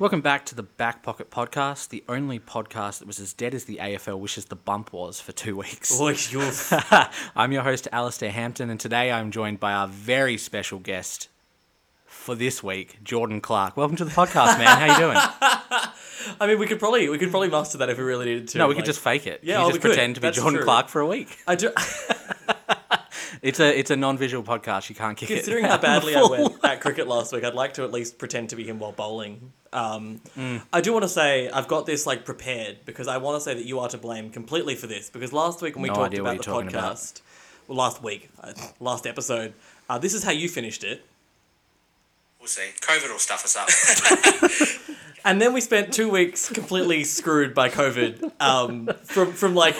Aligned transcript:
Welcome 0.00 0.20
back 0.20 0.46
to 0.46 0.54
the 0.54 0.62
Back 0.62 1.02
Pocket 1.02 1.28
Podcast, 1.28 1.88
the 1.88 2.04
only 2.08 2.38
podcast 2.38 3.00
that 3.00 3.08
was 3.08 3.18
as 3.18 3.32
dead 3.32 3.52
as 3.52 3.64
the 3.64 3.78
AFL 3.78 4.20
wishes 4.20 4.44
the 4.44 4.54
bump 4.54 4.92
was 4.92 5.20
for 5.20 5.32
two 5.32 5.56
weeks. 5.56 6.00
I'm 7.34 7.50
your 7.50 7.64
host, 7.64 7.88
Alistair 7.90 8.30
Hampton, 8.30 8.70
and 8.70 8.78
today 8.78 9.10
I'm 9.10 9.32
joined 9.32 9.58
by 9.58 9.72
our 9.72 9.88
very 9.88 10.38
special 10.38 10.78
guest 10.78 11.28
for 12.06 12.36
this 12.36 12.62
week, 12.62 13.02
Jordan 13.02 13.40
Clark. 13.40 13.76
Welcome 13.76 13.96
to 13.96 14.04
the 14.04 14.12
podcast, 14.12 14.56
man. 14.56 14.68
How 14.68 14.86
you 14.86 14.98
doing? 14.98 15.16
I 16.40 16.46
mean, 16.46 16.60
we 16.60 16.68
could 16.68 16.78
probably 16.78 17.08
we 17.08 17.18
could 17.18 17.30
probably 17.30 17.50
master 17.50 17.78
that 17.78 17.90
if 17.90 17.98
we 17.98 18.04
really 18.04 18.26
needed 18.26 18.46
to. 18.50 18.58
No, 18.58 18.68
we 18.68 18.76
could 18.76 18.84
just 18.84 19.00
fake 19.00 19.26
it. 19.26 19.40
Yeah, 19.42 19.58
you 19.58 19.64
oh, 19.64 19.68
just 19.70 19.72
we 19.72 19.80
could. 19.80 19.88
pretend 19.88 20.14
to 20.14 20.20
be 20.20 20.28
That's 20.28 20.36
Jordan 20.36 20.58
true. 20.58 20.64
Clark 20.64 20.90
for 20.90 21.00
a 21.00 21.08
week. 21.08 21.36
I 21.44 21.56
do. 21.56 21.72
It's 23.42 23.60
a 23.60 23.78
it's 23.78 23.90
a 23.90 23.96
non-visual 23.96 24.42
podcast. 24.42 24.88
You 24.88 24.94
can't 24.94 25.16
kick 25.16 25.28
Considering 25.28 25.64
it. 25.64 25.68
Considering 25.68 25.94
how 25.94 26.00
badly 26.00 26.16
I 26.16 26.22
went 26.22 26.64
at 26.64 26.80
cricket 26.80 27.06
last 27.06 27.32
week, 27.32 27.44
I'd 27.44 27.54
like 27.54 27.74
to 27.74 27.84
at 27.84 27.92
least 27.92 28.18
pretend 28.18 28.50
to 28.50 28.56
be 28.56 28.64
him 28.64 28.78
while 28.78 28.92
bowling. 28.92 29.52
Um, 29.72 30.20
Mm. 30.36 30.62
I 30.72 30.80
do 30.80 30.92
want 30.92 31.02
to 31.04 31.08
say 31.08 31.48
I've 31.50 31.68
got 31.68 31.84
this 31.86 32.06
like 32.06 32.24
prepared 32.24 32.78
because 32.86 33.06
I 33.08 33.18
want 33.18 33.36
to 33.36 33.40
say 33.40 33.54
that 33.54 33.64
you 33.64 33.78
are 33.80 33.88
to 33.88 33.98
blame 33.98 34.30
completely 34.30 34.74
for 34.74 34.86
this 34.86 35.10
because 35.10 35.32
last 35.32 35.60
week 35.62 35.74
when 35.76 35.82
we 35.82 35.88
No 35.88 35.94
talked 35.96 36.14
about 36.18 36.38
the 36.38 36.50
you're 36.50 36.62
about. 36.62 36.96
podcast, 36.96 37.20
well, 37.66 37.76
last 37.78 38.02
week, 38.02 38.30
uh, 38.42 38.52
last 38.80 39.06
episode, 39.06 39.52
uh, 39.90 39.98
this 39.98 40.14
is 40.14 40.24
how 40.24 40.30
you 40.30 40.48
finished 40.48 40.84
it. 40.84 41.04
We'll 42.40 42.48
see. 42.48 42.70
COVID 42.80 43.10
will 43.10 43.18
stuff 43.18 43.44
us 43.44 43.56
up. 43.56 43.68
And 45.24 45.42
then 45.42 45.52
we 45.52 45.60
spent 45.60 45.92
two 45.92 46.08
weeks 46.08 46.48
completely 46.48 47.02
screwed 47.04 47.52
by 47.52 47.68
COVID. 47.68 48.30
Um, 48.40 48.88
from 49.04 49.32
from 49.32 49.54
like 49.54 49.76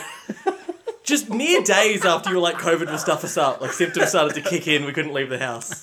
just 1.08 1.30
mere 1.30 1.62
days 1.62 2.04
after 2.04 2.30
you 2.30 2.36
were 2.36 2.42
like 2.42 2.56
COVID 2.56 2.90
will 2.90 2.98
stuff 2.98 3.24
us 3.24 3.36
up. 3.36 3.60
Like 3.60 3.72
symptoms 3.72 4.10
started 4.10 4.34
to 4.34 4.48
kick 4.48 4.68
in. 4.68 4.84
We 4.84 4.92
couldn't 4.92 5.14
leave 5.14 5.28
the 5.28 5.38
house. 5.38 5.82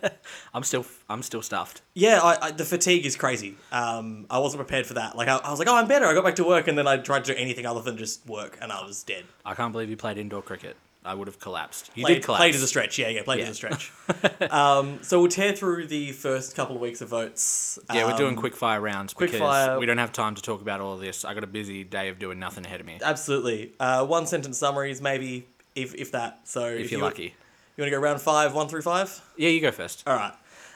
I'm 0.54 0.62
still 0.62 0.84
I'm 1.08 1.22
still 1.22 1.42
stuffed. 1.42 1.82
Yeah, 1.94 2.20
I, 2.22 2.46
I, 2.46 2.50
the 2.50 2.64
fatigue 2.64 3.06
is 3.06 3.16
crazy. 3.16 3.56
Um, 3.72 4.26
I 4.30 4.38
wasn't 4.38 4.60
prepared 4.60 4.86
for 4.86 4.94
that. 4.94 5.16
Like 5.16 5.28
I, 5.28 5.36
I 5.36 5.50
was 5.50 5.58
like, 5.58 5.68
oh, 5.68 5.76
I'm 5.76 5.88
better. 5.88 6.06
I 6.06 6.14
got 6.14 6.24
back 6.24 6.36
to 6.36 6.44
work, 6.44 6.68
and 6.68 6.76
then 6.76 6.86
I 6.86 6.96
tried 6.96 7.24
to 7.24 7.34
do 7.34 7.38
anything 7.38 7.66
other 7.66 7.80
than 7.80 7.96
just 7.96 8.26
work, 8.26 8.58
and 8.60 8.72
I 8.72 8.84
was 8.84 9.02
dead. 9.02 9.24
I 9.44 9.54
can't 9.54 9.72
believe 9.72 9.88
you 9.90 9.96
played 9.96 10.18
indoor 10.18 10.42
cricket. 10.42 10.76
I 11.04 11.12
would 11.14 11.28
have 11.28 11.38
collapsed. 11.38 11.90
You 11.94 12.04
Played, 12.04 12.14
did 12.14 12.24
collapse. 12.24 12.40
played 12.40 12.54
as 12.54 12.62
a 12.62 12.66
stretch. 12.66 12.98
Yeah, 12.98 13.08
yeah, 13.08 13.22
played 13.24 13.40
Yeah. 13.40 13.44
as 13.46 13.50
a 13.50 13.54
stretch. 13.54 13.92
um, 14.50 15.00
so 15.02 15.20
we'll 15.20 15.28
tear 15.30 15.52
through 15.52 15.86
the 15.88 16.12
first 16.12 16.56
couple 16.56 16.74
of 16.76 16.80
weeks 16.80 17.00
of 17.02 17.08
votes. 17.08 17.78
Yeah, 17.92 18.06
we're 18.10 18.16
doing 18.16 18.30
Um, 18.30 18.36
quick 18.36 18.56
fire 18.56 18.80
rounds 18.80 19.12
quick 19.12 19.30
because 19.32 19.40
fire. 19.40 19.78
we 19.78 19.84
don't 19.86 19.98
have 19.98 20.12
time 20.12 20.34
to 20.34 20.42
talk 20.42 20.62
about 20.62 20.80
all 20.80 20.94
of 20.94 21.00
this. 21.00 21.24
I 21.24 21.34
got 21.34 21.44
a 21.44 21.48
busy 21.48 21.84
day 21.84 22.08
of 22.08 22.18
doing 22.18 22.38
nothing 22.38 22.64
ahead 22.64 22.80
of 22.80 22.86
me. 22.86 22.98
Absolutely. 23.02 23.72
Uh, 23.78 24.06
one 24.06 24.26
sentence 24.26 24.56
summaries, 24.58 25.02
maybe, 25.02 25.46
if, 25.74 25.94
if 25.94 26.12
that. 26.12 26.40
So 26.44 26.66
If 26.66 26.90
you're 26.90 27.00
you, 27.00 27.04
lucky. 27.04 27.34
You 27.76 27.82
want 27.82 27.88
to 27.92 27.96
go 27.96 27.98
round 28.00 28.20
five, 28.20 28.54
one 28.54 28.68
through 28.68 28.82
five? 28.82 29.20
Yeah, 29.36 29.50
you 29.50 29.60
go 29.60 29.72
first. 29.72 30.04
All 30.06 30.16
right. 30.16 30.32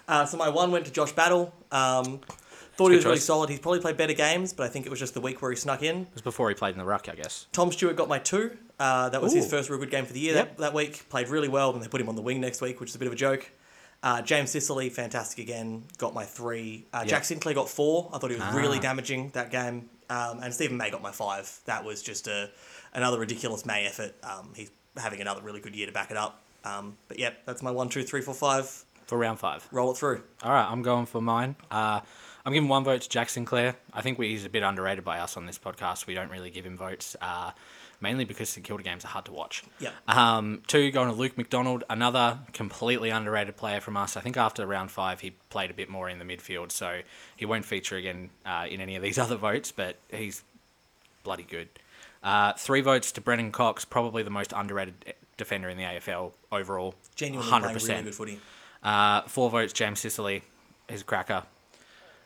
Uh, 0.06 0.26
so 0.26 0.36
my 0.36 0.48
one 0.48 0.70
went 0.72 0.84
to 0.86 0.92
Josh 0.92 1.12
Battle. 1.12 1.54
Um, 1.72 2.20
thought 2.74 2.90
he 2.90 2.96
was 2.96 3.04
really 3.04 3.18
solid. 3.18 3.50
He's 3.50 3.60
probably 3.60 3.80
played 3.80 3.96
better 3.96 4.12
games, 4.14 4.52
but 4.52 4.64
I 4.64 4.68
think 4.68 4.84
it 4.86 4.90
was 4.90 4.98
just 4.98 5.14
the 5.14 5.20
week 5.20 5.40
where 5.42 5.50
he 5.50 5.56
snuck 5.56 5.82
in. 5.82 6.02
It 6.02 6.08
was 6.14 6.22
before 6.22 6.48
he 6.48 6.54
played 6.54 6.72
in 6.72 6.78
the 6.78 6.84
ruck, 6.84 7.08
I 7.08 7.14
guess. 7.14 7.46
Tom 7.52 7.72
Stewart 7.72 7.96
got 7.96 8.08
my 8.08 8.18
two. 8.18 8.56
Uh, 8.78 9.08
that 9.08 9.20
was 9.20 9.32
his 9.32 9.48
first 9.50 9.70
real 9.70 9.78
good 9.78 9.90
game 9.90 10.04
for 10.06 10.12
the 10.12 10.20
year 10.20 10.34
Yep. 10.34 10.48
that, 10.56 10.58
that 10.58 10.74
week. 10.74 11.08
Played 11.08 11.28
really 11.28 11.48
well. 11.48 11.72
Then 11.72 11.82
they 11.82 11.88
put 11.88 12.00
him 12.00 12.08
on 12.08 12.16
the 12.16 12.22
wing 12.22 12.40
next 12.40 12.60
week, 12.60 12.78
which 12.80 12.90
is 12.90 12.96
a 12.96 12.98
bit 12.98 13.06
of 13.08 13.12
a 13.12 13.16
joke. 13.16 13.50
Uh, 14.02 14.22
James 14.22 14.50
Sicily, 14.50 14.90
fantastic 14.90 15.40
again, 15.40 15.82
got 15.98 16.14
my 16.14 16.24
three. 16.24 16.86
Uh, 16.92 17.04
Jack 17.04 17.24
Sinclair 17.24 17.54
got 17.54 17.68
four. 17.68 18.08
I 18.12 18.18
thought 18.18 18.30
he 18.30 18.36
was 18.36 18.54
really 18.54 18.78
Ah. 18.78 18.82
damaging 18.82 19.30
that 19.30 19.50
game. 19.50 19.90
Um, 20.08 20.40
and 20.42 20.54
Steven 20.54 20.76
May 20.76 20.90
got 20.90 21.02
my 21.02 21.10
five. 21.10 21.50
That 21.66 21.84
was 21.84 22.02
just 22.02 22.28
a 22.28 22.50
another 22.94 23.18
ridiculous 23.18 23.66
May 23.66 23.86
effort. 23.86 24.14
Um, 24.22 24.52
he's 24.54 24.70
having 24.96 25.20
another 25.20 25.42
really 25.42 25.60
good 25.60 25.74
year 25.74 25.86
to 25.86 25.92
back 25.92 26.10
it 26.12 26.16
up. 26.16 26.40
Um, 26.64 26.96
but 27.08 27.18
yeah, 27.18 27.30
that's 27.44 27.62
my 27.62 27.70
one, 27.72 27.88
two, 27.88 28.04
three, 28.04 28.20
four, 28.22 28.34
five. 28.34 28.84
For 29.06 29.18
round 29.18 29.38
five. 29.40 29.66
Roll 29.72 29.90
it 29.90 29.96
through. 29.96 30.22
All 30.42 30.52
right, 30.52 30.66
I'm 30.70 30.82
going 30.82 31.06
for 31.06 31.20
mine. 31.20 31.56
Uh, 31.70 32.00
I'm 32.46 32.52
giving 32.52 32.68
one 32.68 32.84
vote 32.84 33.00
to 33.02 33.08
Jack 33.08 33.28
Sinclair. 33.30 33.74
I 33.92 34.00
think 34.02 34.18
we, 34.18 34.28
he's 34.28 34.44
a 34.44 34.48
bit 34.48 34.62
underrated 34.62 35.04
by 35.04 35.18
us 35.18 35.36
on 35.36 35.44
this 35.46 35.58
podcast. 35.58 36.06
We 36.06 36.14
don't 36.14 36.30
really 36.30 36.50
give 36.50 36.64
him 36.64 36.76
votes, 36.76 37.16
uh, 37.20 37.50
mainly 38.00 38.24
because 38.24 38.48
St 38.48 38.64
Kilda 38.64 38.82
games 38.82 39.04
are 39.04 39.08
hard 39.08 39.24
to 39.26 39.32
watch. 39.32 39.62
Yep. 39.80 39.94
Um, 40.08 40.62
two, 40.66 40.90
going 40.90 41.08
to 41.08 41.14
Luke 41.14 41.36
McDonald, 41.36 41.84
another 41.90 42.38
completely 42.52 43.10
underrated 43.10 43.56
player 43.56 43.80
from 43.80 43.96
us. 43.96 44.16
I 44.16 44.20
think 44.20 44.36
after 44.36 44.66
round 44.66 44.90
five, 44.90 45.20
he 45.20 45.32
played 45.50 45.70
a 45.70 45.74
bit 45.74 45.88
more 45.88 46.08
in 46.08 46.18
the 46.18 46.24
midfield, 46.24 46.72
so 46.72 47.00
he 47.36 47.44
won't 47.44 47.64
feature 47.64 47.96
again 47.96 48.30
uh, 48.46 48.66
in 48.68 48.80
any 48.80 48.96
of 48.96 49.02
these 49.02 49.18
other 49.24 49.36
votes, 49.36 49.72
but 49.72 49.96
he's 50.10 50.42
bloody 51.24 51.44
good. 51.44 51.68
Uh, 52.22 52.52
three 52.54 52.80
votes 52.80 53.12
to 53.12 53.20
Brennan 53.20 53.52
Cox, 53.52 53.84
probably 53.84 54.22
the 54.22 54.30
most 54.30 54.52
underrated 54.54 55.14
defender 55.36 55.68
in 55.68 55.76
the 55.76 55.84
AFL 55.84 56.32
overall. 56.50 56.94
Genuinely 57.14 57.50
100%. 57.50 57.60
playing 57.60 57.88
really 57.88 58.02
good 58.02 58.14
footy. 58.14 58.40
Uh, 58.82 59.22
four 59.22 59.50
votes, 59.50 59.72
James 59.72 60.00
Sicily. 60.00 60.42
He's 60.88 61.02
a 61.02 61.04
cracker. 61.04 61.44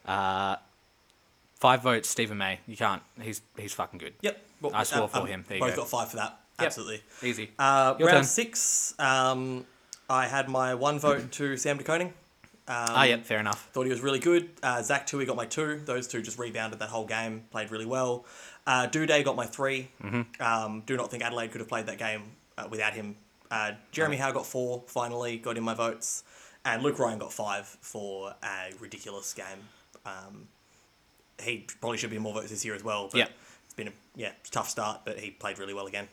Uh, 0.06 0.56
five 1.56 1.82
votes, 1.82 2.08
Steven 2.08 2.36
May. 2.38 2.60
You 2.66 2.76
can't. 2.76 3.02
He's 3.20 3.40
he's 3.56 3.72
fucking 3.72 3.98
good. 3.98 4.14
Yep. 4.20 4.40
I 4.74 4.82
swore 4.84 5.02
um, 5.04 5.08
for 5.08 5.18
um, 5.18 5.26
him. 5.26 5.44
There 5.48 5.58
both 5.58 5.70
go. 5.70 5.82
got 5.82 5.88
five 5.88 6.10
for 6.10 6.16
that. 6.16 6.38
Yep. 6.58 6.66
Absolutely. 6.66 7.02
Easy. 7.22 7.50
Uh, 7.58 7.94
round 7.98 8.10
turn. 8.10 8.24
six, 8.24 8.94
um, 8.98 9.66
I 10.08 10.26
had 10.26 10.48
my 10.48 10.74
one 10.74 10.98
vote 10.98 11.32
to 11.32 11.56
Sam 11.56 11.78
De 11.78 11.84
Koning. 11.84 12.08
Um, 12.08 12.12
Ah, 12.68 13.04
yeah, 13.04 13.16
fair 13.22 13.40
enough. 13.40 13.68
Thought 13.72 13.84
he 13.84 13.90
was 13.90 14.00
really 14.00 14.20
good. 14.20 14.50
Uh, 14.62 14.82
Zac 14.82 15.06
Tuohy 15.06 15.26
got 15.26 15.36
my 15.36 15.46
two. 15.46 15.80
Those 15.84 16.06
two 16.06 16.22
just 16.22 16.38
rebounded 16.38 16.78
that 16.78 16.90
whole 16.90 17.06
game. 17.06 17.44
Played 17.50 17.70
really 17.70 17.86
well. 17.86 18.24
Uh, 18.66 18.86
Doedee 18.86 19.24
got 19.24 19.34
my 19.34 19.46
3 19.46 19.88
Mm-hmm. 20.02 20.42
Um, 20.42 20.82
do 20.86 20.96
not 20.96 21.10
think 21.10 21.24
Adelaide 21.24 21.50
could 21.50 21.60
have 21.60 21.68
played 21.68 21.86
that 21.86 21.98
game 21.98 22.22
uh, 22.56 22.68
without 22.70 22.92
him. 22.94 23.16
Uh, 23.50 23.72
Jeremy 23.90 24.16
Howe 24.16 24.30
got 24.32 24.46
four. 24.46 24.84
Finally 24.86 25.38
got 25.38 25.58
in 25.58 25.64
my 25.64 25.74
votes, 25.74 26.22
and 26.64 26.82
Luke 26.82 26.98
Ryan 26.98 27.18
got 27.18 27.32
five 27.32 27.66
for 27.80 28.34
a 28.42 28.72
ridiculous 28.78 29.34
game. 29.34 29.68
Um, 30.06 30.46
he 31.42 31.66
probably 31.80 31.98
should 31.98 32.10
be 32.10 32.16
in 32.16 32.22
more 32.22 32.34
votes 32.34 32.50
this 32.50 32.64
year 32.64 32.74
as 32.74 32.84
well. 32.84 33.08
But 33.10 33.18
Yeah. 33.18 33.28
It's 33.72 33.76
been 33.78 33.88
a 33.88 33.92
yeah 34.16 34.32
tough 34.50 34.68
start, 34.68 35.00
but 35.06 35.18
he 35.18 35.30
played 35.30 35.58
really 35.58 35.72
well 35.72 35.86
again. 35.86 36.06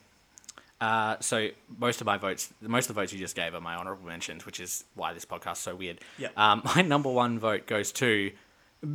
Uh, 0.79 1.17
so 1.19 1.49
most 1.77 1.99
of 1.99 2.07
my 2.07 2.15
votes, 2.15 2.53
most 2.61 2.89
of 2.89 2.95
the 2.95 3.01
votes 3.01 3.11
you 3.11 3.19
just 3.19 3.35
gave 3.35 3.53
are 3.53 3.59
my 3.59 3.75
honourable 3.75 4.07
mentions, 4.07 4.45
which 4.45 4.61
is 4.61 4.85
why 4.95 5.11
this 5.11 5.25
podcast's 5.25 5.59
so 5.59 5.75
weird. 5.75 5.99
Yep. 6.19 6.37
Um, 6.37 6.61
my 6.75 6.81
number 6.81 7.11
one 7.11 7.37
vote 7.37 7.67
goes 7.67 7.91
to 7.93 8.31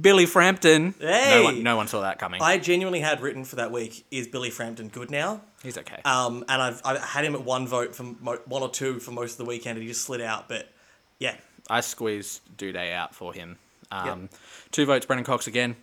Billy 0.01 0.25
Frampton. 0.25 0.95
Hey! 0.99 1.37
No 1.41 1.45
one, 1.45 1.63
no 1.63 1.77
one 1.77 1.89
saw 1.89 2.01
that 2.01 2.19
coming. 2.19 2.41
I 2.41 2.57
genuinely 2.57 3.01
had 3.01 3.21
written 3.21 3.45
for 3.45 3.57
that 3.57 3.71
week, 3.71 4.07
is 4.11 4.27
Billy 4.29 4.49
Frampton 4.49 4.89
good 4.89 5.11
now? 5.11 5.43
He's 5.63 5.77
okay. 5.77 6.01
Um, 6.07 6.43
and 6.49 6.63
I've, 6.63 6.81
I 6.87 6.99
had 6.99 7.27
him 7.27 7.35
at 7.35 7.45
one 7.45 7.67
vote 7.69 7.95
for 7.95 8.05
mo- 8.05 8.39
one 8.47 8.63
or 8.63 8.71
two 8.71 8.99
for 8.99 9.11
most 9.11 9.33
of 9.33 9.39
the 9.39 9.45
weekend, 9.45 9.77
and 9.77 9.83
he 9.83 9.89
just 9.89 10.07
slid 10.07 10.23
out. 10.23 10.49
But 10.49 10.71
yeah, 11.19 11.35
I 11.69 11.83
squeezed 11.83 12.41
Doedee 12.57 12.95
out 12.95 13.15
for 13.15 13.35
him. 13.35 13.59
Um, 13.93 14.23
Yep. 14.23 14.31
Two 14.71 14.87
votes, 14.87 15.05
Brennan 15.05 15.27
Cox 15.27 15.49
again. 15.49 15.77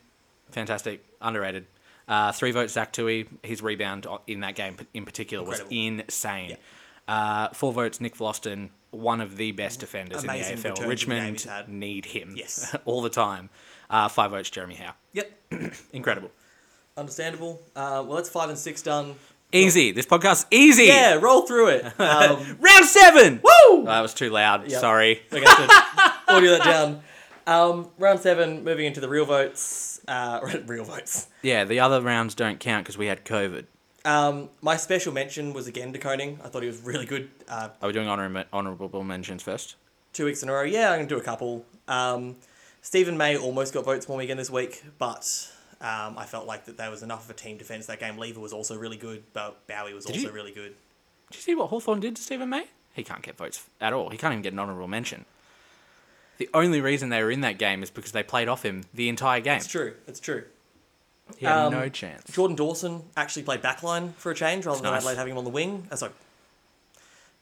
Fantastic. 0.49 1.05
Underrated. 1.21 1.67
Uh, 2.07 2.31
three 2.31 2.51
votes, 2.51 2.73
Zac 2.73 2.94
Tuohy. 2.94 3.28
His 3.44 3.62
rebound 3.62 4.07
in 4.28 4.41
that 4.41 4.56
game 4.56 4.75
in 4.94 5.06
particular 5.06 5.44
was 5.45 5.59
Incredible. 5.62 6.00
insane. 6.03 6.50
Yep. 6.50 6.62
Uh, 7.07 7.47
four 7.50 7.72
votes, 7.73 8.01
Nick 8.01 8.16
Vlastuin. 8.16 8.69
One 8.91 9.22
of 9.22 9.38
the 9.38 9.51
best 9.53 9.79
defenders 9.79 10.23
Amazing 10.23 10.57
in 10.57 10.61
the 10.63 10.69
AFL. 10.72 10.88
Richmond 10.88 11.47
need 11.67 12.06
him 12.06 12.34
Yes. 12.35 12.75
all 12.85 13.01
the 13.01 13.09
time. 13.09 13.50
Uh, 13.90 14.07
five 14.09 14.31
votes, 14.31 14.50
Jeremy 14.50 14.75
Howe. 14.75 14.94
yep, 15.13 15.31
Incredible. 15.94 16.29
understandable. 16.97 17.61
Uh, 17.75 18.03
well, 18.06 18.16
that's 18.17 18.29
five 18.29 18.50
and 18.50 18.57
six 18.57 18.81
done. 18.81 19.16
Easy. 19.53 19.91
This 19.91 20.06
podcast's 20.06 20.45
easy. 20.51 20.85
Yeah, 20.85 21.16
roll 21.16 21.41
through 21.41 21.67
it. 21.69 21.85
Um, 22.00 22.57
Round 22.59 22.85
seven. 22.85 23.35
woo! 23.44 23.50
Oh, 23.63 23.84
that 23.85 24.00
was 24.01 24.13
too 24.13 24.29
loud. 24.29 24.69
Yep. 24.69 24.79
Sorry. 24.79 25.22
We're 25.31 25.41
going 25.44 25.56
to 25.67 26.13
audio 26.29 26.51
that 26.57 26.63
down. 26.63 27.01
Um, 27.47 27.90
round 27.97 28.19
seven, 28.22 28.63
moving 28.63 28.85
into 28.85 29.01
the 29.01 29.09
real 29.09 29.25
votes. 29.25 29.91
Uh, 30.07 30.39
real 30.66 30.84
votes. 30.84 31.28
Yeah, 31.41 31.63
the 31.63 31.79
other 31.79 32.01
rounds 32.01 32.35
don't 32.35 32.59
count 32.59 32.84
because 32.85 32.97
we 32.97 33.07
had 33.07 33.23
COVID. 33.25 33.66
Um, 34.03 34.50
my 34.62 34.78
special 34.78 35.13
mention 35.13 35.53
was 35.53 35.67
again 35.67 35.91
De 35.91 36.00
Koning. 36.00 36.39
I 36.44 36.47
thought 36.47 36.64
he 36.64 36.67
was 36.67 36.81
really 36.81 37.05
good. 37.05 37.29
Uh, 37.47 37.70
Are 37.81 37.87
we 37.87 37.93
doing 37.93 38.08
honor- 38.08 38.46
honourable 38.52 39.03
mentions 39.03 39.43
first? 39.43 39.75
two 40.14 40.25
weeks 40.25 40.43
in 40.43 40.49
a 40.49 40.52
row. 40.52 40.64
Yeah, 40.64 40.90
I'm 40.91 40.97
going 40.97 41.08
to 41.08 41.16
do 41.16 41.20
a 41.22 41.23
couple. 41.23 41.64
Um, 41.87 42.35
Steven 42.81 43.16
May 43.17 43.37
almost 43.37 43.73
got 43.73 43.85
votes 43.85 44.05
for 44.05 44.17
me 44.17 44.25
again 44.25 44.35
this 44.37 44.49
week, 44.49 44.84
but 44.97 45.49
um, 45.79 46.17
I 46.17 46.25
felt 46.25 46.47
like 46.47 46.66
that 46.66 46.75
there 46.78 46.90
was 46.91 47.02
enough 47.03 47.23
of 47.25 47.29
a 47.29 47.34
team 47.34 47.58
defence 47.58 47.85
that 47.85 47.99
game. 47.99 48.17
Lever 48.17 48.41
was 48.41 48.52
also 48.52 48.75
really 48.78 48.97
good, 48.97 49.23
but 49.34 49.66
Bowey 49.67 49.93
was 49.93 50.05
also 50.05 50.20
you- 50.20 50.31
really 50.31 50.52
good. 50.52 50.75
Did 51.29 51.37
you 51.37 51.41
see 51.43 51.55
what 51.55 51.70
Hawthorn 51.70 52.02
did 52.02 52.17
to 52.17 52.22
Steven 52.22 52.49
May? 52.49 52.66
He 52.93 53.03
can't 53.05 53.22
get 53.22 53.37
votes 53.37 53.66
at 53.79 53.93
all. 53.93 54.09
He 54.09 54.17
can't 54.17 54.34
even 54.34 54.41
get 54.41 54.52
an 54.52 54.59
honourable 54.59 54.87
mention. 54.90 55.23
The 56.41 56.49
only 56.55 56.82
reason 56.82 57.09
they 57.09 57.22
were 57.22 57.29
in 57.29 57.41
that 57.41 57.59
game 57.59 57.84
is 57.84 57.91
because 57.91 58.14
they 58.14 58.23
played 58.23 58.47
off 58.47 58.64
him 58.66 58.84
the 58.96 59.09
entire 59.09 59.41
game. 59.41 59.58
It's 59.58 59.67
true. 59.67 59.93
It's 60.08 60.20
true. 60.20 60.43
He 61.38 61.46
had 61.46 61.67
Um, 61.67 61.72
no 61.72 61.88
chance. 61.88 62.23
Jordan 62.32 62.55
Dawson 62.55 63.03
actually 63.16 63.43
played 63.43 63.61
backline 63.61 64.16
for 64.16 64.32
a 64.32 64.34
change 64.35 64.66
rather 64.66 64.82
than 64.82 64.90
nice. 64.91 65.02
Adelaide 65.02 65.17
having 65.17 65.34
him 65.34 65.38
on 65.38 65.43
the 65.43 65.52
wing. 65.52 65.88
Uh, 65.91 65.97
sorry. 65.97 66.14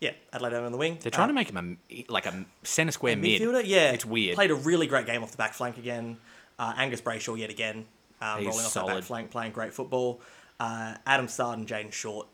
Yeah, 0.02 0.12
Adelaide 0.34 0.50
having 0.52 0.64
him 0.64 0.66
on 0.66 0.72
the 0.74 0.78
wing. 0.78 0.98
They're 1.00 1.12
trying 1.12 1.30
to 1.30 1.34
make 1.34 1.50
him 1.50 1.78
a 1.90 2.06
like 2.10 2.26
a 2.26 2.44
centre 2.64 2.92
square 2.92 3.16
mid. 3.16 3.40
midfielder. 3.42 3.64
Yeah, 3.66 3.92
it's 3.92 4.06
weird. 4.06 4.36
Played 4.36 4.52
a 4.52 4.56
really 4.56 4.86
great 4.86 5.06
game 5.06 5.24
off 5.24 5.32
the 5.32 5.38
back 5.38 5.54
flank 5.54 5.78
again. 5.78 6.18
Uh, 6.60 6.74
Angus 6.76 7.00
Brayshaw 7.00 7.38
yet 7.40 7.50
again, 7.50 7.86
um, 8.22 8.40
He's 8.40 8.48
rolling 8.48 8.66
off 8.66 8.74
that 8.74 8.80
solid. 8.82 8.96
back 8.96 9.04
flank, 9.06 9.32
playing 9.32 9.54
great 9.54 9.74
football. 9.74 10.20
Uh, 10.60 10.96
Adam 11.06 11.30
Saad 11.30 11.58
and 11.58 11.66
Jayden 11.66 11.94
Short 11.94 12.28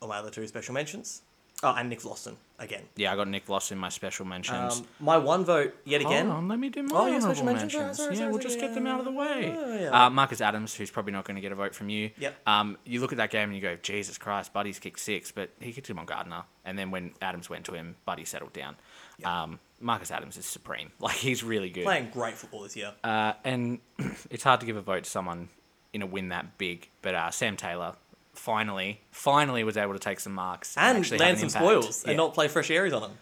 are 0.00 0.08
my 0.08 0.16
other 0.16 0.30
two 0.30 0.46
special 0.46 0.72
mentions. 0.72 1.20
Oh, 1.62 1.74
and 1.74 1.88
Nick 1.88 2.04
Lawson 2.04 2.36
again. 2.58 2.82
Yeah, 2.96 3.12
I 3.14 3.16
got 3.16 3.28
Nick 3.28 3.48
Loss 3.48 3.72
in 3.72 3.78
my 3.78 3.88
special 3.88 4.26
mentions. 4.26 4.80
Um, 4.80 4.86
my 5.00 5.16
one 5.16 5.42
vote 5.44 5.74
yet 5.86 6.02
again. 6.02 6.26
Hold 6.26 6.38
on, 6.38 6.48
let 6.48 6.58
me 6.58 6.68
do 6.68 6.82
my 6.82 6.94
Oh, 6.94 7.06
yeah, 7.06 7.14
honourable 7.14 7.20
special 7.34 7.44
mentions. 7.46 7.72
mentions. 7.74 7.96
Sorry, 7.96 8.06
sorry, 8.06 8.14
yeah, 8.14 8.18
sorry, 8.20 8.30
we'll 8.32 8.40
just 8.42 8.58
sorry, 8.58 8.68
get 8.68 8.74
them 8.74 8.86
out 8.86 8.98
of 8.98 9.06
the 9.06 9.12
way. 9.12 9.54
yeah, 9.56 9.80
yeah. 9.80 10.06
Uh, 10.06 10.10
Marcus 10.10 10.42
Adams, 10.42 10.74
who's 10.74 10.90
probably 10.90 11.12
not 11.12 11.24
going 11.24 11.36
to 11.36 11.40
get 11.40 11.52
a 11.52 11.54
vote 11.54 11.74
from 11.74 11.88
you. 11.88 12.10
Yep. 12.18 12.36
Um, 12.46 12.76
you 12.84 13.00
look 13.00 13.12
at 13.12 13.18
that 13.18 13.30
game 13.30 13.44
and 13.48 13.54
you 13.54 13.62
go, 13.62 13.76
Jesus 13.82 14.18
Christ, 14.18 14.52
Buddy's 14.52 14.78
kicked 14.78 15.00
six, 15.00 15.32
but 15.32 15.48
he 15.58 15.72
kicked 15.72 15.88
him 15.88 15.98
on 15.98 16.04
Gardiner. 16.04 16.44
And 16.64 16.78
then 16.78 16.90
when 16.90 17.12
Adams 17.22 17.48
went 17.48 17.64
to 17.66 17.72
him, 17.72 17.96
Buddy 18.04 18.26
settled 18.26 18.52
down. 18.52 18.76
Um, 19.24 19.58
Marcus 19.80 20.10
Adams 20.10 20.36
is 20.36 20.44
supreme. 20.44 20.92
Like, 21.00 21.16
he's 21.16 21.42
really 21.42 21.70
good. 21.70 21.84
Playing 21.84 22.10
great 22.10 22.34
football 22.34 22.64
this 22.64 22.76
year. 22.76 22.92
Uh, 23.02 23.32
and 23.44 23.78
it's 24.30 24.44
hard 24.44 24.60
to 24.60 24.66
give 24.66 24.76
a 24.76 24.82
vote 24.82 25.04
to 25.04 25.10
someone 25.10 25.48
in 25.94 26.02
a 26.02 26.06
win 26.06 26.28
that 26.28 26.58
big, 26.58 26.90
but 27.00 27.14
uh, 27.14 27.30
Sam 27.30 27.56
Taylor 27.56 27.94
finally, 28.38 29.00
finally 29.10 29.64
was 29.64 29.76
able 29.76 29.92
to 29.92 29.98
take 29.98 30.20
some 30.20 30.34
marks 30.34 30.76
and 30.76 30.98
actually 30.98 31.18
land 31.18 31.38
have 31.38 31.50
some 31.50 31.62
an 31.62 31.66
spoils 31.68 32.04
Yeah. 32.04 32.10
and 32.10 32.16
not 32.16 32.34
play 32.34 32.48
fresh 32.48 32.70
areas 32.70 32.92
on 32.94 33.02
him. 33.02 33.18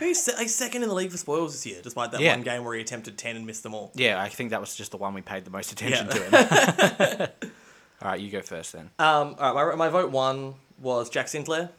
He's, 0.00 0.20
second 0.54 0.82
in 0.82 0.88
the 0.88 0.94
league 0.94 1.10
for 1.12 1.18
spoils 1.18 1.52
this 1.52 1.64
year, 1.64 1.80
despite 1.82 2.10
that 2.10 2.20
Yeah. 2.20 2.32
one 2.34 2.42
game 2.42 2.64
where 2.64 2.74
he 2.74 2.80
attempted 2.80 3.16
10 3.16 3.36
and 3.36 3.46
missed 3.46 3.62
them 3.62 3.74
all. 3.74 3.92
Yeah, 3.94 4.20
I 4.20 4.28
think 4.28 4.50
that 4.50 4.60
was 4.60 4.74
just 4.74 4.90
the 4.90 4.96
one 4.96 5.14
we 5.14 5.22
paid 5.22 5.44
the 5.44 5.50
most 5.50 5.70
attention 5.72 6.08
Yeah. 6.08 6.12
to 6.14 7.16
him. 7.16 7.28
All 8.02 8.10
right, 8.10 8.20
you 8.20 8.30
go 8.30 8.42
first 8.42 8.72
then. 8.72 8.90
Um, 9.00 9.34
all 9.40 9.54
right, 9.54 9.76
my, 9.76 9.86
my 9.86 9.88
vote 9.88 10.10
one 10.12 10.54
was 10.80 11.10
Jack 11.10 11.26
Sinclair. 11.28 11.70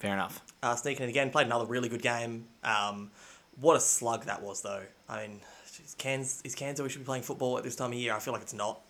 Fair 0.00 0.12
enough. 0.12 0.42
Uh, 0.62 0.74
sneaking 0.74 1.04
in 1.04 1.08
again, 1.10 1.30
played 1.30 1.46
another 1.46 1.64
really 1.66 1.88
good 1.88 2.02
game. 2.02 2.46
Um, 2.64 3.10
what 3.60 3.76
a 3.76 3.80
slug 3.80 4.24
that 4.24 4.42
was, 4.42 4.62
though. 4.62 4.82
I 5.08 5.22
mean, 5.28 5.40
geez, 5.76 5.94
Cairns, 5.96 6.40
is 6.44 6.54
Cairns 6.56 6.82
we 6.82 6.88
should 6.88 7.02
be 7.02 7.04
playing 7.04 7.22
football 7.22 7.56
at 7.56 7.62
this 7.62 7.76
time 7.76 7.92
of 7.92 7.98
year? 7.98 8.12
I 8.14 8.18
feel 8.18 8.32
like 8.32 8.42
it's 8.42 8.52
not. 8.54 8.80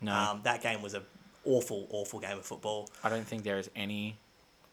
No, 0.00 0.12
Um, 0.14 0.40
that 0.44 0.62
game 0.62 0.80
was 0.82 0.94
a 0.94 1.02
awful, 1.46 1.86
awful 1.90 2.20
game 2.20 2.38
of 2.38 2.44
football. 2.44 2.88
I 3.04 3.08
don't 3.08 3.26
think 3.26 3.44
there 3.44 3.58
is 3.58 3.70
any 3.76 4.16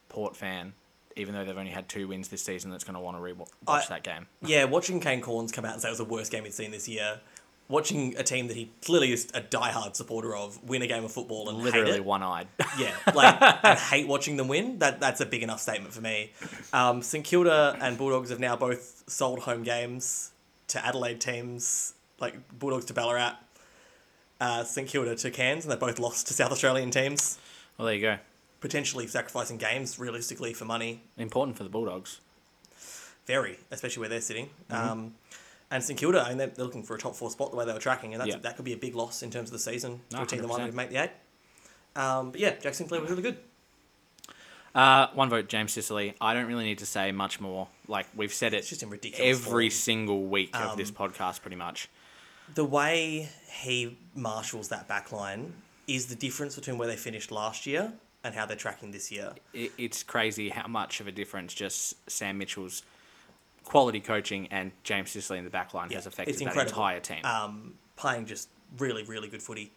Port 0.10 0.36
fan, 0.36 0.74
even 1.16 1.34
though 1.34 1.46
they've 1.46 1.58
only 1.58 1.72
had 1.72 1.88
two 1.90 2.08
wins 2.08 2.28
this 2.28 2.44
season, 2.44 2.72
that's 2.72 2.84
going 2.84 2.96
to 2.96 3.00
want 3.00 3.18
to 3.18 3.22
re- 3.22 3.34
watch 3.34 3.50
I- 3.68 3.86
that 3.90 4.04
game. 4.04 4.28
Yeah, 4.42 4.66
watching 4.66 5.00
Kane 5.00 5.22
Cornes 5.22 5.52
come 5.54 5.66
out 5.66 5.74
and 5.74 5.81
say 5.81 5.88
it 5.88 5.92
was 5.92 5.98
the 6.00 6.06
worst 6.06 6.31
game 6.31 6.44
he'd 6.44 6.54
seen 6.54 6.72
this 6.72 6.88
year, 6.88 7.20
watching 7.70 8.16
a 8.18 8.24
team 8.24 8.48
that 8.48 8.58
he 8.58 8.70
clearly 8.86 9.12
is 9.14 9.28
a 9.34 9.42
diehard 9.42 9.96
supporter 9.96 10.36
of 10.36 10.62
win 10.68 10.81
a 10.81 10.88
game 10.88 11.04
of 11.06 11.12
football 11.12 11.50
and 11.50 11.60
Literally 11.60 11.92
it. 11.98 12.06
one-eyed. 12.06 12.48
Yeah, 12.78 12.92
like 13.14 13.38
and 13.64 13.78
hate 13.80 14.08
watching 14.08 14.36
them 14.38 14.48
win. 14.48 14.80
That 14.80 15.00
that's 15.00 15.22
a 15.22 15.25
big 15.28 15.44
enough 15.44 15.60
statement 15.60 15.94
for 15.94 16.02
me. 16.02 16.31
Um, 16.74 17.02
St 17.04 17.24
Kilda 17.24 17.78
and 17.80 17.98
Bulldogs 18.00 18.31
have 18.31 18.40
now 18.40 18.56
both 18.56 19.04
sold 19.08 19.40
home 19.40 19.62
games 19.64 20.31
to 20.70 20.84
Adelaide 20.84 21.22
teams, 21.22 21.94
like 22.20 22.36
Bulldogs 22.58 22.86
to 22.86 22.94
Ballarat, 22.96 23.36
uh, 24.44 24.63
St 24.63 24.88
Kilda 24.88 25.16
to 25.16 25.31
Cairns, 25.31 25.63
and 25.66 25.72
they 25.72 25.78
both 25.78 26.00
lost 26.00 26.28
to 26.28 26.34
South 26.34 26.51
Australian 26.51 26.92
teams, 26.92 27.38
well, 27.78 27.86
there 27.88 27.95
you 27.95 28.01
go. 28.01 28.18
potentially 28.60 29.07
sacrificing 29.07 29.57
games 29.57 29.98
realistically 30.00 30.54
for 30.54 30.66
money. 30.66 31.01
Important 31.18 31.57
for 31.57 31.63
the 31.63 31.69
Bulldogs. 31.69 32.19
Very, 33.25 33.57
especially 33.72 34.01
where 34.01 34.10
they're 34.10 34.22
sitting. 34.22 34.50
Um, 34.69 35.13
and 35.72 35.81
St 35.84 35.98
Kilda, 36.00 36.22
I 36.25 36.30
mean, 36.30 36.38
they're, 36.40 36.48
they're 36.48 36.66
looking 36.66 36.84
for 36.84 36.95
a 36.95 37.00
top 37.00 37.16
four 37.16 37.31
spot 37.31 37.51
the 37.51 37.57
way 37.57 37.66
they 37.66 37.74
were 37.74 37.80
tracking, 37.80 38.13
and 38.13 38.19
that's 38.22 38.31
Yeah. 38.31 38.38
that 38.42 38.56
could 38.57 38.66
be 38.66 38.74
a 38.74 38.78
big 38.78 38.95
loss 38.95 39.24
in 39.24 39.31
terms 39.31 39.50
of 39.50 39.54
the 39.54 39.60
season 39.60 40.01
to 40.10 40.16
No, 40.18 40.24
a 40.24 40.25
team 40.25 40.42
that 40.42 40.48
wanted 40.50 40.68
to 40.72 40.75
make 40.75 40.89
the 40.89 40.98
eight. 41.04 41.12
Um, 41.96 42.31
but 42.31 42.39
yeah, 42.42 42.50
Jackson 42.51 42.74
Sinclair 42.88 43.01
was 43.01 43.10
really 43.10 43.24
good. 43.24 43.38
Uh, 44.75 45.07
one 45.13 45.30
vote, 45.30 45.48
James 45.50 45.72
Sicily. 45.72 46.16
I 46.19 46.34
don't 46.34 46.48
really 46.48 46.63
need 46.66 46.80
to 46.80 46.86
say 46.86 47.12
much 47.12 47.39
more. 47.39 47.68
Like 47.88 48.07
we've 48.16 48.34
said 48.34 48.54
it 48.54 48.57
It's 48.57 48.69
just 48.69 48.81
in 48.84 48.89
ridiculous 48.89 49.39
every 49.46 49.69
form. 49.69 49.78
single 49.78 50.24
week 50.25 50.50
of 50.56 50.72
Um, 50.72 50.78
this 50.78 50.89
podcast, 50.92 51.42
pretty 51.42 51.56
much. 51.57 51.89
The 52.55 52.65
way 52.65 53.29
he 53.51 53.97
marshals 54.15 54.69
that 54.69 54.88
back 54.88 55.11
line 55.11 55.53
is 55.88 56.07
the 56.07 56.15
difference 56.15 56.55
between 56.55 56.77
where 56.77 56.88
they 56.88 56.95
finished 56.95 57.31
last 57.31 57.65
year 57.65 57.94
and 58.23 58.33
how 58.33 58.45
they're 58.45 58.55
tracking 58.57 58.91
this 58.91 59.11
year. 59.11 59.33
It, 59.53 59.71
it's 59.77 60.03
crazy 60.03 60.50
how 60.50 60.67
much 60.67 61.01
of 61.01 61.07
a 61.07 61.11
difference 61.11 61.53
just 61.53 61.95
Sam 62.09 62.38
Mitchell's 62.38 62.83
quality 63.63 64.00
coaching 64.00 64.47
and 64.51 64.71
James 64.83 65.11
Sicily 65.11 65.39
in 65.39 65.45
the 65.45 65.50
back 65.50 65.73
line 65.73 65.89
has 65.91 66.05
affected 66.05 66.35
that 66.38 66.55
entire 66.57 67.00
team. 67.00 67.23
Um, 67.25 67.73
playing 67.95 68.25
just 68.25 68.50
really, 68.77 69.03
really 69.03 69.27
good 69.27 69.41
footy. 69.41 69.71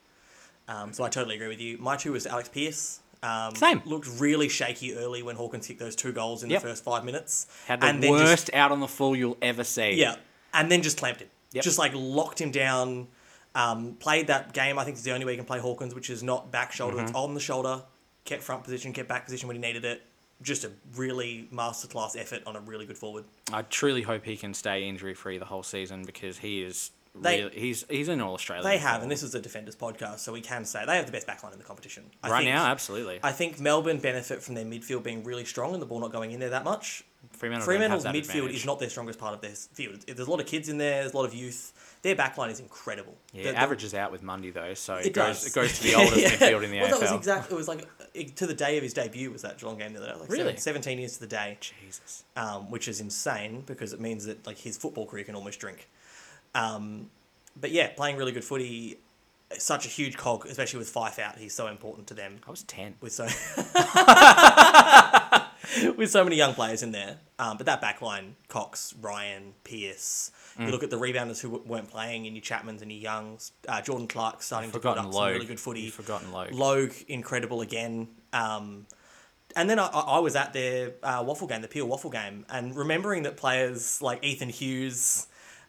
Um, 0.69 0.93
so 0.93 1.05
I 1.05 1.09
totally 1.09 1.37
agree 1.37 1.49
with 1.49 1.61
you. 1.61 1.79
My 1.79 1.97
two 1.97 2.13
was 2.13 2.27
Alex 2.27 2.49
Pearce. 2.49 3.01
Um, 3.23 3.55
Same. 3.55 3.83
Looked 3.85 4.09
really 4.19 4.49
shaky 4.49 4.95
early 4.95 5.23
when 5.23 5.37
Hawkins 5.37 5.67
kicked 5.67 5.81
those 5.81 5.97
two 5.97 6.13
goals 6.13 6.43
in 6.43 6.51
Yep. 6.51 6.63
the 6.63 6.69
first 6.69 6.85
five 6.85 7.05
minutes. 7.05 7.47
Had 7.67 7.81
the 7.81 7.87
and 7.87 8.03
then 8.03 8.11
worst 8.11 8.47
Just, 8.47 8.55
out 8.55 8.73
on 8.73 8.81
the 8.81 8.89
full 8.89 9.17
you'll 9.17 9.39
ever 9.41 9.65
see. 9.65 9.93
yeah, 9.95 10.17
and 10.53 10.71
then 10.71 10.83
just 10.83 10.99
clamped 10.99 11.21
him. 11.21 11.29
Yep. 11.57 11.65
Just 11.65 11.79
like 11.79 11.93
locked 11.95 12.41
him 12.41 12.51
down. 12.51 13.09
Um, 13.55 13.95
played 13.95 14.27
that 14.27 14.53
game. 14.53 14.79
I 14.79 14.85
think 14.85 14.97
it's 14.97 15.05
the 15.05 15.13
only 15.13 15.25
way 15.25 15.33
you 15.33 15.39
can 15.39 15.47
play 15.47 15.59
Hawkins, 15.59 15.95
which 15.95 16.11
is 16.11 16.23
not 16.23 16.53
back 16.53 16.73
shoulder. 16.73 16.97
Mm-hmm. 16.99 17.07
It's 17.07 17.15
on 17.15 17.35
the 17.35 17.41
shoulder. 17.41 17.83
Kept 18.25 18.43
front 18.43 18.65
position. 18.65 18.93
Kept 18.93 19.09
back 19.09 19.25
position 19.25 19.49
when 19.49 19.57
he 19.57 19.63
needed 19.63 19.85
it. 19.85 20.03
Just 20.43 20.65
a 20.65 20.71
really 20.95 21.49
masterclass 21.51 22.15
effort 22.21 22.43
on 22.47 22.57
a 22.57 22.61
really 22.61 22.85
good 22.85 22.99
forward. 22.99 23.25
I 23.51 23.63
truly 23.63 24.03
hope 24.03 24.25
he 24.27 24.37
can 24.37 24.53
stay 24.53 24.87
injury 24.87 25.15
free 25.15 25.39
the 25.39 25.47
whole 25.47 25.63
season 25.63 26.05
because 26.05 26.37
he 26.37 26.63
is 26.63 26.91
They- 27.19 27.45
really 27.45 27.59
he's 27.59 27.87
he's 27.89 28.09
an 28.09 28.21
all 28.21 28.35
Australia. 28.35 28.63
They 28.63 28.77
have, 28.77 29.01
and 29.01 29.11
this 29.11 29.23
is 29.23 29.35
a 29.35 29.41
defenders 29.41 29.75
podcast, 29.75 30.19
so 30.19 30.35
we 30.35 30.43
can 30.43 30.67
say 30.67 30.85
they 30.85 30.97
have 30.97 31.07
the 31.07 31.13
best 31.13 31.27
backline 31.27 31.53
in 31.55 31.59
the 31.59 31.65
competition. 31.65 32.05
I 32.23 32.29
right 32.29 32.39
think, 32.41 32.55
now, 32.55 32.67
absolutely. 32.67 33.21
I 33.23 33.33
think 33.33 33.59
Melbourne 33.59 33.97
benefit 33.99 34.43
from 34.43 34.55
their 34.55 34.67
midfield 34.67 35.03
being 35.03 35.25
really 35.25 35.47
strong 35.47 35.73
and 35.73 35.81
the 35.81 35.87
ball 35.87 36.01
not 36.01 36.13
going 36.13 36.33
in 36.33 36.41
there 36.41 36.51
that 36.51 36.65
much. 36.65 37.05
Fremantle 37.37 37.65
Fremantle's 37.67 38.05
midfield 38.05 38.51
is 38.51 38.65
not 38.65 38.79
their 38.81 38.89
strongest 38.91 39.19
part 39.19 39.35
of 39.35 39.41
their 39.41 39.51
field. 39.51 40.01
There's 40.07 40.27
a 40.27 40.31
lot 40.31 40.41
of 40.41 40.47
kids 40.47 40.69
in 40.69 40.79
there. 40.79 41.03
There's 41.03 41.13
a 41.13 41.17
lot 41.17 41.25
of 41.27 41.35
youth. 41.35 41.73
Their 42.03 42.15
backline 42.17 42.51
is 42.51 42.61
incredible. 42.61 43.15
Yeah, 43.33 43.43
The- 43.45 43.49
it 43.49 43.53
the- 43.53 43.59
averages 43.59 43.95
out 43.95 44.13
with 44.13 44.23
Mundy 44.23 44.51
though, 44.51 44.75
so 44.75 44.95
it, 44.97 45.07
It 45.07 45.13
goes 45.13 45.39
does. 45.43 45.47
it 45.49 45.55
goes 45.55 45.79
to 45.79 45.83
the 45.87 45.95
oldest 45.95 46.17
Yeah. 46.17 46.29
midfield 46.31 46.65
in 46.65 46.71
the 46.71 46.79
well, 46.81 46.87
AFL. 46.89 46.91
that 46.91 47.01
was 47.01 47.13
exactly. 47.13 47.55
It 47.55 47.59
was 47.59 47.69
like 47.69 48.35
to 48.37 48.47
the 48.47 48.55
day 48.55 48.77
of 48.77 48.83
his 48.83 48.93
debut 48.95 49.31
was 49.31 49.43
that 49.43 49.59
Geelong 49.59 49.79
game 49.79 49.93
the 49.93 49.99
other 50.03 50.13
day. 50.13 50.19
Like 50.21 50.29
Really? 50.31 50.45
seven- 50.45 50.61
Seventeen 50.61 50.99
years 50.99 51.15
to 51.15 51.21
the 51.21 51.27
day, 51.27 51.59
Jesus. 51.61 52.25
um, 52.37 52.71
which 52.71 52.89
is 52.89 53.01
insane 53.01 53.63
because 53.67 53.93
it 53.93 54.01
means 54.01 54.25
that 54.27 54.47
like 54.47 54.59
his 54.59 54.77
football 54.77 55.07
career 55.07 55.25
can 55.25 55.35
almost 55.35 55.59
drink. 55.61 55.89
Um, 56.55 57.11
but 57.61 57.71
yeah, 57.71 57.89
playing 57.89 58.17
really 58.17 58.33
good 58.33 58.45
footy, 58.45 58.99
such 59.59 59.87
a 59.87 59.89
huge 59.89 60.17
cog, 60.17 60.47
especially 60.47 60.79
with 60.79 60.93
Fyfe 60.93 61.19
out. 61.19 61.39
He's 61.39 61.55
so 61.55 61.67
important 61.69 62.07
to 62.09 62.15
them 62.15 62.39
I 62.47 62.51
was 62.51 62.63
ten. 62.65 62.95
with 63.01 63.13
so 63.13 63.25
with 65.97 66.11
so 66.11 66.25
many 66.25 66.37
young 66.37 66.55
players 66.55 66.83
in 66.83 66.93
there. 66.93 67.19
Um, 67.39 67.57
but 67.57 67.67
that 67.67 67.81
back 67.81 68.01
line, 68.03 68.37
Cox, 68.49 68.95
Ryan, 69.01 69.53
Pearce. 69.65 70.31
Mm. 70.59 70.67
You 70.67 70.73
look 70.73 70.83
at 70.83 70.91
the 70.91 70.99
rebounders 70.99 71.41
who 71.41 71.51
w- 71.51 71.71
weren't 71.71 71.91
playing, 71.91 72.27
and 72.27 72.35
your 72.35 72.43
Chapmans 72.43 72.83
and 72.83 72.91
your 72.91 73.01
Youngs. 73.01 73.53
Uh, 73.69 73.81
Jordan 73.83 74.09
Clark 74.09 74.43
starting 74.43 74.71
to 74.73 74.79
put 74.79 74.87
up 74.89 74.97
some 74.97 75.11
Logue. 75.13 75.33
really 75.33 75.47
good 75.47 75.61
footy. 75.61 75.81
You've 75.83 75.95
forgotten 75.95 76.33
Logue. 76.33 76.53
Logue, 76.53 76.93
incredible 77.09 77.61
again. 77.61 78.09
Um, 78.33 78.87
and 79.55 79.69
then 79.71 79.79
I, 79.79 79.87
I 79.87 80.19
was 80.21 80.35
at 80.37 80.53
their 80.53 80.93
uh, 81.03 81.23
WAFL 81.25 81.49
game, 81.49 81.63
the 81.63 81.69
Peel 81.69 81.87
WAFL 81.89 82.13
game, 82.13 82.47
and 82.51 82.75
remembering 82.77 83.23
that 83.25 83.37
players 83.37 84.01
like 84.03 84.25
Ethan 84.25 84.49
Hughes 84.51 85.27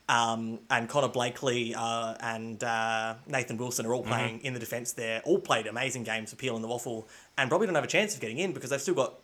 um, 0.10 0.60
and 0.70 0.88
Connor 0.88 1.10
Blakely 1.10 1.76
uh, 1.76 2.16
and 2.22 2.64
uh, 2.64 3.16
Nathan 3.28 3.58
Wilson 3.58 3.86
are 3.86 3.94
all 3.94 4.04
Mm-hmm. 4.04 4.12
playing 4.12 4.40
in 4.42 4.54
the 4.54 4.60
defence 4.60 4.94
there, 4.94 5.22
all 5.26 5.40
played 5.40 5.68
amazing 5.68 6.04
games 6.04 6.30
for 6.30 6.38
Peel 6.38 6.56
and 6.56 6.64
the 6.64 6.68
WAFL, 6.70 7.06
and 7.38 7.50
probably 7.50 7.68
don't 7.68 7.76
have 7.76 7.84
a 7.84 7.88
chance 7.88 8.16
of 8.16 8.22
getting 8.22 8.38
in 8.38 8.54
because 8.54 8.70
they've 8.70 8.82
still 8.82 8.94
got 8.96 9.16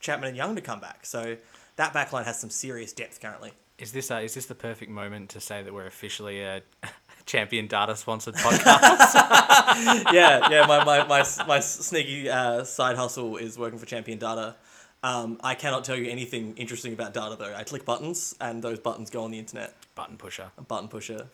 Chapman 0.00 0.28
and 0.28 0.36
Young 0.36 0.56
to 0.56 0.62
come 0.62 0.80
back. 0.80 1.06
So 1.06 1.36
that 1.76 1.92
backline 1.92 2.24
has 2.24 2.38
some 2.38 2.50
serious 2.50 2.92
depth 2.92 3.20
currently. 3.20 3.52
Is 3.78 3.92
this 3.92 4.10
uh, 4.10 4.16
is 4.16 4.34
this 4.34 4.46
the 4.46 4.54
perfect 4.54 4.90
moment 4.90 5.30
to 5.30 5.40
say 5.40 5.62
that 5.62 5.72
we're 5.72 5.86
officially 5.86 6.42
a 6.42 6.62
champion 7.26 7.68
data 7.68 7.94
sponsored 7.94 8.34
podcast? 8.34 9.14
yeah, 10.12 10.48
yeah. 10.50 10.66
My, 10.66 10.84
my, 10.84 11.06
my, 11.06 11.24
my 11.46 11.60
sneaky 11.60 12.28
uh, 12.28 12.64
side 12.64 12.96
hustle 12.96 13.36
is 13.36 13.56
working 13.56 13.78
for 13.78 13.86
Champion 13.86 14.18
Data. 14.18 14.56
Um, 15.04 15.38
I 15.44 15.54
cannot 15.54 15.84
tell 15.84 15.96
you 15.96 16.10
anything 16.10 16.54
interesting 16.56 16.92
about 16.92 17.14
data 17.14 17.36
though. 17.38 17.54
I 17.54 17.62
click 17.62 17.84
buttons 17.84 18.34
and 18.40 18.62
those 18.62 18.80
buttons 18.80 19.10
go 19.10 19.22
on 19.22 19.30
the 19.30 19.38
internet. 19.38 19.74
Button 19.94 20.16
pusher. 20.16 20.50
A 20.58 20.62
button 20.62 20.88
pusher. 20.88 21.28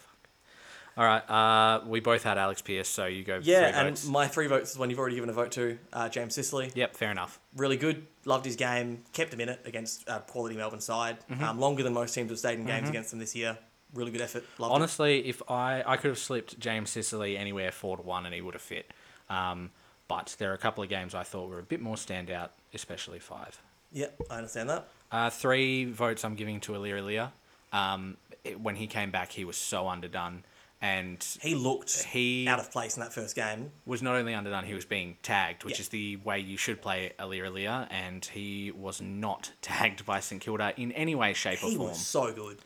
All 0.97 1.05
right. 1.05 1.29
Uh, 1.29 1.81
we 1.87 2.01
both 2.01 2.23
had 2.23 2.39
Alex 2.39 2.63
Pearce, 2.63 2.89
so 2.89 3.07
you 3.07 3.25
go. 3.25 3.41
Yeah, 3.43 3.71
three 3.71 3.79
and 3.81 3.89
votes. 3.91 4.07
my 4.07 4.29
three 4.29 4.47
votes 4.47 4.71
is 4.73 4.79
one 4.79 4.91
you've 4.91 4.99
already 4.99 5.17
given 5.17 5.29
a 5.31 5.33
vote 5.33 5.51
to. 5.53 5.79
Uh, 5.93 6.09
James 6.09 6.35
Sicily. 6.35 6.71
Yep, 6.75 6.95
fair 6.95 7.11
enough. 7.11 7.41
Really 7.57 7.77
good. 7.77 8.07
Loved 8.25 8.45
his 8.45 8.55
game. 8.57 9.03
Kept 9.13 9.33
him 9.35 9.41
in 9.41 9.49
it 9.49 9.61
against 9.65 10.09
uh, 10.09 10.21
quality 10.21 10.57
Melbourne 10.57 10.81
side. 10.81 11.19
Mm-hmm. 11.31 11.43
Um, 11.45 11.59
longer 11.59 11.83
than 11.83 11.93
most 11.95 12.15
teams 12.15 12.31
have 12.31 12.39
stayed 12.39 12.59
in 12.59 12.67
games 12.67 12.89
against 12.89 13.11
them 13.11 13.19
this 13.19 13.35
year. 13.35 13.59
Really 13.93 14.11
good 14.13 14.21
effort. 14.21 14.45
Loved 14.59 14.73
it. 14.73 14.75
Honestly, 14.75 15.27
if 15.29 15.43
I 15.51 15.83
I 15.87 15.97
could 15.97 16.09
have 16.09 16.19
slipped 16.19 16.59
James 16.59 16.91
Sicily 16.91 17.37
anywhere 17.37 17.71
four 17.73 17.97
to 17.97 18.03
one 18.03 18.25
and 18.27 18.35
he 18.35 18.41
would 18.41 18.55
have 18.55 18.63
fit. 18.63 18.93
Um, 19.31 19.71
but 20.07 20.37
there 20.39 20.51
are 20.51 20.55
a 20.55 20.59
couple 20.59 20.83
of 20.85 20.91
games 20.91 21.15
I 21.15 21.23
thought 21.23 21.49
were 21.49 21.59
a 21.59 21.63
bit 21.63 21.81
more 21.81 21.97
standout, 21.97 22.51
especially 22.73 23.19
five. 23.19 23.61
Yep, 23.93 24.21
I 24.31 24.37
understand 24.37 24.69
that. 24.71 24.89
Uh, 25.11 25.31
three 25.31 25.85
votes 25.87 26.25
I'm 26.25 26.35
giving 26.35 26.61
to 26.61 26.73
Aliir. 26.73 27.31
Um, 27.73 28.17
it- 28.43 28.61
when 28.61 28.77
he 28.77 28.87
came 28.87 29.11
back, 29.11 29.31
he 29.33 29.45
was 29.45 29.57
so 29.57 29.89
underdone, 29.89 30.43
and 30.81 31.23
He 31.41 31.55
looked 31.55 32.05
He- 32.05 32.47
out 32.49 32.59
of 32.61 32.71
place 32.71 32.97
in 32.97 33.01
that 33.03 33.13
first 33.13 33.35
game. 33.35 33.73
was 33.87 34.03
not 34.03 34.15
only 34.17 34.35
underdone, 34.35 34.65
he 34.65 34.75
was 34.75 34.85
being 34.85 35.17
tagged, 35.23 35.65
which 35.65 35.75
Yeah. 35.77 35.81
is 35.83 35.89
the 35.89 36.17
way 36.17 36.39
you 36.41 36.57
should 36.57 36.83
play 36.83 37.13
Aliir 37.19 37.45
Aliir, 37.47 37.89
and 37.91 38.25
he 38.25 38.71
was 38.71 39.01
not 39.01 39.53
tagged 39.63 40.05
by 40.05 40.21
St 40.21 40.41
Kilda 40.43 40.75
in 40.77 40.93
any 40.93 41.15
way, 41.15 41.33
shape, 41.33 41.59
or 41.59 41.69
form. 41.69 41.71
He 41.73 41.79
was 41.79 42.07
so 42.07 42.33
good. 42.33 42.59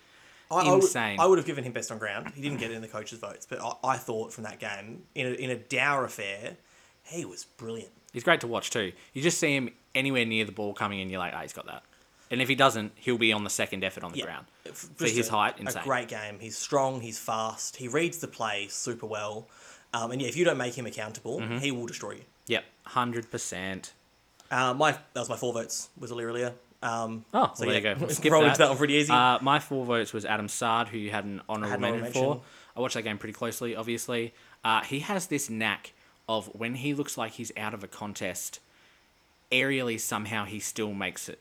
I, 0.51 0.61
I 0.61 0.71
would- 0.73 0.83
Insane. 0.85 1.21
I 1.21 1.27
would 1.27 1.39
have 1.39 1.47
given 1.47 1.63
him 1.65 1.73
best 1.73 1.93
on 1.93 1.99
ground. 1.99 2.33
He 2.35 2.41
didn't 2.43 2.59
get 2.59 2.71
it 2.71 2.75
in 2.75 2.81
the 2.83 2.89
coaches' 2.89 3.19
votes, 3.19 3.47
but 3.49 3.61
I, 3.63 3.75
I 3.93 3.97
thought 3.99 4.33
from 4.33 4.45
that 4.45 4.59
game, 4.59 5.05
in 5.15 5.27
a, 5.27 5.31
in 5.31 5.51
a 5.51 5.57
dour 5.57 6.05
affair, 6.05 6.57
he 7.05 7.25
was 7.25 7.45
brilliant. 7.45 7.93
He's 8.13 8.25
great 8.25 8.41
to 8.41 8.47
watch 8.47 8.71
too. 8.71 8.93
You 9.13 9.23
just 9.23 9.39
see 9.39 9.55
him 9.55 9.69
anywhere 9.95 10.25
near 10.25 10.45
the 10.47 10.53
ball 10.53 10.73
coming 10.75 11.01
in, 11.01 11.11
you're 11.11 11.19
like, 11.19 11.35
ah, 11.35 11.43
he's 11.43 11.53
got 11.53 11.67
that. 11.67 11.83
And 12.31 12.43
if 12.43 12.49
he 12.49 12.55
doesn't, 12.55 12.93
he'll 12.97 13.19
be 13.19 13.33
on 13.33 13.45
the 13.45 13.51
second 13.51 13.83
effort 13.85 14.05
on 14.05 14.13
the 14.13 14.19
Yeah. 14.19 14.25
ground. 14.25 14.47
F- 14.67 14.75
For 14.75 15.05
just 15.05 15.17
his 15.17 15.29
a- 15.29 15.33
height, 15.33 15.59
insane. 15.59 15.83
A 15.83 15.85
great 15.85 16.09
game. 16.09 16.39
He's 16.41 16.59
strong. 16.59 17.01
He's 17.01 17.19
fast. 17.19 17.77
He 17.77 17.89
reads 17.89 18.19
the 18.19 18.29
play 18.29 18.69
super 18.69 19.07
well. 19.07 19.49
Um, 19.95 20.11
and 20.11 20.21
yeah, 20.21 20.29
if 20.29 20.37
you 20.37 20.45
don't 20.45 20.59
make 20.59 20.75
him 20.75 20.85
accountable, 20.87 21.41
Mm-hmm. 21.41 21.59
he 21.59 21.71
will 21.71 21.87
destroy 21.87 22.13
you. 22.13 22.25
Yep, 22.49 22.65
hundred 22.85 23.31
percent. 23.31 23.93
Uh, 24.51 24.75
my 24.75 24.93
that 24.93 25.21
was 25.21 25.29
my 25.29 25.37
four 25.37 25.53
votes. 25.53 25.89
Was 25.99 26.11
Aliria. 26.11 26.53
Um, 26.83 27.25
Oh, 27.35 27.51
so 27.55 27.67
well, 27.67 27.75
yeah, 27.75 27.81
there 27.81 27.95
you 27.95 27.99
go. 28.01 28.09
Skip 28.13 28.31
roll 28.33 28.43
that. 28.43 28.49
into 28.49 28.59
that 28.59 28.69
one 28.69 28.79
pretty 28.79 28.95
easy. 28.95 29.13
Uh, 29.13 29.39
my 29.43 29.59
four 29.59 29.85
votes 29.85 30.13
was 30.13 30.25
Adam 30.25 30.49
Saad, 30.49 30.89
who 30.89 30.97
you 30.99 31.11
had 31.11 31.25
an 31.25 31.41
honourable 31.49 31.71
Had 31.71 31.81
mention, 31.81 32.13
for. 32.13 32.41
I 32.77 32.81
watched 32.81 32.95
that 32.95 33.03
game 33.03 33.19
pretty 33.19 33.33
closely, 33.33 33.75
obviously. 33.75 34.33
Uh, 34.65 34.83
he 34.85 35.01
has 35.01 35.27
this 35.27 35.51
knack 35.51 35.93
of 36.29 36.47
when 36.55 36.77
he 36.77 36.95
looks 36.95 37.17
like 37.19 37.33
he's 37.33 37.51
out 37.57 37.75
of 37.75 37.83
a 37.83 37.89
contest, 37.89 38.61
aerially 39.51 39.99
somehow 39.99 40.45
he 40.45 40.61
still 40.61 40.93
makes 40.95 41.29
it. 41.29 41.41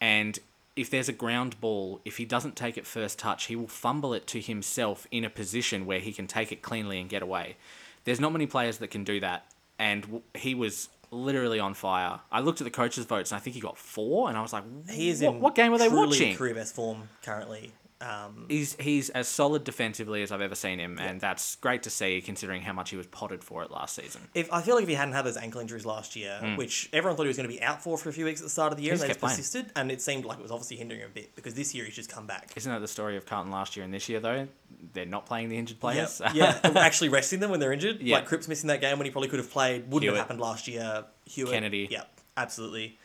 And 0.00 0.38
if 0.76 0.90
there's 0.90 1.08
a 1.08 1.12
ground 1.12 1.60
ball, 1.60 2.00
if 2.04 2.18
he 2.18 2.24
doesn't 2.24 2.56
take 2.56 2.78
it 2.78 2.86
first 2.86 3.18
touch, 3.18 3.46
he 3.46 3.56
will 3.56 3.66
fumble 3.66 4.14
it 4.14 4.26
to 4.28 4.40
himself 4.40 5.06
in 5.10 5.24
a 5.24 5.30
position 5.30 5.86
where 5.86 5.98
he 5.98 6.12
can 6.12 6.26
take 6.26 6.52
it 6.52 6.62
cleanly 6.62 7.00
and 7.00 7.08
get 7.10 7.22
away. 7.22 7.56
There's 8.04 8.20
not 8.20 8.32
many 8.32 8.46
players 8.46 8.78
that 8.78 8.88
can 8.88 9.04
do 9.04 9.20
that, 9.20 9.44
and 9.78 10.22
he 10.34 10.54
was 10.54 10.88
literally 11.10 11.58
on 11.58 11.74
fire. 11.74 12.20
I 12.30 12.40
looked 12.40 12.60
at 12.60 12.64
the 12.64 12.70
coaches' 12.70 13.06
votes, 13.06 13.32
and 13.32 13.36
I 13.36 13.40
think 13.40 13.54
he 13.54 13.60
got 13.60 13.76
four, 13.76 14.28
and 14.28 14.38
I 14.38 14.42
was 14.42 14.52
like, 14.52 14.64
he 14.88 15.10
is 15.10 15.20
what, 15.20 15.34
in 15.34 15.40
what 15.40 15.54
game 15.54 15.72
were 15.72 15.78
they 15.78 15.88
truly 15.88 16.06
watching? 16.06 16.36
Career 16.36 16.54
best 16.54 16.74
form 16.74 17.08
currently. 17.22 17.72
Um, 18.00 18.46
He's 18.48 18.76
he's 18.78 19.10
as 19.10 19.26
solid 19.26 19.64
defensively 19.64 20.22
as 20.22 20.30
I've 20.30 20.40
ever 20.40 20.54
seen 20.54 20.78
him, 20.78 20.98
and 21.00 21.20
that's 21.20 21.56
great 21.56 21.82
to 21.82 21.90
see 21.90 22.20
considering 22.20 22.62
how 22.62 22.72
much 22.72 22.90
he 22.90 22.96
was 22.96 23.08
potted 23.08 23.42
for 23.42 23.64
it 23.64 23.72
last 23.72 23.96
season. 23.96 24.20
if 24.34 24.52
I 24.52 24.62
feel 24.62 24.76
like 24.76 24.84
if 24.84 24.88
he 24.88 24.94
hadn't 24.94 25.14
had 25.14 25.24
those 25.24 25.36
ankle 25.36 25.60
injuries 25.60 25.84
last 25.84 26.14
year, 26.14 26.38
which 26.56 26.88
everyone 26.92 27.16
thought 27.16 27.24
he 27.24 27.28
was 27.28 27.36
going 27.36 27.48
to 27.48 27.52
be 27.52 27.60
out 27.60 27.82
for 27.82 27.98
for 27.98 28.08
a 28.08 28.12
few 28.12 28.24
weeks 28.24 28.40
at 28.40 28.44
the 28.44 28.50
start 28.50 28.70
of 28.72 28.78
the 28.78 28.84
year, 28.84 28.92
Hmm. 28.94 28.98
He 28.98 29.02
and 29.02 29.10
they 29.10 29.14
just 29.14 29.18
kept 29.18 29.20
playing. 29.20 29.36
persisted, 29.36 29.72
and 29.74 29.90
it 29.90 30.00
seemed 30.00 30.24
like 30.24 30.38
it 30.38 30.42
was 30.42 30.52
obviously 30.52 30.76
hindering 30.76 31.00
him 31.00 31.10
a 31.10 31.12
bit 31.12 31.34
because 31.34 31.54
this 31.54 31.74
year 31.74 31.84
he's 31.86 31.96
just 31.96 32.08
come 32.08 32.26
back. 32.28 32.52
Isn't 32.54 32.70
that 32.72 32.78
the 32.78 32.86
story 32.86 33.16
of 33.16 33.26
Carlton 33.26 33.50
last 33.50 33.76
year 33.76 33.84
and 33.84 33.92
this 33.92 34.08
year 34.08 34.20
though? 34.20 34.46
They're 34.92 35.04
not 35.04 35.26
playing 35.26 35.48
the 35.48 35.58
injured 35.58 35.78
Yeah, 35.78 35.80
players. 35.80 36.22
yeah, 36.34 36.60
actually 36.76 37.08
resting 37.08 37.40
them 37.40 37.50
when 37.50 37.58
they're 37.58 37.72
injured. 37.72 38.00
Yeah. 38.00 38.18
Like 38.18 38.26
Cripps 38.26 38.46
missing 38.46 38.68
that 38.68 38.80
game 38.80 38.96
when 38.98 39.06
he 39.06 39.10
probably 39.10 39.28
could 39.28 39.40
have 39.40 39.50
played. 39.50 39.86
Wouldn't 39.90 40.02
Hewett. 40.02 40.18
have 40.18 40.26
happened 40.26 40.40
last 40.40 40.68
year. 40.68 41.04
Hewett, 41.24 41.50
Kennedy. 41.52 41.88
Yeah, 41.90 42.02
absolutely. 42.36 42.96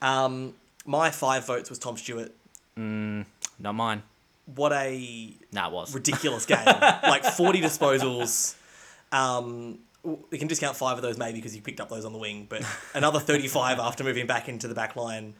Um, 0.00 0.54
my 0.86 1.10
five 1.10 1.46
votes 1.46 1.68
was 1.68 1.78
Tom 1.78 1.98
Stewart. 1.98 2.32
not 2.78 3.74
mine. 3.74 4.02
What 4.54 4.72
a 4.72 5.34
Nah, 5.52 5.70
was. 5.70 5.94
ridiculous 5.94 6.46
game! 6.46 6.58
like 6.64 7.24
forty 7.24 7.60
disposals. 7.60 8.54
Um, 9.12 9.80
we 10.30 10.38
can 10.38 10.48
discount 10.48 10.76
five 10.76 10.96
of 10.96 11.02
those 11.02 11.18
maybe 11.18 11.38
because 11.38 11.54
you 11.54 11.62
picked 11.62 11.80
up 11.80 11.88
those 11.90 12.04
on 12.04 12.12
the 12.12 12.18
wing, 12.18 12.46
but 12.48 12.62
another 12.94 13.18
thirty-five 13.20 13.78
after 13.78 14.04
moving 14.04 14.26
back 14.26 14.48
into 14.48 14.66
the 14.68 14.74
back 14.74 14.96
line 14.96 15.34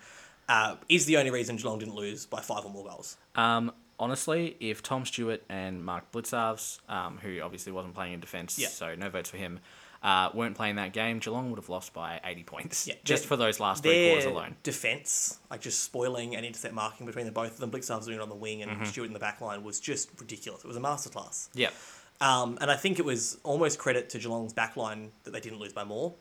uh, 0.48 0.76
is 0.88 1.06
the 1.06 1.16
only 1.16 1.30
reason 1.30 1.56
Geelong 1.56 1.78
didn't 1.78 1.94
lose 1.94 2.26
by 2.26 2.40
five 2.40 2.64
or 2.64 2.70
more 2.70 2.84
goals. 2.84 3.16
Um, 3.36 3.72
honestly, 3.98 4.56
if 4.60 4.82
Tom 4.82 5.04
Stewart 5.06 5.42
and 5.48 5.84
Mark 5.84 6.10
Blicavs, 6.12 6.80
um, 6.88 7.18
who 7.22 7.40
obviously 7.40 7.72
wasn't 7.72 7.94
playing 7.94 8.14
in 8.14 8.20
defence, 8.20 8.58
Yeah. 8.58 8.68
so 8.68 8.94
no 8.96 9.08
votes 9.08 9.30
for 9.30 9.36
him, 9.38 9.60
uh, 10.02 10.30
weren't 10.32 10.56
playing 10.56 10.76
that 10.76 10.92
game, 10.92 11.18
Geelong 11.18 11.50
would 11.50 11.58
have 11.58 11.68
lost 11.68 11.92
by 11.92 12.20
80 12.24 12.42
points. 12.44 12.86
Yeah, 12.86 12.94
just 13.04 13.26
for 13.26 13.36
those 13.36 13.60
last 13.60 13.82
three 13.82 14.08
quarters 14.08 14.24
alone. 14.24 14.56
defense, 14.62 15.38
like 15.50 15.60
just 15.60 15.82
spoiling 15.84 16.36
and 16.36 16.46
intercept 16.46 16.74
marking 16.74 17.06
between 17.06 17.26
the 17.26 17.32
both 17.32 17.52
of 17.52 17.58
them, 17.58 17.70
Blicavs 17.70 18.04
doing 18.06 18.16
it 18.16 18.22
on 18.22 18.28
the 18.28 18.34
wing 18.34 18.60
Mm-hmm. 18.60 18.70
and 18.80 18.88
Stewart 18.88 19.06
in 19.08 19.12
the 19.12 19.18
back 19.18 19.40
line 19.40 19.62
was 19.62 19.78
just 19.78 20.10
ridiculous. 20.18 20.64
It 20.64 20.68
was 20.68 20.76
a 20.76 20.80
masterclass. 20.80 21.48
Yep. 21.54 21.74
Um, 22.22 22.58
and 22.60 22.70
I 22.70 22.76
think 22.76 22.98
it 22.98 23.04
was 23.04 23.38
almost 23.44 23.78
credit 23.78 24.10
to 24.10 24.18
Geelong's 24.18 24.52
back 24.52 24.76
line 24.76 25.10
that 25.24 25.32
they 25.32 25.40
didn't 25.40 25.58
lose 25.58 25.72
by 25.72 25.84
more. 25.84 26.14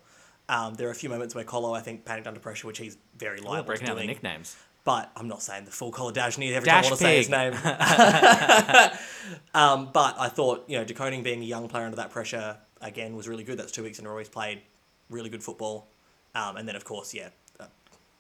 Um, 0.48 0.74
there 0.76 0.88
are 0.88 0.92
a 0.92 0.96
few 0.96 1.10
moments 1.10 1.36
where 1.36 1.44
Colo, 1.44 1.74
I 1.74 1.82
think, 1.82 2.06
panicked 2.06 2.26
under 2.28 2.40
pressure, 2.40 2.68
which 2.68 2.78
he's 2.80 2.98
very 3.18 3.40
liable 3.40 3.58
to 3.58 3.64
breaking 3.64 3.90
out 3.90 3.98
the 3.98 4.06
nicknames. 4.06 4.56
But 4.86 5.12
I'm 5.16 5.28
not 5.28 5.44
saying 5.44 5.66
the 5.66 5.72
full 5.72 5.92
Colo 5.92 6.12
Dajni 6.12 6.52
every 6.54 6.66
Dash 6.66 6.86
time 6.86 6.86
I 6.86 6.90
want 6.90 7.00
to 7.00 7.06
say 7.06 7.18
his 7.18 7.30
name. 7.30 7.54
um, 9.54 9.90
but 9.94 10.16
I 10.18 10.30
thought, 10.30 10.64
you 10.68 10.78
know, 10.78 10.86
De 10.86 10.94
Koning 10.94 11.22
being 11.22 11.42
a 11.42 11.46
young 11.46 11.68
player 11.68 11.86
under 11.86 11.98
that 11.98 12.12
pressure, 12.12 12.58
again, 12.82 13.16
was 13.16 13.28
really 13.28 13.44
good. 13.44 13.58
That's 13.58 13.72
two 13.72 13.84
weeks 13.84 14.00
in 14.00 14.06
a 14.06 14.10
row 14.10 14.18
he's 14.18 14.30
played 14.30 14.62
really 15.10 15.30
good 15.30 15.44
football. 15.44 15.88
Um, 16.36 16.58
and 16.58 16.68
then, 16.68 16.76
of 16.76 16.86
course, 16.86 17.14
yeah, 17.14 17.30
uh, 17.60 17.66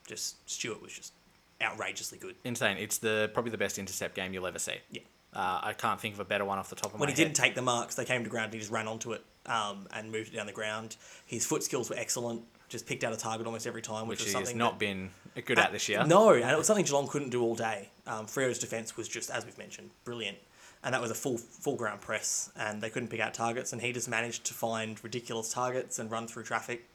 just 0.08 0.50
Stewart 0.50 0.82
was 0.82 0.92
just 0.92 1.14
outrageously 1.62 2.18
good. 2.18 2.36
Insane. 2.44 2.78
It's 2.78 2.98
the 2.98 3.30
probably 3.34 3.52
the 3.52 3.58
best 3.58 3.78
intercept 3.78 4.16
game 4.16 4.34
you'll 4.34 4.48
ever 4.48 4.60
see. 4.60 4.76
Yeah. 4.92 5.02
Uh, 5.34 5.60
I 5.62 5.74
can't 5.74 6.00
think 6.02 6.16
of 6.16 6.20
a 6.20 6.26
better 6.26 6.44
one 6.44 6.58
off 6.58 6.70
the 6.70 6.76
top 6.76 6.88
of 6.88 6.94
When 6.94 7.02
my 7.02 7.06
head. 7.06 7.10
When 7.12 7.18
he 7.18 7.24
didn't 7.24 7.36
take 7.36 7.54
the 7.54 7.62
marks, 7.62 7.94
they 7.96 8.06
came 8.06 8.24
to 8.24 8.30
ground 8.30 8.46
and 8.46 8.54
he 8.56 8.60
just 8.60 8.72
ran 8.72 8.88
onto 8.88 9.14
it 9.14 9.24
um, 9.46 9.88
and 9.94 10.12
moved 10.12 10.34
it 10.34 10.38
down 10.38 10.48
the 10.48 10.52
ground. 10.52 10.96
His 11.26 11.46
foot 11.46 11.64
skills 11.64 11.90
were 11.90 11.98
excellent. 11.98 12.42
Just 12.68 12.88
picked 12.88 13.04
out 13.04 13.14
a 13.14 13.18
target 13.18 13.46
almost 13.46 13.68
every 13.68 13.82
time, 13.82 14.08
which, 14.08 14.20
which 14.20 14.26
was 14.26 14.28
he's 14.28 14.34
something 14.34 14.58
not 14.58 14.74
that, 14.74 14.80
been 14.80 15.10
good 15.46 15.58
at 15.58 15.72
this 15.72 15.90
year. 15.90 16.04
No, 16.06 16.32
and 16.34 16.50
it 16.50 16.58
was 16.58 16.68
something 16.68 16.86
Geelong 16.86 17.08
couldn't 17.08 17.30
do 17.30 17.42
all 17.42 17.56
day. 17.56 17.90
Um, 18.06 18.28
Freo's 18.28 18.60
defence 18.60 18.96
was 18.96 19.08
just, 19.08 19.32
as 19.32 19.46
we've 19.46 19.58
mentioned, 19.58 19.90
brilliant. 20.04 20.38
And 20.84 20.94
that 20.94 21.02
was 21.02 21.12
a 21.12 21.16
full 21.16 21.38
full 21.38 21.76
ground 21.76 22.00
press, 22.02 22.52
and 22.56 22.82
they 22.82 22.90
couldn't 22.90 23.10
pick 23.10 23.20
out 23.20 23.34
targets, 23.34 23.74
and 23.74 23.82
he 23.82 23.92
just 23.92 24.08
managed 24.08 24.46
to 24.46 24.54
find 24.54 25.02
ridiculous 25.04 25.52
targets 25.52 26.00
and 26.00 26.10
run 26.10 26.26
through 26.28 26.44
traffic. 26.44 26.86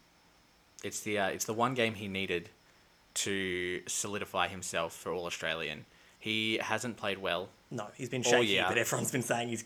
It's 0.83 1.01
the 1.01 1.19
uh, 1.19 1.27
it's 1.27 1.45
the 1.45 1.53
one 1.53 1.75
game 1.75 1.93
he 1.93 2.07
needed 2.07 2.49
to 3.15 3.81
solidify 3.87 4.47
himself 4.47 4.93
for 4.93 5.11
All 5.13 5.25
Australian. 5.25 5.85
He 6.19 6.57
hasn't 6.61 6.97
played 6.97 7.19
well. 7.19 7.49
No, 7.71 7.87
he's 7.95 8.09
been 8.09 8.23
shaky, 8.23 8.47
year. 8.47 8.65
but 8.67 8.77
everyone's 8.77 9.11
been 9.11 9.21
saying 9.21 9.49
he's 9.49 9.63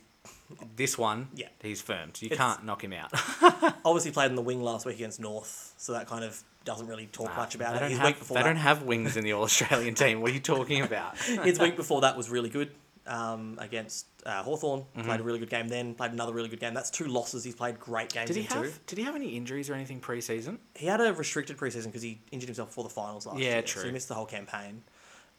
This 0.75 0.97
one, 0.97 1.29
Yeah. 1.33 1.47
he's 1.61 1.81
firmed. 1.81 2.21
You 2.21 2.27
It's- 2.27 2.37
can't 2.37 2.65
knock 2.65 2.83
him 2.83 2.93
out. 2.93 3.11
obviously 3.85 4.11
played 4.11 4.29
on 4.29 4.35
the 4.35 4.41
wing 4.41 4.61
last 4.61 4.85
week 4.85 4.95
against 4.95 5.19
North, 5.19 5.73
so 5.77 5.93
that 5.93 6.07
kind 6.07 6.23
of 6.23 6.43
doesn't 6.65 6.87
really 6.87 7.07
talk 7.07 7.35
much 7.35 7.55
about 7.55 7.75
it. 7.77 7.89
His 7.89 7.97
have, 7.97 8.07
week 8.07 8.19
before 8.19 8.35
they 8.35 8.43
that, 8.43 8.49
don't 8.49 8.57
have 8.57 8.83
wings 8.83 9.15
in 9.15 9.23
the 9.23 9.33
All 9.33 9.43
Australian 9.43 9.95
team. 9.95 10.21
What 10.21 10.31
are 10.31 10.33
you 10.33 10.39
talking 10.39 10.81
about? 10.81 11.17
his 11.19 11.57
week 11.59 11.75
before 11.75 12.01
that 12.01 12.17
was 12.17 12.29
really 12.29 12.49
good 12.49 12.71
um, 13.09 13.57
against 13.59 14.05
uh, 14.25 14.41
Hawthorn. 14.43 14.81
Mm-hmm. 14.81 15.01
Played 15.01 15.19
a 15.19 15.23
really 15.23 15.39
good 15.39 15.49
game 15.49 15.67
then. 15.67 15.95
Played 15.95 16.11
another 16.13 16.31
really 16.33 16.47
good 16.47 16.59
game. 16.59 16.73
That's 16.73 16.89
two 16.89 17.07
losses. 17.07 17.43
He's 17.43 17.55
played 17.55 17.79
great 17.79 18.13
games 18.13 18.27
Did 18.27 18.35
he 18.37 18.43
in 18.43 18.47
two. 18.47 18.61
have? 18.63 18.85
Did 18.85 18.97
he 18.99 19.03
have 19.05 19.15
any 19.15 19.29
injuries 19.35 19.69
or 19.69 19.73
anything 19.73 19.99
pre-season? 19.99 20.59
He 20.75 20.85
had 20.85 21.01
a 21.01 21.11
restricted 21.13 21.57
preseason 21.57 21.85
because 21.87 22.01
he 22.03 22.21
injured 22.31 22.47
himself 22.47 22.69
before 22.69 22.83
the 22.85 22.89
finals 22.89 23.25
last 23.25 23.39
Yeah, 23.39 23.53
year. 23.55 23.61
true. 23.63 23.81
So 23.81 23.87
he 23.87 23.93
missed 23.93 24.07
the 24.07 24.13
whole 24.15 24.25
campaign. 24.27 24.83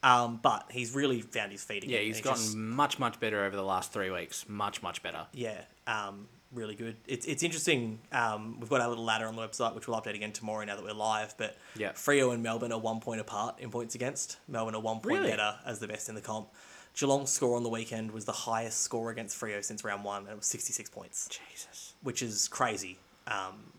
Um, 0.03 0.41
but 0.43 0.67
he's 0.71 0.95
really 0.95 1.21
found 1.21 1.53
his 1.53 1.63
feet 1.63 1.85
again. 1.85 1.97
Yeah, 1.97 2.03
he's 2.03 2.21
gotten 2.23 2.43
just- 2.43 2.57
much 2.57 2.99
much 2.99 3.21
better 3.21 3.45
over 3.45 3.55
the 3.55 3.63
last 3.63 3.93
three 3.93 4.11
weeks. 4.11 4.49
Much 4.49 4.83
much 4.83 5.03
better. 5.03 5.27
yeah, 5.35 5.61
um, 5.87 6.27
really 6.53 6.75
good. 6.75 6.97
It's 7.07 7.27
it's 7.27 7.43
interesting. 7.43 8.01
Um, 8.11 8.59
we've 8.59 8.71
got 8.71 8.81
our 8.81 8.89
little 8.89 9.05
ladder 9.05 9.27
on 9.27 9.37
the 9.37 9.43
website, 9.43 9.75
which 9.75 9.87
we'll 9.87 10.01
update 10.01 10.15
again 10.15 10.33
tomorrow 10.33 10.65
now 10.65 10.75
that 10.77 10.83
we're 10.85 10.95
live. 10.95 11.35
But 11.37 11.59
Yeah. 11.77 11.93
Freo 11.93 12.33
and 12.33 12.43
Melbourne 12.43 12.73
are 12.73 12.79
one 12.81 13.01
point 13.01 13.21
apart 13.21 13.61
in 13.61 13.71
points 13.71 13.95
against. 13.95 14.39
Melbourne 14.49 14.75
are 14.75 14.81
one 14.81 15.01
point 15.01 15.19
Really? 15.19 15.31
better 15.33 15.59
as 15.67 15.81
the 15.81 15.87
best 15.87 16.09
in 16.09 16.15
the 16.15 16.23
comp. 16.23 16.49
Geelong's 16.95 17.31
score 17.31 17.57
on 17.57 17.63
the 17.63 17.69
weekend 17.69 18.11
was 18.11 18.25
the 18.25 18.33
highest 18.33 18.81
score 18.81 19.11
against 19.11 19.41
Freo 19.41 19.65
since 19.65 19.85
round 19.85 20.05
one, 20.05 20.23
and 20.23 20.31
it 20.31 20.37
was 20.37 20.47
sixty 20.47 20.73
six 20.73 20.91
points, 20.91 21.29
Jesus. 21.29 21.95
which 22.03 22.23
is 22.23 22.49
crazy. 22.49 22.99
Um, 23.27 23.73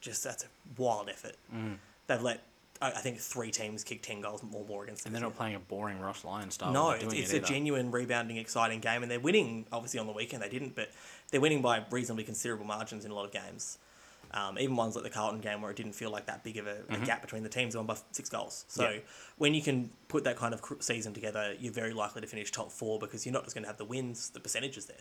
just 0.00 0.24
that's 0.24 0.44
a 0.44 0.46
wild 0.76 1.08
effort. 1.08 1.36
Mm. 1.54 1.76
They've 2.06 2.22
let 2.22 2.42
I 2.80 2.88
I 2.88 2.90
think 2.90 3.18
three 3.18 3.50
teams 3.50 3.84
kick 3.84 4.02
ten 4.02 4.20
goals 4.20 4.42
or 4.42 4.64
more 4.64 4.82
against 4.84 5.04
them. 5.04 5.10
And 5.10 5.14
they're 5.14 5.28
not 5.28 5.36
playing 5.36 5.54
a 5.54 5.60
boring 5.60 6.00
Ross 6.00 6.24
Lyon 6.24 6.50
style. 6.50 6.72
No, 6.72 6.90
it's, 6.90 7.14
it's 7.14 7.32
it 7.32 7.42
a 7.42 7.46
genuine 7.46 7.90
rebounding, 7.90 8.36
exciting 8.36 8.80
game, 8.80 9.02
and 9.02 9.10
they're 9.10 9.20
winning. 9.20 9.66
Obviously, 9.72 10.00
on 10.00 10.06
the 10.06 10.12
weekend 10.12 10.42
they 10.42 10.48
didn't, 10.48 10.74
but 10.74 10.90
they're 11.30 11.40
winning 11.40 11.62
by 11.62 11.84
reasonably 11.90 12.24
considerable 12.24 12.66
margins 12.66 13.04
in 13.04 13.10
a 13.10 13.14
lot 13.14 13.24
of 13.24 13.32
games. 13.32 13.78
Um, 14.34 14.58
even 14.58 14.76
ones 14.76 14.94
like 14.94 15.04
the 15.04 15.10
Carlton 15.10 15.40
game 15.40 15.60
where 15.60 15.70
it 15.70 15.76
didn't 15.76 15.92
feel 15.92 16.10
like 16.10 16.26
that 16.26 16.42
big 16.42 16.56
of 16.56 16.66
a, 16.66 16.70
a 16.70 16.74
Mm-hmm. 16.92 17.04
gap 17.04 17.20
between 17.20 17.42
the 17.42 17.48
teams, 17.48 17.74
they 17.74 17.78
won 17.78 17.86
by 17.86 17.96
six 18.12 18.28
goals. 18.30 18.64
So 18.68 18.88
Yeah. 18.90 18.98
when 19.36 19.52
you 19.54 19.60
can 19.62 19.90
put 20.08 20.24
that 20.24 20.36
kind 20.36 20.54
of 20.54 20.62
season 20.80 21.12
together, 21.12 21.54
you're 21.60 21.72
very 21.72 21.92
likely 21.92 22.22
to 22.22 22.26
finish 22.26 22.50
top 22.50 22.72
four 22.72 22.98
because 22.98 23.26
you're 23.26 23.32
not 23.32 23.44
just 23.44 23.54
going 23.54 23.64
to 23.64 23.68
have 23.68 23.76
the 23.78 23.84
wins, 23.84 24.30
the 24.30 24.40
percentages 24.40 24.86
there. 24.86 24.96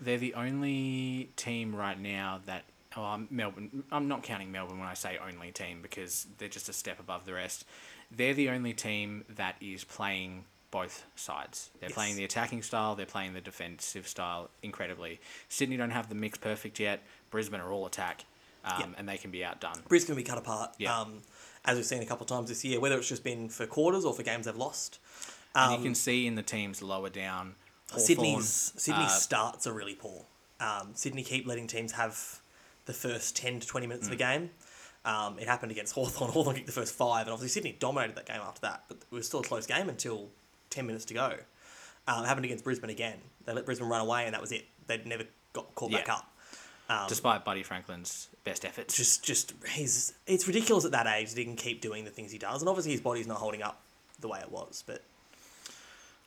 They're 0.00 0.18
the 0.18 0.34
only 0.34 1.30
team 1.36 1.74
right 1.74 1.98
now 1.98 2.40
that. 2.46 2.64
Oh, 2.96 3.20
Melbourne. 3.28 3.82
I'm 3.90 4.06
not 4.06 4.22
counting 4.22 4.52
Melbourne 4.52 4.78
when 4.78 4.86
I 4.86 4.94
say 4.94 5.18
only 5.18 5.50
team 5.50 5.80
because 5.82 6.28
they're 6.38 6.48
just 6.48 6.68
a 6.68 6.72
step 6.72 7.00
above 7.00 7.24
the 7.26 7.32
rest. 7.34 7.64
They're 8.12 8.34
the 8.34 8.50
only 8.50 8.72
team 8.72 9.24
that 9.30 9.56
is 9.60 9.82
playing 9.82 10.44
both 10.70 11.04
sides. 11.16 11.70
They're 11.80 11.88
Yes. 11.88 11.94
playing 11.94 12.14
the 12.16 12.22
attacking 12.24 12.62
style. 12.62 12.94
They're 12.94 13.04
playing 13.06 13.32
the 13.34 13.40
defensive 13.40 14.06
style 14.06 14.48
incredibly. 14.62 15.18
Sydney 15.48 15.76
don't 15.76 15.90
have 15.90 16.08
the 16.08 16.14
mix 16.14 16.38
perfect 16.38 16.78
yet. 16.78 17.02
Brisbane 17.30 17.60
are 17.60 17.72
all 17.72 17.84
attack, 17.84 18.26
um, 18.64 18.80
Yeah. 18.80 18.86
and 18.98 19.08
they 19.08 19.16
can 19.18 19.30
be 19.30 19.44
outdone. 19.44 19.82
Brisbane 19.88 20.14
can 20.16 20.22
be 20.22 20.28
cut 20.28 20.38
apart, 20.38 20.74
Yeah. 20.78 20.98
um, 20.98 21.22
as 21.64 21.76
we've 21.76 21.86
seen 21.86 22.02
a 22.02 22.06
couple 22.06 22.24
of 22.24 22.28
times 22.28 22.48
this 22.48 22.64
year, 22.64 22.80
whether 22.80 22.96
it's 22.98 23.08
just 23.08 23.24
been 23.24 23.48
for 23.48 23.66
quarters 23.66 24.04
or 24.04 24.14
for 24.14 24.22
games 24.22 24.46
they've 24.46 24.56
lost. 24.56 24.98
And 25.54 25.72
Um, 25.74 25.78
you 25.80 25.84
can 25.84 25.94
see 25.94 26.26
in 26.26 26.34
the 26.34 26.42
teams 26.42 26.82
lower 26.82 27.08
down. 27.10 27.54
Hawthorn, 27.90 28.04
Sydney's 28.06 28.72
Sydney's 28.76 29.06
uh, 29.10 29.18
starts 29.18 29.66
are 29.66 29.72
really 29.72 29.94
poor. 29.94 30.24
Um, 30.60 30.94
Sydney 30.94 31.22
keep 31.22 31.46
letting 31.46 31.66
teams 31.66 31.92
have 31.92 32.40
the 32.86 32.92
first 32.94 33.36
ten 33.36 33.60
to 33.60 33.66
twenty 33.66 33.86
minutes 33.86 34.06
of 34.06 34.12
Mm. 34.14 34.18
the 34.18 34.24
game. 34.24 34.50
Um, 35.04 35.38
it 35.38 35.46
happened 35.46 35.70
against 35.70 35.92
Hawthorn. 35.96 36.30
Hawthorn 36.32 36.56
kicked 36.56 36.66
the 36.66 36.72
first 36.72 36.94
five, 36.94 37.26
and 37.26 37.32
obviously 37.32 37.52
Sydney 37.60 37.76
dominated 37.78 38.16
that 38.16 38.26
game 38.26 38.40
after 38.40 38.62
that. 38.62 38.84
But 38.88 38.98
it 38.98 39.14
was 39.14 39.26
still 39.26 39.40
a 39.40 39.44
close 39.44 39.66
game 39.66 39.88
until 39.88 40.30
ten 40.70 40.86
minutes 40.86 41.04
to 41.06 41.14
go. 41.14 41.38
Um, 42.08 42.24
it 42.24 42.28
happened 42.28 42.44
against 42.46 42.64
Brisbane 42.64 42.90
again. 42.90 43.20
They 43.44 43.52
let 43.52 43.64
Brisbane 43.64 43.88
run 43.88 44.00
away, 44.00 44.24
and 44.24 44.34
that 44.34 44.40
was 44.40 44.50
it. 44.52 44.66
They'd 44.86 45.06
never 45.06 45.24
got 45.52 45.74
caught 45.74 45.92
back 45.92 46.08
up. 46.08 46.34
Um, 46.88 47.06
despite 47.08 47.44
Buddy 47.44 47.62
Franklin's 47.62 48.28
best 48.44 48.64
efforts. 48.64 48.96
just, 48.96 49.24
just 49.24 49.54
he's 49.70 50.12
it's 50.26 50.46
ridiculous 50.46 50.84
at 50.84 50.92
that 50.92 51.06
age 51.06 51.30
that 51.30 51.38
he 51.38 51.44
can 51.44 51.56
keep 51.56 51.80
doing 51.80 52.04
the 52.04 52.10
things 52.10 52.30
he 52.32 52.38
does, 52.38 52.62
and 52.62 52.68
obviously 52.68 52.92
his 52.92 53.00
body's 53.00 53.26
not 53.26 53.38
holding 53.38 53.62
up 53.62 53.80
the 54.20 54.28
way 54.28 54.38
it 54.40 54.50
was. 54.50 54.84
But 54.86 55.02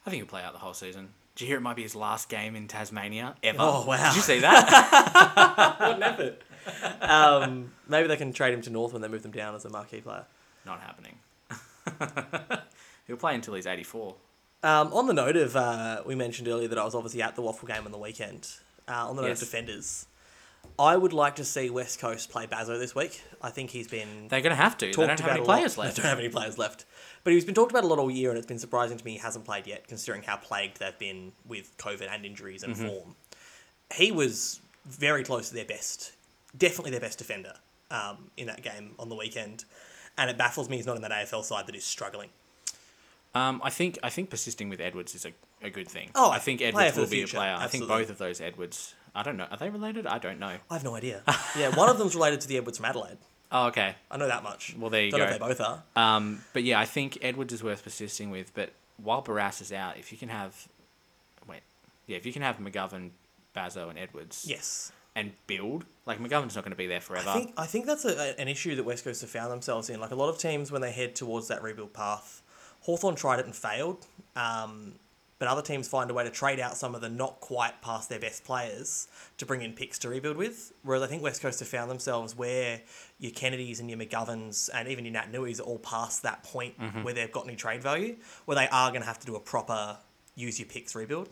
I 0.05 0.09
think 0.09 0.21
he'll 0.21 0.29
play 0.29 0.41
out 0.43 0.53
the 0.53 0.59
whole 0.59 0.74
season. 0.74 1.09
Did 1.36 1.43
you 1.43 1.47
hear 1.50 1.57
it 1.57 1.62
might 1.62 1.75
be 1.75 1.83
his 1.83 1.95
last 1.95 2.29
game 2.29 2.55
in 2.55 2.67
Tasmania 2.67 3.36
ever? 3.43 3.57
Oh, 3.62 3.86
wow. 3.86 4.09
Did 4.09 4.15
you 4.15 4.21
see 4.24 4.39
that? 4.39 5.75
what 5.79 5.95
an 5.97 6.03
effort! 6.03 6.41
um, 7.01 7.71
maybe 7.88 8.07
they 8.07 8.17
can 8.17 8.33
trade 8.33 8.53
him 8.55 8.62
to 8.63 8.69
North 8.71 8.91
when 8.93 9.03
they 9.03 9.07
move 9.07 9.21
them 9.21 9.31
down 9.31 9.53
as 9.53 9.63
a 9.63 9.69
marquee 9.69 10.01
player. 10.01 10.25
Not 10.65 10.81
happening. 10.81 11.19
he'll 13.07 13.17
play 13.17 13.36
until 13.36 13.53
he's 13.53 13.67
84. 13.67 14.15
Um, 14.63 14.91
on 14.91 15.05
the 15.05 15.13
note 15.13 15.36
of, 15.38 15.55
uh, 15.55 16.01
we 16.05 16.15
mentioned 16.15 16.47
earlier 16.47 16.67
that 16.67 16.77
I 16.79 16.83
was 16.83 16.95
obviously 16.95 17.21
at 17.21 17.36
the 17.36 17.41
WAFL 17.43 17.67
game 17.67 17.86
on 17.86 17.91
the 17.91 17.97
weekend. 18.00 18.50
Uh, 18.88 19.07
on 19.09 19.15
the 19.15 19.21
note 19.21 19.27
Yes. 19.29 19.41
of 19.41 19.47
defenders, 19.50 20.07
I 20.80 20.96
would 20.96 21.14
like 21.14 21.38
to 21.38 21.44
see 21.44 21.70
West 21.72 22.00
Coast 22.00 22.30
play 22.30 22.46
Bazzo 22.46 22.78
this 22.78 22.94
week. 22.94 23.22
I 23.42 23.50
think 23.50 23.72
he's 23.72 23.88
been 23.88 24.28
They're 24.28 24.42
going 24.42 24.52
to 24.52 24.62
have 24.62 24.78
to. 24.78 24.86
They 24.88 24.92
don't 24.92 25.20
have 25.20 25.30
any 25.30 25.44
players 25.44 25.78
left. 25.78 25.96
They 25.98 26.04
don't 26.04 26.10
have 26.10 26.20
any 26.20 26.30
players 26.30 26.58
left. 26.58 26.86
But 27.24 27.34
he's 27.34 27.46
been 27.46 27.56
talked 27.56 27.72
about 27.72 27.84
a 27.84 27.88
lot 27.88 27.98
all 28.00 28.12
year, 28.12 28.30
and 28.30 28.38
it's 28.38 28.48
been 28.48 28.60
surprising 28.60 28.98
to 28.98 29.04
me 29.04 29.14
he 29.14 29.18
hasn't 29.18 29.44
played 29.44 29.66
yet, 29.66 29.88
considering 29.88 30.22
how 30.24 30.38
plagued 30.38 30.80
they've 30.80 30.98
been 31.00 31.32
with 31.48 31.76
COVID 31.78 32.08
and 32.10 32.26
injuries 32.26 32.64
and 32.64 32.76
Mm-hmm. 32.76 32.88
form. 32.88 33.16
He 33.94 34.12
was 34.12 34.62
very 34.86 35.24
close 35.24 35.50
to 35.50 35.56
their 35.56 35.66
best, 35.66 36.12
definitely 36.58 36.92
their 36.92 37.00
best 37.00 37.18
defender 37.18 37.54
um, 37.90 38.30
in 38.38 38.48
that 38.48 38.62
game 38.62 38.92
on 39.00 39.10
the 39.10 39.16
weekend. 39.16 39.66
And 40.18 40.30
it 40.30 40.38
baffles 40.38 40.70
me 40.70 40.78
he's 40.78 40.86
not 40.86 40.96
in 40.96 41.02
that 41.02 41.12
AFL 41.12 41.44
side 41.44 41.66
that 41.68 41.76
is 41.76 41.84
struggling. 41.86 42.30
Um, 43.36 43.62
I 43.64 43.70
think 43.70 44.00
I 44.04 44.10
think 44.10 44.30
persisting 44.30 44.70
with 44.70 44.80
Edwards 44.80 45.14
is 45.14 45.26
a, 45.26 45.32
a 45.62 45.70
good 45.70 45.88
thing. 45.88 46.10
Oh, 46.16 46.32
I 46.32 46.40
think 46.40 46.62
Edwards 46.62 46.98
will 46.98 47.06
be 47.06 47.18
future, 47.18 47.38
a 47.38 47.40
player. 47.40 47.56
I 47.58 47.68
think 47.68 47.88
both 47.88 48.10
of 48.10 48.18
those 48.18 48.42
Edwards. 48.42 48.96
I 49.17 49.24
don't 49.24 49.36
know. 49.38 49.47
Are 49.50 49.57
they 49.57 49.69
related? 49.69 50.05
I 50.07 50.19
don't 50.19 50.39
know. 50.39 50.55
I 50.69 50.74
have 50.74 50.83
no 50.83 50.95
idea. 50.95 51.24
Yeah, 51.57 51.75
one 51.75 51.89
of 51.89 51.97
them's 51.97 52.13
related 52.15 52.41
to 52.41 52.47
the 52.47 52.57
Edwards 52.57 52.77
from 52.77 52.86
Adelaide. 52.86 53.17
Oh, 53.51 53.67
okay. 53.67 53.95
I 54.12 54.17
know 54.17 54.27
that 54.27 54.43
much. 54.43 54.75
Well, 54.77 54.89
there 54.89 55.03
you 55.05 55.12
Don't 55.12 55.21
know 55.21 55.25
if 55.25 55.31
they 55.33 55.38
both 55.39 55.62
are. 55.62 55.83
Um, 55.95 56.41
but 56.53 56.63
yeah, 56.63 56.79
I 56.79 56.86
think 56.86 57.17
Edwards 57.21 57.51
is 57.53 57.63
worth 57.63 57.83
persisting 57.83 58.29
with. 58.29 58.53
But 58.53 58.74
while 59.01 59.24
Barrass 59.24 59.62
is 59.62 59.71
out, 59.71 59.97
if 59.97 60.12
you 60.12 60.17
can 60.17 60.29
have, 60.29 60.67
wait, 61.47 61.62
yeah, 62.05 62.17
if 62.17 62.25
you 62.25 62.33
can 62.33 62.41
have 62.43 62.57
McGovern, 62.57 63.09
Bazzo, 63.55 63.89
and 63.89 63.97
Edwards, 63.97 64.45
Yes. 64.47 64.91
and 65.15 65.31
build 65.47 65.86
like 66.05 66.19
McGovern's 66.19 66.55
not 66.55 66.63
going 66.63 66.71
to 66.74 66.77
be 66.77 66.88
there 66.88 67.01
forever. 67.01 67.29
I 67.29 67.33
think 67.33 67.53
I 67.57 67.65
think 67.65 67.86
that's 67.88 68.05
a, 68.05 68.15
a- 68.36 68.39
an 68.41 68.47
issue 68.50 68.75
that 68.75 68.83
West 68.83 69.03
Coast 69.03 69.21
have 69.21 69.29
found 69.31 69.51
themselves 69.51 69.89
in. 69.89 70.00
Like 70.00 70.12
a 70.12 70.15
lot 70.15 70.29
of 70.29 70.38
teams 70.38 70.71
when 70.71 70.81
they 70.81 70.91
head 70.91 71.15
towards 71.15 71.47
that 71.47 71.63
rebuild 71.63 71.93
path, 71.93 72.41
Hawthorn 72.81 73.15
tried 73.15 73.39
it 73.39 73.45
and 73.45 73.55
failed. 73.55 74.05
Um, 74.36 74.93
but 75.39 75.48
other 75.48 75.62
teams 75.62 75.88
find 75.88 76.10
a 76.10 76.13
way 76.13 76.24
to 76.24 76.29
trade 76.29 76.60
out 76.60 76.77
some 76.77 76.96
of 76.96 77.01
the 77.01 77.10
not 77.10 77.39
quite 77.39 77.82
past 77.82 78.10
their 78.10 78.20
best 78.20 78.44
players 78.44 79.08
to 79.38 79.46
bring 79.46 79.62
in 79.62 79.74
picks 79.74 80.00
to 80.00 80.10
rebuild 80.10 80.38
with. 80.38 80.74
Whereas 80.84 81.03
I 81.03 81.08
think 81.08 81.22
West 81.22 81.41
Coast 81.41 81.60
have 81.60 81.67
found 81.67 81.91
themselves 81.91 82.36
where 82.36 82.82
your 83.20 83.32
Kennedys 83.32 83.79
and 83.79 83.89
your 83.89 84.00
McGoverns 84.00 84.70
and 84.74 84.88
even 84.88 85.06
your 85.06 85.13
Nat 85.13 85.32
Nuis 85.32 85.60
are 85.60 85.63
all 85.63 85.79
past 85.79 86.24
that 86.24 86.44
point 86.44 86.79
mm-hmm. 86.79 87.03
where 87.03 87.13
they've 87.13 87.32
got 87.32 87.46
any 87.46 87.56
trade 87.56 87.84
value, 87.84 88.15
where 88.46 88.56
they 88.56 88.67
are 88.70 88.89
going 88.89 89.01
to 89.01 89.08
have 89.08 89.20
to 89.20 89.27
do 89.27 89.36
a 89.36 89.39
proper 89.39 89.98
use 90.36 90.60
your 90.60 90.67
picks 90.67 90.96
rebuild. 90.96 91.29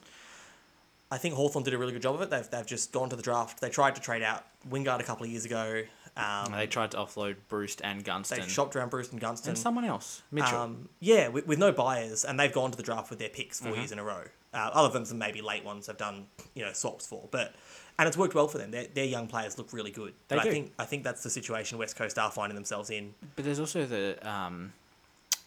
I 1.12 1.17
think 1.17 1.35
Hawthorn 1.35 1.63
did 1.63 1.74
a 1.74 1.77
really 1.77 1.93
good 1.93 2.01
job 2.01 2.15
of 2.15 2.21
it. 2.21 2.29
They've, 2.29 2.50
they've 2.50 2.65
just 2.65 2.91
gone 2.91 3.09
to 3.09 3.15
the 3.15 3.21
draft. 3.21 3.62
They 3.62 3.69
tried 3.69 3.95
to 3.95 4.01
trade 4.01 4.24
out 4.24 4.43
Wingard 4.69 5.00
a 5.00 5.03
couple 5.03 5.24
of 5.24 5.31
years 5.31 5.45
ago. 5.45 5.83
Um, 6.17 6.53
they 6.53 6.65
tried 6.67 6.91
to 6.91 6.98
offload 6.98 7.36
Bruce 7.50 7.75
and 7.84 8.03
Gunston. 8.03 8.39
they 8.39 8.48
shopped 8.48 8.75
around 8.75 8.89
Bruce 8.89 9.12
and 9.12 9.19
Gunston. 9.19 9.50
and 9.50 9.57
someone 9.57 9.84
else, 9.84 10.22
Mitchell. 10.31 10.57
Um, 10.57 10.89
yeah, 11.00 11.27
with, 11.27 11.45
with 11.45 11.60
no 11.60 11.72
buyers, 11.74 12.24
and 12.24 12.39
they've 12.39 12.53
gone 12.53 12.72
to 12.72 12.77
the 12.77 12.84
draft 12.84 13.10
with 13.10 13.19
their 13.19 13.29
picks 13.29 13.60
Mm-hmm. 13.60 13.69
4 13.69 13.77
years 13.77 13.91
in 13.91 14.00
a 14.00 14.03
row. 14.03 14.24
Uh, 14.53 14.69
other 14.74 14.93
than 14.93 15.05
some 15.05 15.17
maybe 15.17 15.41
late 15.41 15.65
ones 15.65 15.88
have 15.88 15.98
done, 15.98 16.27
you 16.53 16.63
know, 16.63 16.72
swaps 16.72 17.05
for, 17.05 17.27
but 17.31 17.53
and 18.00 18.07
it's 18.07 18.17
worked 18.17 18.34
well 18.36 18.48
for 18.48 18.57
them. 18.57 18.72
Their, 18.72 18.86
their 18.88 19.03
young 19.05 19.27
players 19.27 19.57
look 19.57 19.74
really 19.74 19.91
good. 19.91 20.13
They 20.29 20.38
but 20.38 20.43
do. 20.43 20.50
I 20.50 20.51
think 20.53 20.74
I 20.79 20.86
think 20.86 21.03
that's 21.03 21.24
the 21.24 21.29
situation 21.29 21.77
West 21.77 21.98
Coast 21.98 22.17
are 22.17 22.31
finding 22.31 22.55
themselves 22.55 22.89
in. 22.89 23.13
But 23.36 23.43
there's 23.43 23.60
also 23.60 23.86
the 23.86 24.17
um, 24.29 24.72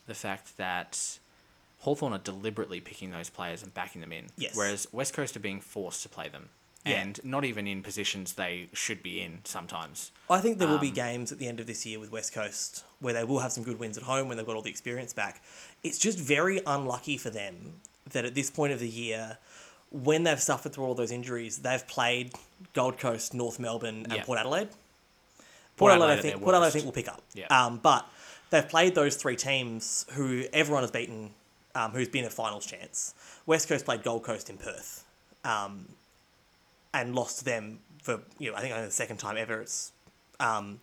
the 0.07 0.13
fact 0.15 0.59
that 0.59 1.19
Hawthorn 1.81 2.13
are 2.13 2.19
deliberately 2.19 2.81
picking 2.81 3.11
those 3.11 3.31
players 3.31 3.63
and 3.63 3.73
backing 3.73 4.03
them 4.03 4.12
in. 4.12 4.27
Yes. 4.37 4.55
Whereas 4.55 4.87
West 4.92 5.14
Coast 5.14 5.37
are 5.37 5.40
being 5.40 5.61
forced 5.62 6.03
to 6.03 6.11
play 6.11 6.29
them. 6.29 6.51
Yeah. 6.88 7.01
And 7.01 7.20
not 7.24 7.44
even 7.44 7.66
in 7.66 7.83
positions 7.83 8.35
they 8.35 8.68
should 8.72 9.03
be 9.03 9.20
in 9.20 9.40
sometimes. 9.44 10.11
I 10.31 10.40
think 10.40 10.59
there 10.59 10.68
will 10.68 10.79
be 10.79 10.88
Um, 10.88 10.94
games 10.94 11.33
at 11.33 11.38
the 11.38 11.46
end 11.48 11.61
of 11.61 11.66
this 11.66 11.85
year 11.87 11.98
with 11.98 12.11
West 12.11 12.33
Coast 12.33 12.85
where 13.01 13.14
they 13.14 13.24
will 13.24 13.40
have 13.40 13.53
some 13.53 13.62
good 13.64 13.79
wins 13.79 13.96
at 13.96 14.05
home 14.05 14.29
when 14.29 14.37
they've 14.37 14.46
got 14.46 14.57
all 14.57 14.62
the 14.62 14.70
experience 14.70 15.12
back. 15.12 15.42
It's 15.83 15.98
just 15.98 16.18
very 16.18 16.61
unlucky 16.66 17.16
for 17.18 17.31
them 17.31 17.81
that 18.11 18.24
at 18.24 18.35
this 18.35 18.51
point 18.51 18.72
of 18.72 18.81
the 18.81 18.88
year, 18.88 19.38
when 19.90 20.24
they've 20.24 20.40
suffered 20.40 20.72
through 20.72 20.85
all 20.85 20.94
those 20.94 21.11
injuries, 21.12 21.59
they've 21.59 21.87
played 21.87 22.33
Gold 22.74 22.98
Coast, 22.98 23.35
North 23.35 23.59
Melbourne, 23.59 24.05
and 24.05 24.12
Yeah. 24.12 24.24
Port 24.24 24.38
Adelaide. 24.38 24.68
Port 24.68 24.79
Port, 25.77 25.92
Adelaide, 25.92 26.05
Adelaide 26.12 26.18
I 26.18 26.22
think, 26.33 26.42
Port 26.42 26.55
Adelaide, 26.55 26.66
I 26.68 26.70
think 26.70 26.85
will 26.85 26.92
pick 26.92 27.09
up. 27.09 27.22
Yeah. 27.35 27.46
Um, 27.46 27.79
but 27.79 28.07
they've 28.51 28.68
played 28.68 28.94
those 28.94 29.14
three 29.16 29.37
teams 29.37 30.05
who 30.12 30.44
everyone 30.53 30.83
has 30.83 30.90
beaten, 30.90 31.31
um, 31.74 31.92
who's 31.92 32.09
been 32.09 32.24
a 32.24 32.31
finals 32.31 32.66
chance. 32.66 33.14
West 33.46 33.68
Coast 33.68 33.85
played 33.85 34.03
Gold 34.03 34.24
Coast 34.24 34.51
in 34.51 34.59
Perth, 34.59 35.05
um, 35.44 35.88
and 36.94 37.14
lost 37.14 37.44
them 37.44 37.81
for 38.03 38.20
you 38.38 38.51
know 38.51 38.57
I 38.57 38.61
think 38.61 38.74
only 38.74 38.87
the 38.87 38.92
second 38.92 39.18
time 39.18 39.37
ever. 39.37 39.61
It's 39.61 39.92
um, 40.40 40.81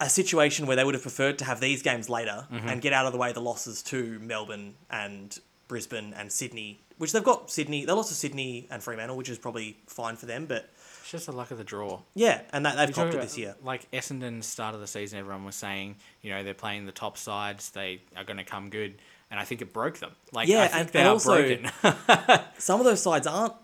a 0.00 0.08
situation 0.08 0.66
where 0.66 0.76
they 0.76 0.84
would 0.84 0.94
have 0.94 1.02
preferred 1.02 1.38
to 1.38 1.44
have 1.44 1.60
these 1.60 1.82
games 1.82 2.08
later 2.08 2.46
Mm-hmm. 2.52 2.68
and 2.68 2.80
get 2.80 2.92
out 2.92 3.06
of 3.06 3.12
the 3.12 3.18
way 3.18 3.32
the 3.32 3.40
losses 3.40 3.82
to 3.84 4.18
Melbourne 4.20 4.74
and 4.90 5.36
Brisbane 5.66 6.14
and 6.16 6.30
Sydney, 6.32 6.80
which 6.98 7.12
they've 7.12 7.22
got 7.24 7.50
Sydney. 7.50 7.84
They 7.84 7.92
lost 7.92 8.08
to 8.10 8.14
Sydney 8.14 8.66
and 8.70 8.82
Fremantle, 8.82 9.16
which 9.16 9.28
is 9.28 9.38
probably 9.38 9.76
fine 9.86 10.16
for 10.16 10.26
them, 10.26 10.46
but. 10.46 10.70
It's 11.02 11.10
just 11.12 11.26
the 11.26 11.32
luck 11.32 11.50
of 11.50 11.58
the 11.58 11.64
draw. 11.64 12.00
Yeah, 12.14 12.42
and 12.52 12.64
that, 12.66 12.76
they've 12.76 12.94
copped 12.94 13.14
it 13.14 13.20
this 13.22 13.36
year. 13.38 13.54
Like 13.64 13.90
Essendon 13.92 14.44
start 14.44 14.74
of 14.74 14.80
the 14.80 14.86
season, 14.86 15.18
everyone 15.18 15.44
was 15.46 15.56
saying, 15.56 15.96
you 16.22 16.30
know, 16.30 16.42
they're 16.44 16.52
playing 16.54 16.84
the 16.86 16.92
top 16.92 17.16
sides, 17.16 17.70
they 17.70 18.02
are 18.16 18.24
going 18.24 18.36
to 18.36 18.44
come 18.44 18.68
good, 18.70 18.94
and 19.30 19.40
I 19.40 19.44
think 19.44 19.62
it 19.62 19.72
broke 19.72 19.98
them. 19.98 20.10
Like, 20.32 20.48
Yeah, 20.48 20.68
and- 20.72 20.88
they 20.90 21.00
and 21.00 21.08
are 21.08 21.12
also- 21.12 21.36
broken. 21.36 21.70
some 22.58 22.78
of 22.80 22.84
those 22.86 23.02
sides 23.02 23.26
aren't 23.26 23.54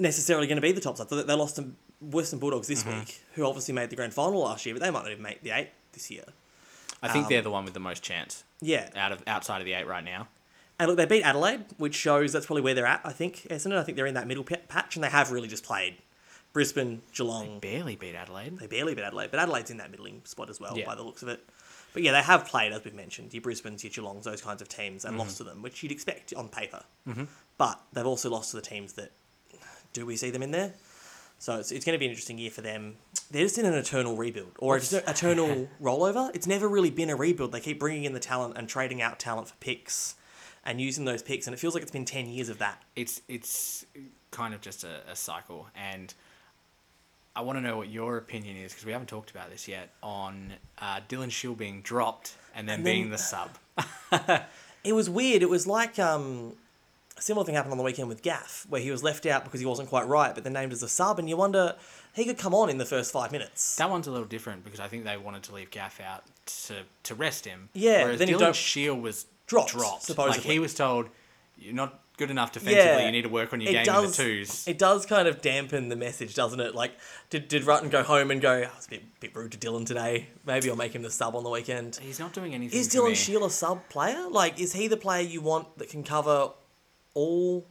necessarily 0.00 0.46
going 0.46 0.56
to 0.56 0.62
be 0.62 0.72
the 0.72 0.80
top 0.80 0.96
sides. 0.96 1.10
They 1.10 1.22
they 1.22 1.34
lost 1.34 1.56
to 1.56 1.70
Western 2.00 2.38
Bulldogs 2.38 2.66
this 2.68 2.82
Mm-hmm. 2.84 2.98
week, 3.00 3.20
who 3.34 3.44
obviously 3.46 3.74
made 3.74 3.90
the 3.90 3.96
grand 3.96 4.14
final 4.14 4.40
last 4.40 4.64
year, 4.66 4.74
but 4.74 4.82
they 4.82 4.90
might 4.90 5.02
not 5.02 5.10
even 5.12 5.22
make 5.22 5.42
the 5.42 5.50
eight 5.50 5.70
this 5.92 6.10
year. 6.10 6.24
I 7.02 7.08
think 7.08 7.28
they're 7.28 7.38
Um, 7.38 7.44
the 7.44 7.50
one 7.50 7.64
with 7.64 7.74
the 7.74 7.80
most 7.80 8.02
chance 8.02 8.44
Yeah, 8.60 8.88
out 8.96 9.12
of 9.12 9.22
outside 9.26 9.60
of 9.60 9.64
the 9.64 9.72
eight 9.74 9.86
right 9.86 10.04
now. 10.04 10.28
and 10.78 10.88
look, 10.88 10.96
they 10.96 11.06
beat 11.06 11.22
Adelaide, 11.22 11.64
which 11.78 11.94
shows 11.94 12.32
that's 12.32 12.46
probably 12.46 12.62
where 12.62 12.74
they're 12.74 12.86
at. 12.86 13.00
I 13.04 13.12
think 13.12 13.46
Essendon. 13.50 13.76
I 13.78 13.82
think 13.82 13.96
they're 13.96 14.06
in 14.06 14.14
that 14.14 14.26
middle 14.26 14.44
pa- 14.44 14.56
patch, 14.68 14.96
and 14.96 15.04
they 15.04 15.08
have 15.10 15.30
really 15.30 15.48
just 15.48 15.64
played 15.64 15.96
Brisbane, 16.52 17.02
Geelong. 17.14 17.60
Barely 17.60 17.96
beat 17.96 18.14
Adelaide. 18.14 18.58
They 18.58 18.66
barely 18.66 18.94
beat 18.94 19.04
Adelaide, 19.04 19.30
but 19.30 19.38
Adelaide's 19.40 19.70
in 19.70 19.76
that 19.78 19.90
middling 19.90 20.22
spot 20.24 20.50
as 20.50 20.58
well, 20.60 20.76
Yeah. 20.76 20.84
by 20.86 20.94
the 20.94 21.02
looks 21.02 21.22
of 21.22 21.28
it. 21.28 21.40
But 21.92 22.02
yeah, 22.02 22.12
they 22.12 22.22
have 22.22 22.44
played, 22.46 22.72
as 22.72 22.84
we've 22.84 22.94
mentioned, 22.94 23.32
your 23.34 23.40
Brisbane's, 23.40 23.82
your 23.82 23.90
Geelongs, 23.90 24.24
those 24.24 24.40
kinds 24.42 24.60
of 24.62 24.68
teams, 24.68 25.04
and 25.04 25.12
Mm-hmm. 25.12 25.18
lost 25.20 25.36
to 25.38 25.44
them, 25.44 25.60
which 25.62 25.82
you'd 25.82 25.92
expect 25.92 26.32
on 26.34 26.48
paper. 26.48 26.84
Mm-hmm. 27.08 27.24
But 27.58 27.80
they've 27.92 28.06
also 28.06 28.30
lost 28.30 28.50
to 28.50 28.56
the 28.56 28.62
teams 28.62 28.92
that 28.94 29.12
do 29.92 30.06
we 30.06 30.16
see 30.16 30.30
them 30.30 30.42
in 30.42 30.50
there? 30.50 30.72
So 31.38 31.58
it's, 31.58 31.72
it's 31.72 31.84
going 31.86 31.94
to 31.94 31.98
be 31.98 32.04
an 32.04 32.10
interesting 32.10 32.36
year 32.38 32.50
for 32.50 32.60
them. 32.60 32.96
They're 33.30 33.44
just 33.44 33.56
in 33.56 33.64
an 33.64 33.72
eternal 33.74 34.16
rebuild 34.16 34.52
or 34.58 34.78
just 34.78 34.92
an 34.92 35.02
eternal 35.06 35.68
rollover. 35.82 36.30
It's 36.34 36.46
never 36.46 36.68
really 36.68 36.90
been 36.90 37.08
a 37.08 37.16
rebuild. 37.16 37.52
They 37.52 37.60
keep 37.60 37.78
bringing 37.80 38.04
in 38.04 38.12
the 38.12 38.20
talent 38.20 38.58
and 38.58 38.68
trading 38.68 39.00
out 39.00 39.18
talent 39.18 39.48
for 39.48 39.54
picks 39.56 40.16
and 40.64 40.80
using 40.80 41.06
those 41.06 41.22
picks, 41.22 41.46
and 41.46 41.54
it 41.54 41.56
feels 41.58 41.72
like 41.72 41.82
it's 41.82 41.92
been 41.92 42.04
10 42.04 42.26
years 42.28 42.50
of 42.50 42.58
that. 42.58 42.82
It's 42.94 43.22
it's 43.28 43.86
kind 44.30 44.52
of 44.52 44.60
just 44.60 44.84
a, 44.84 45.00
a 45.10 45.16
cycle, 45.16 45.68
and 45.74 46.12
I 47.34 47.40
want 47.40 47.56
to 47.56 47.62
know 47.62 47.78
what 47.78 47.88
your 47.88 48.18
opinion 48.18 48.58
is 48.58 48.72
because 48.72 48.84
we 48.84 48.92
haven't 48.92 49.06
talked 49.08 49.30
about 49.30 49.50
this 49.50 49.66
yet 49.66 49.88
on 50.02 50.52
uh, 50.78 51.00
Dylan 51.08 51.30
Shiel 51.30 51.54
being 51.54 51.80
dropped 51.80 52.34
and 52.54 52.68
then 52.68 52.80
And 52.80 52.86
then- 52.86 52.94
being 52.94 53.10
the 53.10 53.16
sub. 53.18 53.50
It 54.82 54.94
was 54.94 55.10
weird. 55.10 55.42
It 55.42 55.50
was 55.50 55.66
like 55.66 55.98
um, 55.98 56.54
a 57.20 57.22
similar 57.22 57.44
thing 57.46 57.54
happened 57.54 57.72
on 57.72 57.78
the 57.78 57.84
weekend 57.84 58.08
with 58.08 58.22
Gaff, 58.22 58.66
where 58.68 58.80
he 58.80 58.90
was 58.90 59.02
left 59.02 59.26
out 59.26 59.44
because 59.44 59.60
he 59.60 59.66
wasn't 59.66 59.88
quite 59.88 60.08
right, 60.08 60.34
but 60.34 60.42
then 60.44 60.52
named 60.52 60.72
as 60.72 60.82
a 60.82 60.88
sub, 60.88 61.18
and 61.18 61.28
you 61.28 61.36
wonder 61.36 61.76
he 62.14 62.24
could 62.24 62.38
come 62.38 62.54
on 62.54 62.68
in 62.70 62.78
the 62.78 62.86
first 62.86 63.12
five 63.12 63.30
minutes. 63.30 63.76
That 63.76 63.90
one's 63.90 64.06
a 64.06 64.10
little 64.10 64.26
different 64.26 64.64
because 64.64 64.80
I 64.80 64.88
think 64.88 65.04
they 65.04 65.16
wanted 65.16 65.42
to 65.44 65.54
leave 65.54 65.70
Gaff 65.70 66.00
out 66.00 66.24
to, 66.66 66.82
to 67.04 67.14
rest 67.14 67.44
him. 67.44 67.68
Yeah, 67.74 68.04
Whereas 68.04 68.18
then 68.18 68.28
Dylan 68.28 68.38
don't- 68.38 68.56
Shield 68.56 69.02
was 69.02 69.26
Dropped, 69.46 69.70
dropped. 69.72 70.02
supposedly. 70.04 70.38
Like 70.42 70.52
he 70.52 70.58
was 70.60 70.74
told, 70.74 71.08
"You're 71.58 71.74
not 71.74 72.00
good 72.16 72.30
enough 72.30 72.52
defensively. 72.52 72.78
Yeah, 72.84 73.06
you 73.06 73.12
need 73.12 73.22
to 73.22 73.28
work 73.30 73.52
on 73.54 73.60
your 73.62 73.70
it 73.70 73.72
game 73.72 73.80
in 73.80 73.86
does- 73.86 74.16
the 74.16 74.22
twos. 74.22 74.68
It 74.68 74.78
does 74.78 75.06
kind 75.06 75.26
of 75.26 75.40
dampen 75.40 75.88
the 75.88 75.96
message, 75.96 76.34
doesn't 76.34 76.60
it? 76.60 76.74
Like, 76.74 76.92
did, 77.30 77.48
did 77.48 77.62
Rutten 77.64 77.90
go 77.90 78.02
home 78.02 78.30
and 78.30 78.40
go, 78.42 78.62
oh, 78.66 78.70
it's 78.76 78.86
a 78.86 78.90
bit, 78.90 79.20
bit 79.20 79.34
rude 79.34 79.52
to 79.52 79.58
Dylan 79.58 79.86
today? 79.86 80.28
Maybe 80.44 80.68
I'll 80.70 80.76
make 80.76 80.94
him 80.94 81.00
the 81.02 81.10
sub 81.10 81.34
on 81.34 81.44
the 81.44 81.50
weekend. 81.50 81.98
He's 82.02 82.20
not 82.20 82.32
doing 82.34 82.54
anything. 82.54 82.78
Is. 82.78 82.88
Dylan 82.90 83.16
Shiel 83.16 83.44
a 83.46 83.50
sub 83.50 83.88
player? 83.88 84.28
Like, 84.30 84.60
is 84.60 84.74
he 84.74 84.86
the 84.86 84.98
player 84.98 85.22
you 85.22 85.40
want 85.40 85.78
that 85.78 85.88
can 85.88 86.04
cover 86.04 86.50
all 87.14 87.66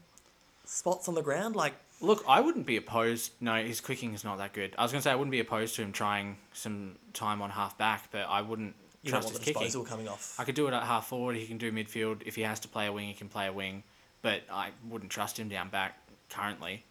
spots 0.65 1.07
on 1.07 1.15
the 1.15 1.21
ground? 1.21 1.55
Like, 1.55 1.73
Look, 2.01 2.23
I 2.27 2.39
wouldn't 2.39 2.65
be 2.65 2.77
opposed. 2.77 3.33
No, 3.41 3.55
his 3.61 3.81
kicking 3.81 4.13
is 4.13 4.23
not 4.23 4.37
that 4.37 4.53
good. 4.53 4.73
I 4.77 4.83
was 4.83 4.91
going 4.91 4.99
to 4.99 5.03
say 5.03 5.11
I 5.11 5.15
wouldn't 5.15 5.31
be 5.33 5.41
opposed 5.41 5.75
to 5.75 5.81
him 5.81 5.91
trying 5.91 6.37
some 6.53 6.95
time 7.13 7.41
on 7.41 7.49
half 7.49 7.77
back, 7.77 8.09
but 8.11 8.21
I 8.29 8.41
wouldn't 8.41 8.73
you 9.03 9.11
trust 9.11 9.29
his 9.29 9.39
the 9.39 9.43
kicking. 9.45 9.63
disposal 9.63 9.83
coming 9.83 10.07
off. 10.07 10.35
I 10.39 10.45
could 10.45 10.55
do 10.55 10.67
it 10.67 10.73
at 10.73 10.83
half 10.83 11.07
forward. 11.07 11.35
He 11.35 11.45
can 11.45 11.57
do 11.57 11.71
midfield. 11.73 12.21
If 12.25 12.35
he 12.35 12.43
has 12.43 12.59
to 12.61 12.67
play 12.69 12.87
a 12.87 12.93
wing, 12.93 13.07
he 13.07 13.13
can 13.13 13.27
play 13.27 13.47
a 13.47 13.51
wing. 13.53 13.83
But 14.21 14.43
I 14.51 14.69
wouldn't 14.89 15.11
trust 15.11 15.37
him 15.37 15.49
down 15.49 15.69
back 15.69 15.97
currently. 16.29 16.83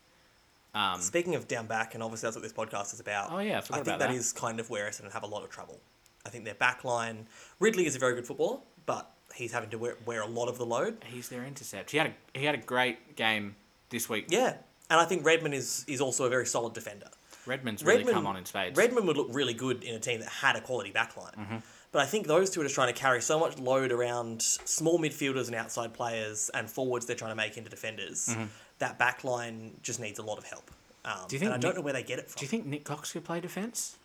Um, 0.75 1.01
Speaking 1.01 1.35
of 1.35 1.49
down 1.49 1.67
back, 1.67 1.95
and 1.95 2.03
obviously 2.03 2.27
that's 2.27 2.37
what 2.37 2.43
this 2.43 2.53
podcast 2.53 2.93
is 2.93 3.01
about. 3.01 3.33
Oh, 3.33 3.39
yeah, 3.39 3.63
I 3.71 3.79
I 3.79 3.83
think 3.83 3.99
that. 3.99 4.11
is 4.11 4.33
kind 4.35 4.61
of 4.61 4.69
where 4.69 4.89
Essendon 4.89 5.13
have 5.13 5.23
a 5.23 5.27
lot 5.27 5.43
of 5.43 5.49
trouble. 5.49 5.81
I 6.27 6.29
think 6.29 6.45
their 6.45 6.55
back 6.55 6.85
line, 6.85 7.27
Ridley 7.61 7.87
is 7.87 7.97
a 7.97 7.99
very 7.99 8.15
good 8.15 8.27
footballer, 8.27 8.59
but 8.85 9.11
he's 9.35 9.53
having 9.53 9.71
to 9.71 9.79
wear, 9.79 9.97
wear 10.05 10.23
a 10.23 10.27
lot 10.27 10.49
of 10.49 10.59
the 10.59 10.67
load. 10.67 11.05
He's 11.07 11.29
their 11.29 11.45
intercept. 11.45 11.91
He 11.91 11.99
had 11.99 12.09
a 12.09 12.39
he 12.39 12.45
had 12.45 12.55
a 12.55 12.59
great 12.59 13.17
game 13.17 13.57
this 13.91 14.09
week. 14.09 14.27
Yeah, 14.29 14.55
and 14.91 15.01
I 15.01 15.05
think 15.05 15.25
Redman 15.25 15.53
is 15.53 15.85
is 15.89 16.01
also 16.01 16.25
a 16.25 16.29
very 16.29 16.47
solid 16.47 16.75
defender. 16.75 17.09
Redman's 17.47 17.83
really 17.83 17.99
Redman 17.99 18.15
come 18.15 18.27
on 18.27 18.37
in 18.37 18.45
spades. 18.45 18.77
Redman 18.77 19.07
would 19.07 19.17
look 19.17 19.29
really 19.31 19.55
good 19.55 19.83
in 19.83 19.95
a 19.95 19.99
team 19.99 20.21
that 20.21 20.29
had 20.29 20.57
a 20.57 20.61
quality 20.61 20.93
backline. 20.93 21.35
Mm-hmm. 21.35 21.57
But 21.91 22.03
I 22.03 22.07
think 22.07 22.27
those 22.27 22.51
two 22.51 22.61
are 22.61 22.65
just 22.65 22.75
trying 22.75 22.93
to 22.93 23.01
carry 23.01 23.23
so 23.23 23.39
much 23.41 23.59
load 23.59 23.93
around 23.93 24.43
small 24.43 24.99
midfielders 24.99 25.47
and 25.47 25.55
outside 25.55 25.95
players 25.95 26.51
and 26.53 26.69
forwards 26.69 27.07
they're 27.07 27.17
trying 27.17 27.31
to 27.31 27.37
make 27.37 27.57
into 27.57 27.71
defenders. 27.71 28.37
That 28.79 28.99
backline 28.99 29.81
just 29.83 29.99
needs 29.99 30.19
a 30.19 30.23
lot 30.23 30.37
of 30.39 30.45
help. 30.45 30.71
Um, 31.05 31.13
Mm-hmm. 31.13 31.27
Do 31.29 31.37
you 31.37 31.41
think 31.41 31.53
and 31.53 31.55
I 31.55 31.67
don't 31.67 31.75
know 31.75 31.81
where 31.81 31.95
they 31.95 32.03
get 32.03 32.19
it 32.19 32.29
from. 32.29 32.39
Do 32.39 32.45
you 32.45 32.49
think 32.49 32.67
Nik 32.67 32.85
Cox 32.85 33.13
could 33.13 33.25
play 33.25 33.41
defense? 33.41 33.97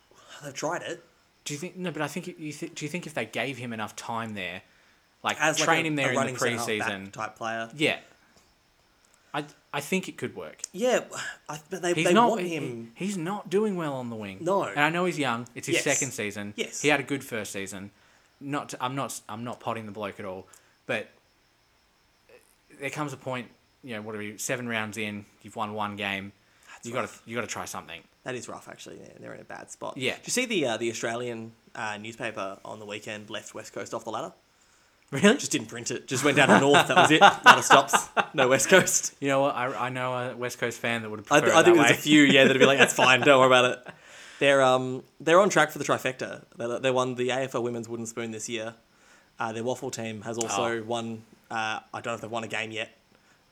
They've 0.41 0.53
tried 0.53 0.83
it. 0.83 1.03
Do 1.43 1.53
you 1.53 1.59
think 1.59 1.75
no? 1.75 1.91
But 1.91 2.01
I 2.01 2.07
think 2.07 2.27
you 2.27 2.53
th- 2.53 2.73
do 2.73 2.86
you 2.86 2.89
think 2.89 3.05
if 3.05 3.13
they 3.13 3.25
gave 3.25 3.57
him 3.57 3.73
enough 3.73 3.93
time 3.97 4.36
there, 4.36 4.62
like 5.23 5.41
As 5.41 5.59
like 5.59 5.65
train 5.67 5.86
a, 5.86 5.88
him 5.88 5.95
there 5.95 6.09
in 6.09 6.13
the 6.15 6.19
running 6.19 6.38
centre-half 6.38 6.67
back 6.67 6.88
preseason, 6.91 7.12
type 7.12 7.36
player. 7.36 7.69
yeah, 7.75 7.99
I 9.33 9.45
I 9.73 9.79
think 9.81 10.07
it 10.07 10.17
could 10.17 10.36
work. 10.36 10.62
Yeah, 10.71 11.05
I, 11.49 11.59
but 11.69 11.81
they, 11.81 11.93
He's 11.93 12.05
they 12.05 12.13
not. 12.13 12.29
want 12.29 12.41
he- 12.41 12.49
him. 12.55 12.91
he's 12.95 13.17
not 13.17 13.49
doing 13.49 13.75
well 13.75 13.93
on 13.95 14.09
the 14.09 14.15
wing. 14.15 14.38
No. 14.41 14.63
and 14.65 14.79
I 14.79 14.89
know 14.89 15.05
he's 15.05 15.17
young. 15.17 15.47
It's 15.55 15.67
his 15.67 15.75
Yes. 15.77 15.83
second 15.83 16.12
season. 16.12 16.53
Yes. 16.55 16.81
he 16.81 16.89
had 16.89 16.99
a 16.99 17.03
good 17.03 17.23
first 17.23 17.51
season. 17.51 17.89
Not. 18.39 18.69
To, 18.69 18.83
I'm 18.83 18.95
not. 18.95 19.19
I'm 19.29 19.43
not 19.43 19.59
potting 19.59 19.86
the 19.86 19.91
bloke 19.91 20.19
at 20.19 20.25
all. 20.25 20.45
But 20.86 21.07
there 22.79 22.89
comes 22.89 23.13
a 23.13 23.17
point. 23.17 23.47
You 23.83 23.95
know, 23.95 24.01
what 24.01 24.15
are 24.15 24.21
you? 24.21 24.38
Seven 24.38 24.67
rounds 24.67 24.97
in, 24.97 25.25
you've 25.41 25.55
won 25.55 25.73
one 25.73 25.95
game. 25.95 26.31
you 26.83 26.91
got 26.93 27.07
to. 27.07 27.13
You 27.25 27.36
got 27.36 27.41
to 27.41 27.47
try 27.47 27.65
something. 27.65 28.01
That 28.25 28.36
is 28.36 28.47
rough, 28.47 28.69
actually. 28.69 28.97
They're, 28.97 29.13
they're 29.19 29.33
in 29.33 29.41
a 29.41 29.45
bad 29.45 29.71
spot. 29.71 29.97
Yeah. 29.97 30.15
Did 30.15 30.27
you 30.27 30.31
see 30.31 30.45
the 30.45 30.65
uh, 30.67 30.77
the 30.77 30.89
Australian 30.91 31.53
uh, 31.75 31.97
newspaper 31.99 32.57
on 32.63 32.79
the 32.79 32.86
weekend 32.86 33.29
left 33.29 33.53
West 33.55 33.73
Coast 33.73 33.93
off 33.93 34.03
the 34.03 34.12
ladder? 34.12 34.33
Really? 35.13 35.38
Just 35.38 35.52
didn't 35.52 35.67
print 35.67 35.91
it. 35.91 36.08
Just 36.08 36.23
went 36.23 36.38
down 36.38 36.47
to 36.49 36.60
North. 36.60 36.88
That 36.88 36.97
was 36.97 37.12
it. 37.12 37.21
Ladder 37.21 37.62
stops. 37.62 38.10
No 38.34 38.47
West 38.47 38.67
Coast. 38.69 39.13
You 39.19 39.28
know 39.28 39.41
what? 39.41 39.56
I, 39.56 39.86
I 39.86 39.89
know 39.89 40.12
a 40.13 40.36
West 40.36 40.58
Coast 40.60 40.80
fan 40.80 41.04
that 41.04 41.10
would 41.12 41.19
I, 41.19 41.23
prefer 41.23 41.45
th- 41.45 41.54
I 41.56 41.63
think 41.63 41.78
there's 41.78 41.91
a 41.91 41.93
few, 41.93 42.23
yeah, 42.23 42.45
that'd 42.45 42.60
be 42.60 42.65
like, 42.65 42.80
that's 42.80 42.93
fine, 42.93 43.21
don't 43.21 43.38
worry 43.39 43.47
about 43.47 43.65
it. 43.65 43.88
They're 44.39 44.62
um 44.63 45.04
they're 45.21 45.39
on 45.39 45.49
track 45.49 45.71
for 45.71 45.78
the 45.80 45.86
trifecta. 45.86 46.43
They, 46.58 46.80
they 46.80 46.91
won 46.91 47.15
the 47.15 47.30
AFL 47.30 47.63
Women's 47.63 47.88
Wooden 47.88 48.06
Spoon 48.08 48.32
this 48.32 48.49
year. 48.49 48.73
Uh, 49.39 49.54
their 49.54 49.63
WAFL 49.63 49.91
team 49.93 50.21
has 50.23 50.38
also 50.38 50.80
Oh. 50.80 50.84
won. 50.84 51.21
Uh, 51.49 51.80
I 51.93 52.02
don't 52.02 52.08
know 52.08 52.13
if 52.15 52.21
they've 52.21 52.32
won 52.32 52.43
a 52.43 52.47
game 52.47 52.71
yet, 52.71 52.89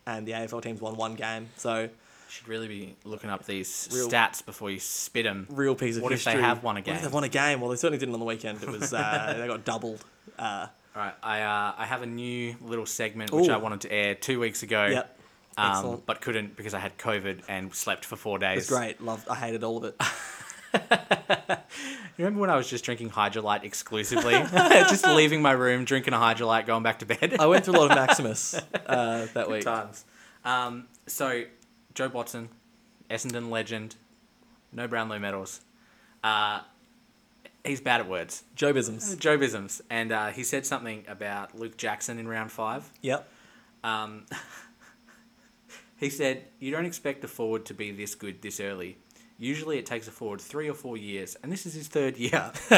and 0.06 0.28
the 0.28 0.32
AFL 0.34 0.62
team's 0.63 0.82
won 0.82 0.97
one 0.97 1.15
game. 1.15 1.47
So 1.56 1.88
Should 2.30 2.47
really 2.50 2.67
be 2.67 2.95
looking 3.06 3.30
up 3.30 3.45
these 3.45 3.88
Real- 3.93 4.10
stats 4.10 4.43
before 4.45 4.69
you 4.71 4.80
spit 4.80 5.24
them. 5.24 5.45
real 5.52 5.76
piece 5.76 5.95
of 5.97 6.04
What 6.04 6.12
if 6.12 6.24
they 6.26 6.32
history. 6.32 6.43
have 6.43 6.63
won 6.63 6.76
a 6.76 6.80
What 6.80 6.88
if 6.89 6.93
game? 6.95 7.04
they 7.04 7.13
won 7.13 7.24
a 7.24 7.30
game? 7.30 7.62
Well, 7.62 7.69
they 7.69 7.78
certainly 7.78 8.00
didn't 8.00 8.13
on 8.15 8.19
the 8.19 8.26
weekend. 8.26 8.62
It 8.63 8.69
was 8.69 8.91
uh, 8.93 9.36
they 9.39 9.47
got 9.47 9.63
doubled. 9.63 10.04
Uh, 10.38 10.67
All 10.95 11.01
right, 11.01 11.13
I 11.23 11.41
uh, 11.41 11.73
I 11.77 11.86
have 11.86 12.01
a 12.01 12.06
new 12.06 12.56
little 12.62 12.86
segment 12.86 13.32
which 13.32 13.47
Ooh. 13.47 13.54
I 13.54 13.58
wanted 13.58 13.82
to 13.82 13.91
air 13.91 14.15
two 14.15 14.39
weeks 14.39 14.63
ago. 14.63 14.88
Yep. 14.88 15.19
Um, 15.58 15.71
Excellent. 15.71 16.06
but 16.06 16.21
couldn't 16.21 16.56
because 16.56 16.73
I 16.73 16.80
had 16.80 16.97
COVID 16.97 17.43
and 17.47 17.73
slept 17.73 18.06
for 18.06 18.15
four 18.15 18.39
days. 18.39 18.60
it's 18.60 18.69
great. 18.69 19.01
Loved. 19.01 19.27
I 19.27 19.36
hated 19.36 19.63
all 19.63 19.77
of 19.77 19.84
it. 19.84 21.60
You 22.17 22.25
remember 22.25 22.41
when 22.41 22.49
I 22.49 22.56
was 22.56 22.69
just 22.69 22.84
drinking 22.84 23.10
Hydralyte 23.10 23.63
exclusively? 23.63 24.34
just 24.51 25.08
leaving 25.08 25.41
my 25.41 25.54
room, 25.54 25.86
drinking 25.86 26.13
a 26.13 26.17
Hydralyte, 26.17 26.67
going 26.67 26.84
back 26.84 26.99
to 26.99 27.06
bed. 27.06 27.38
I 27.39 27.47
went 27.47 27.65
through 27.65 27.75
a 27.75 27.80
lot 27.80 27.89
of 27.89 27.95
Maximus 27.95 28.54
uh, 28.86 29.27
that 29.34 29.49
week. 29.49 29.63
times. 29.63 30.06
Um, 30.45 30.88
so, 31.08 31.45
Jobe 31.95 32.13
Watson, 32.13 32.49
Essendon 33.10 33.49
legend, 33.49 33.95
no 34.71 34.88
Brownlow 34.88 35.19
medals. 35.19 35.62
Uh, 36.23 36.60
he's 37.65 37.82
bad 37.82 38.02
at 38.02 38.08
words. 38.10 38.43
Jobisms. 38.56 39.17
Joe 39.19 39.38
Bisms, 39.38 39.82
and 39.89 40.12
uh, 40.12 40.28
he 40.30 40.43
said 40.43 40.65
something 40.65 41.04
about 41.08 41.58
Luke 41.58 41.78
Jackson 41.78 42.19
in 42.19 42.28
round 42.28 42.52
five. 42.52 42.89
Yep. 43.02 43.28
Um, 43.84 44.26
he 45.97 46.10
said, 46.10 46.43
"You 46.60 46.71
don't 46.71 46.86
expect 46.86 47.24
a 47.24 47.28
forward 47.28 47.65
to 47.67 47.74
be 47.74 47.91
this 47.91 48.15
good 48.15 48.41
this 48.41 48.60
early. 48.60 48.97
Usually, 49.38 49.78
it 49.80 49.86
takes 49.88 50.08
a 50.08 50.12
forward 50.12 50.39
three 50.41 50.69
or 50.69 50.74
four 50.76 50.97
years, 50.97 51.36
and 51.41 51.52
this 51.52 51.65
is 51.65 51.74
his 51.74 51.88
third 51.88 52.17
year." 52.17 52.52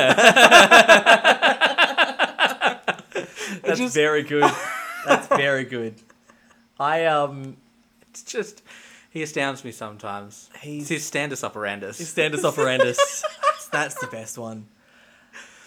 That's 3.63 3.79
just- 3.79 3.93
very 3.93 4.23
good. 4.23 4.49
That's 5.05 5.27
very 5.27 5.65
good. 5.65 5.95
I 6.79 7.05
um 7.05 7.57
it's 8.09 8.23
just 8.23 8.61
he 9.09 9.21
astounds 9.21 9.63
me 9.63 9.71
sometimes. 9.71 10.49
He's- 10.61 10.89
It's 10.89 10.89
his 10.89 11.11
standus 11.11 11.47
operandus. 11.49 11.97
His 11.97 12.13
standus 12.13 12.41
operandus. 12.49 13.23
That's 13.73 13.95
the 13.95 14.07
best 14.07 14.37
one. 14.37 14.67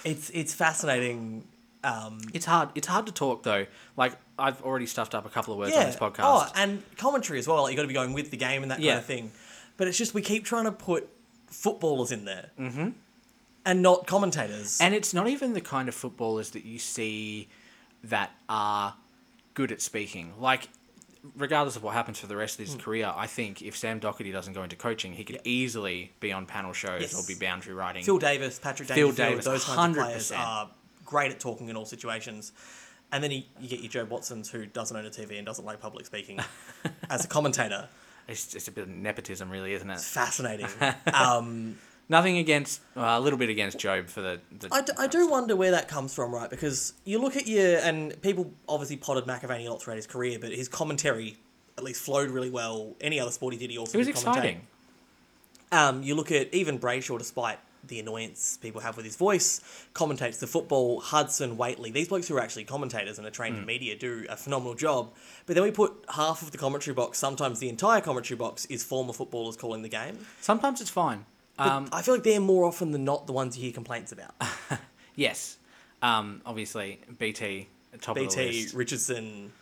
It's 0.04 0.30
it's 0.30 0.54
fascinating. 0.54 1.44
Um, 1.84 2.20
It's 2.32 2.46
hard. 2.46 2.70
It's 2.74 2.86
hard 2.86 3.06
to 3.06 3.12
talk 3.12 3.42
though. 3.42 3.66
Like 3.96 4.12
I've 4.38 4.62
already 4.62 4.86
stuffed 4.86 5.14
up 5.14 5.26
a 5.26 5.28
couple 5.28 5.52
of 5.52 5.58
words 5.58 5.76
on 5.76 5.84
this 5.84 5.96
podcast. 5.96 6.20
Oh, 6.20 6.48
and 6.56 6.82
commentary 6.96 7.38
as 7.38 7.46
well. 7.46 7.62
Like 7.62 7.72
you 7.72 7.76
got 7.76 7.82
to 7.82 7.88
be 7.88 7.94
going 7.94 8.12
with 8.12 8.30
the 8.30 8.36
game 8.36 8.62
and 8.62 8.70
that 8.70 8.80
Yeah. 8.80 8.92
kind 8.92 8.98
of 9.00 9.04
thing. 9.06 9.32
But 9.76 9.88
it's 9.88 9.98
just 9.98 10.14
we 10.14 10.22
keep 10.22 10.44
trying 10.44 10.64
to 10.64 10.72
put 10.72 11.08
footballers 11.48 12.10
in 12.10 12.24
there, 12.24 12.50
mm-hmm. 12.58 12.90
and 13.64 13.82
not 13.82 14.06
commentators. 14.06 14.78
And 14.80 14.94
it's 14.94 15.12
not 15.12 15.28
even 15.28 15.52
the 15.52 15.60
kind 15.60 15.88
of 15.88 15.94
footballers 15.94 16.50
that 16.50 16.64
you 16.64 16.78
see 16.78 17.48
that 18.04 18.30
are 18.48 18.94
good 19.54 19.70
at 19.72 19.80
speaking. 19.82 20.32
Like, 20.40 20.68
regardless 21.36 21.76
of 21.76 21.82
what 21.82 21.94
happens 21.94 22.18
for 22.18 22.26
the 22.26 22.36
rest 22.36 22.58
of 22.60 22.66
his 22.66 22.74
career, 22.76 23.12
I 23.14 23.26
think 23.26 23.62
if 23.62 23.76
Sam 23.76 24.00
Docherty 24.00 24.32
doesn't 24.32 24.52
go 24.52 24.62
into 24.62 24.76
coaching, 24.76 25.12
he 25.12 25.24
could 25.24 25.40
easily 25.44 26.12
be 26.20 26.32
on 26.32 26.46
panel 26.46 26.72
shows 26.72 27.00
Yes. 27.02 27.14
or 27.14 27.26
be 27.26 27.38
boundary 27.38 27.74
writing. 27.74 28.04
Phil 28.04 28.18
Davis, 28.18 28.58
Patrick 28.58 28.88
Phil 28.88 29.12
Davis, 29.12 29.44
those 29.44 29.64
kinds 29.64 29.96
of 29.96 30.04
players 30.04 30.32
are 30.32 30.70
great 31.04 31.32
at 31.32 31.40
talking 31.40 31.68
in 31.68 31.76
all 31.76 31.86
situations. 31.86 32.52
And 33.12 33.22
then 33.22 33.30
you, 33.30 33.42
you 33.60 33.68
get 33.68 33.80
your 33.80 34.04
Jobe 34.04 34.10
Watsons, 34.10 34.50
who 34.50 34.66
doesn't 34.66 34.96
own 34.96 35.06
a 35.06 35.10
TV 35.10 35.36
and 35.36 35.46
doesn't 35.46 35.64
like 35.64 35.80
public 35.80 36.06
speaking, 36.06 36.40
as 37.10 37.24
a 37.24 37.28
commentator. 37.28 37.88
It's 38.28 38.48
just 38.48 38.66
a 38.66 38.72
bit 38.72 38.82
of 38.82 38.88
nepotism, 38.88 39.48
really, 39.48 39.72
isn't 39.74 39.88
it? 39.88 39.94
It's 39.94 40.08
Fascinating. 40.08 40.66
Um, 41.14 41.78
Nothing 42.08 42.38
against, 42.38 42.80
well, 42.94 43.18
a 43.18 43.20
little 43.20 43.38
bit 43.38 43.48
against 43.48 43.78
Jobe 43.78 44.08
for 44.08 44.20
the. 44.20 44.40
the 44.60 44.68
I, 44.70 44.80
d- 44.82 44.92
I 44.96 45.06
do 45.08 45.28
wonder 45.28 45.56
where 45.56 45.72
that 45.72 45.88
comes 45.88 46.14
from, 46.14 46.32
right? 46.32 46.48
Because 46.48 46.92
you 47.04 47.18
look 47.18 47.36
at 47.36 47.48
your 47.48 47.78
and 47.78 48.20
people 48.22 48.52
obviously 48.68 48.96
potted 48.96 49.24
McAvaney 49.24 49.66
a 49.66 49.70
lot 49.70 49.82
throughout 49.82 49.96
his 49.96 50.06
career, 50.06 50.38
but 50.40 50.52
his 50.52 50.68
commentary 50.68 51.36
at 51.76 51.82
least 51.82 52.00
flowed 52.02 52.30
really 52.30 52.48
well. 52.50 52.94
Any 53.00 53.18
other 53.18 53.32
sport 53.32 53.54
he 53.54 53.58
did, 53.58 53.70
he 53.70 53.78
also 53.78 53.98
It 53.98 53.98
was 53.98 54.08
exciting. 54.08 54.60
Um, 55.72 56.02
you 56.04 56.14
look 56.14 56.30
at 56.30 56.54
even 56.54 56.78
Brayshaw, 56.78 57.18
despite 57.18 57.58
the 57.84 57.98
annoyance 58.00 58.56
people 58.62 58.80
have 58.80 58.96
with 58.96 59.04
his 59.04 59.16
voice, 59.16 59.60
commentates 59.94 60.38
the 60.38 60.46
football. 60.46 61.00
Hudson, 61.00 61.56
Whateley, 61.56 61.90
these 61.90 62.08
blokes 62.08 62.28
who 62.28 62.36
are 62.36 62.40
actually 62.40 62.64
commentators 62.64 63.18
and 63.18 63.26
are 63.26 63.30
trained 63.30 63.56
Hmm. 63.56 63.60
in 63.62 63.66
media 63.66 63.96
do 63.96 64.26
a 64.28 64.36
phenomenal 64.36 64.74
job. 64.74 65.12
But 65.44 65.54
then 65.54 65.64
we 65.64 65.70
put 65.72 65.92
half 66.14 66.42
of 66.42 66.50
the 66.52 66.58
commentary 66.58 66.94
box, 66.94 67.18
sometimes 67.18 67.58
the 67.58 67.68
entire 67.68 68.00
commentary 68.00 68.36
box, 68.38 68.64
is 68.66 68.84
former 68.84 69.12
footballers 69.12 69.56
calling 69.56 69.82
the 69.82 69.88
game. 69.88 70.24
Sometimes 70.40 70.80
it's 70.80 70.90
fine. 70.90 71.26
Um, 71.58 71.88
I 71.92 72.02
feel 72.02 72.14
like 72.14 72.24
they're 72.24 72.40
more 72.40 72.64
often 72.64 72.92
than 72.92 73.04
not 73.04 73.26
the 73.26 73.32
ones 73.32 73.56
you 73.56 73.64
hear 73.64 73.72
complaints 73.72 74.12
about. 74.12 74.34
yes. 75.14 75.56
Um, 76.02 76.42
obviously, 76.44 77.00
BT, 77.18 77.68
top 78.00 78.16
of 78.16 78.22
the 78.22 78.28
BT, 78.28 78.62
list. 78.62 78.74
Richardson, 78.74 79.52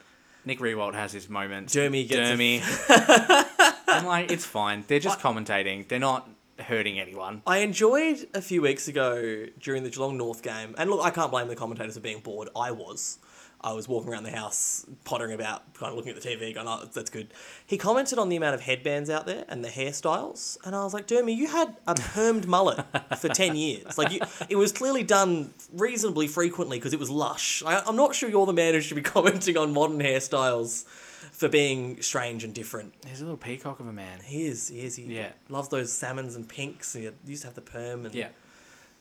Nick 0.45 0.59
Riewoldt 0.59 0.95
has 0.95 1.13
his 1.13 1.29
moments. 1.29 1.75
Dermy 1.75 2.09
gets 2.09 2.31
Dermy. 2.31 3.85
I'm 3.89 4.07
like, 4.07 4.33
it's 4.33 4.45
fine. 4.45 4.85
They're 4.89 4.99
just 4.99 5.21
commentating. 5.21 5.87
They're 5.87 5.99
not 5.99 6.29
hurting 6.59 6.99
anyone. 6.99 7.43
I 7.47 7.59
enjoyed 7.59 8.27
a 8.35 8.43
few 8.43 8.63
weeks 8.63 8.89
ago 8.89 9.47
during 9.61 9.85
the 9.85 9.91
Geelong 9.91 10.17
North 10.17 10.43
game, 10.43 10.75
and 10.79 10.91
look, 10.91 11.05
I 11.05 11.11
can't 11.11 11.31
blame 11.31 11.49
the 11.49 11.57
commentators 11.57 11.95
for 11.95 12.01
being 12.01 12.21
bored. 12.21 12.49
I 12.57 12.73
was. 12.73 13.19
I 13.65 13.73
was 13.73 13.89
walking 13.89 14.11
around 14.13 14.25
the 14.25 14.31
house, 14.31 14.85
pottering 15.05 15.33
about, 15.33 15.73
kind 15.75 15.91
of 15.91 15.97
looking 15.97 16.13
at 16.15 16.21
the 16.21 16.29
TV, 16.29 16.55
going, 16.55 16.69
oh, 16.69 16.87
that's 16.93 17.09
good. 17.09 17.29
He 17.67 17.79
commented 17.79 18.19
on 18.19 18.29
the 18.29 18.37
amount 18.37 18.55
of 18.55 18.61
headbands 18.61 19.09
out 19.09 19.25
there 19.27 19.47
and 19.49 19.65
the 19.65 19.71
hairstyles, 19.71 20.59
and 20.67 20.77
I 20.77 20.85
was 20.85 20.93
like, 20.93 21.07
Dermy, 21.07 21.35
you 21.35 21.47
had 21.49 21.75
a 21.87 21.95
permed 21.95 22.47
mullet 22.47 22.85
for 23.19 23.29
10 23.31 23.57
years. 23.67 23.97
Like, 23.97 24.13
you, 24.13 24.21
it 24.51 24.57
was 24.57 24.71
clearly 24.71 25.03
done 25.03 25.55
reasonably 25.73 26.29
frequently 26.29 26.77
because 26.79 26.93
it 26.93 27.01
was 27.01 27.09
lush. 27.11 27.63
I, 27.65 27.83
I'm 27.87 27.97
not 27.97 28.15
sure 28.15 28.29
you're 28.29 28.45
the 28.45 28.53
man 28.53 28.75
who 28.75 28.81
should 28.83 28.97
be 28.97 29.03
commenting 29.17 29.57
on 29.57 29.73
modern 29.73 29.99
hairstyles 30.01 30.85
for 31.33 31.49
being 31.49 32.03
strange 32.03 32.45
and 32.45 32.53
different. 32.55 32.93
He's 33.09 33.21
a 33.23 33.25
little 33.25 33.39
peacock 33.39 33.81
of 33.81 33.87
a 33.89 33.93
man. 33.95 34.21
He 34.23 34.45
is, 34.47 34.69
he 34.69 34.81
is. 34.85 34.95
He 34.97 35.05
Yeah. 35.05 35.31
loves 35.49 35.69
those 35.71 35.91
salmons 35.91 36.37
and 36.37 36.47
pinks. 36.47 36.93
He 36.93 37.09
used 37.27 37.43
to 37.43 37.49
have 37.49 37.55
the 37.55 37.61
perm. 37.63 38.05
And 38.05 38.15
Yeah. 38.15 38.29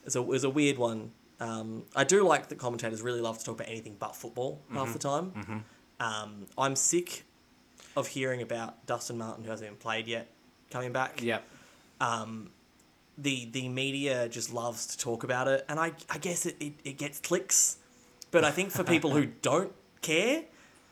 it's 0.06 0.16
a, 0.16 0.20
it 0.20 0.26
was 0.26 0.42
a 0.42 0.50
weird 0.50 0.78
one. 0.78 1.12
Um, 1.46 1.84
I 1.94 2.04
do 2.04 2.22
like 2.26 2.48
that 2.48 2.58
commentators 2.58 3.02
really 3.02 3.20
love 3.20 3.38
to 3.38 3.44
talk 3.44 3.56
about 3.56 3.68
anything 3.68 3.96
but 3.98 4.16
football 4.16 4.60
half 4.72 4.84
Mm-hmm. 4.88 4.92
the 4.92 4.98
time. 4.98 5.64
Um, 6.00 6.46
I'm 6.56 6.74
sick 6.76 7.24
of 7.96 8.06
hearing 8.08 8.40
about 8.42 8.86
Dustin 8.86 9.18
Martin, 9.18 9.44
who 9.44 9.50
hasn't 9.50 9.66
even 9.66 9.78
played 9.78 10.06
yet, 10.08 10.28
coming 10.70 10.92
back. 10.92 11.22
Yep. 11.22 11.44
The 13.16 13.44
the 13.52 13.68
media 13.68 14.28
just 14.28 14.52
loves 14.52 14.86
to 14.86 14.98
talk 14.98 15.22
about 15.22 15.46
it, 15.46 15.64
and 15.68 15.78
I, 15.78 15.92
I 16.10 16.18
guess 16.18 16.46
it, 16.46 16.56
it, 16.58 16.72
it 16.84 16.98
gets 16.98 17.20
clicks. 17.20 17.76
But 18.32 18.42
I 18.44 18.50
think 18.50 18.72
for 18.72 18.82
people 18.82 19.12
who 19.12 19.26
don't 19.42 19.72
care, 20.02 20.42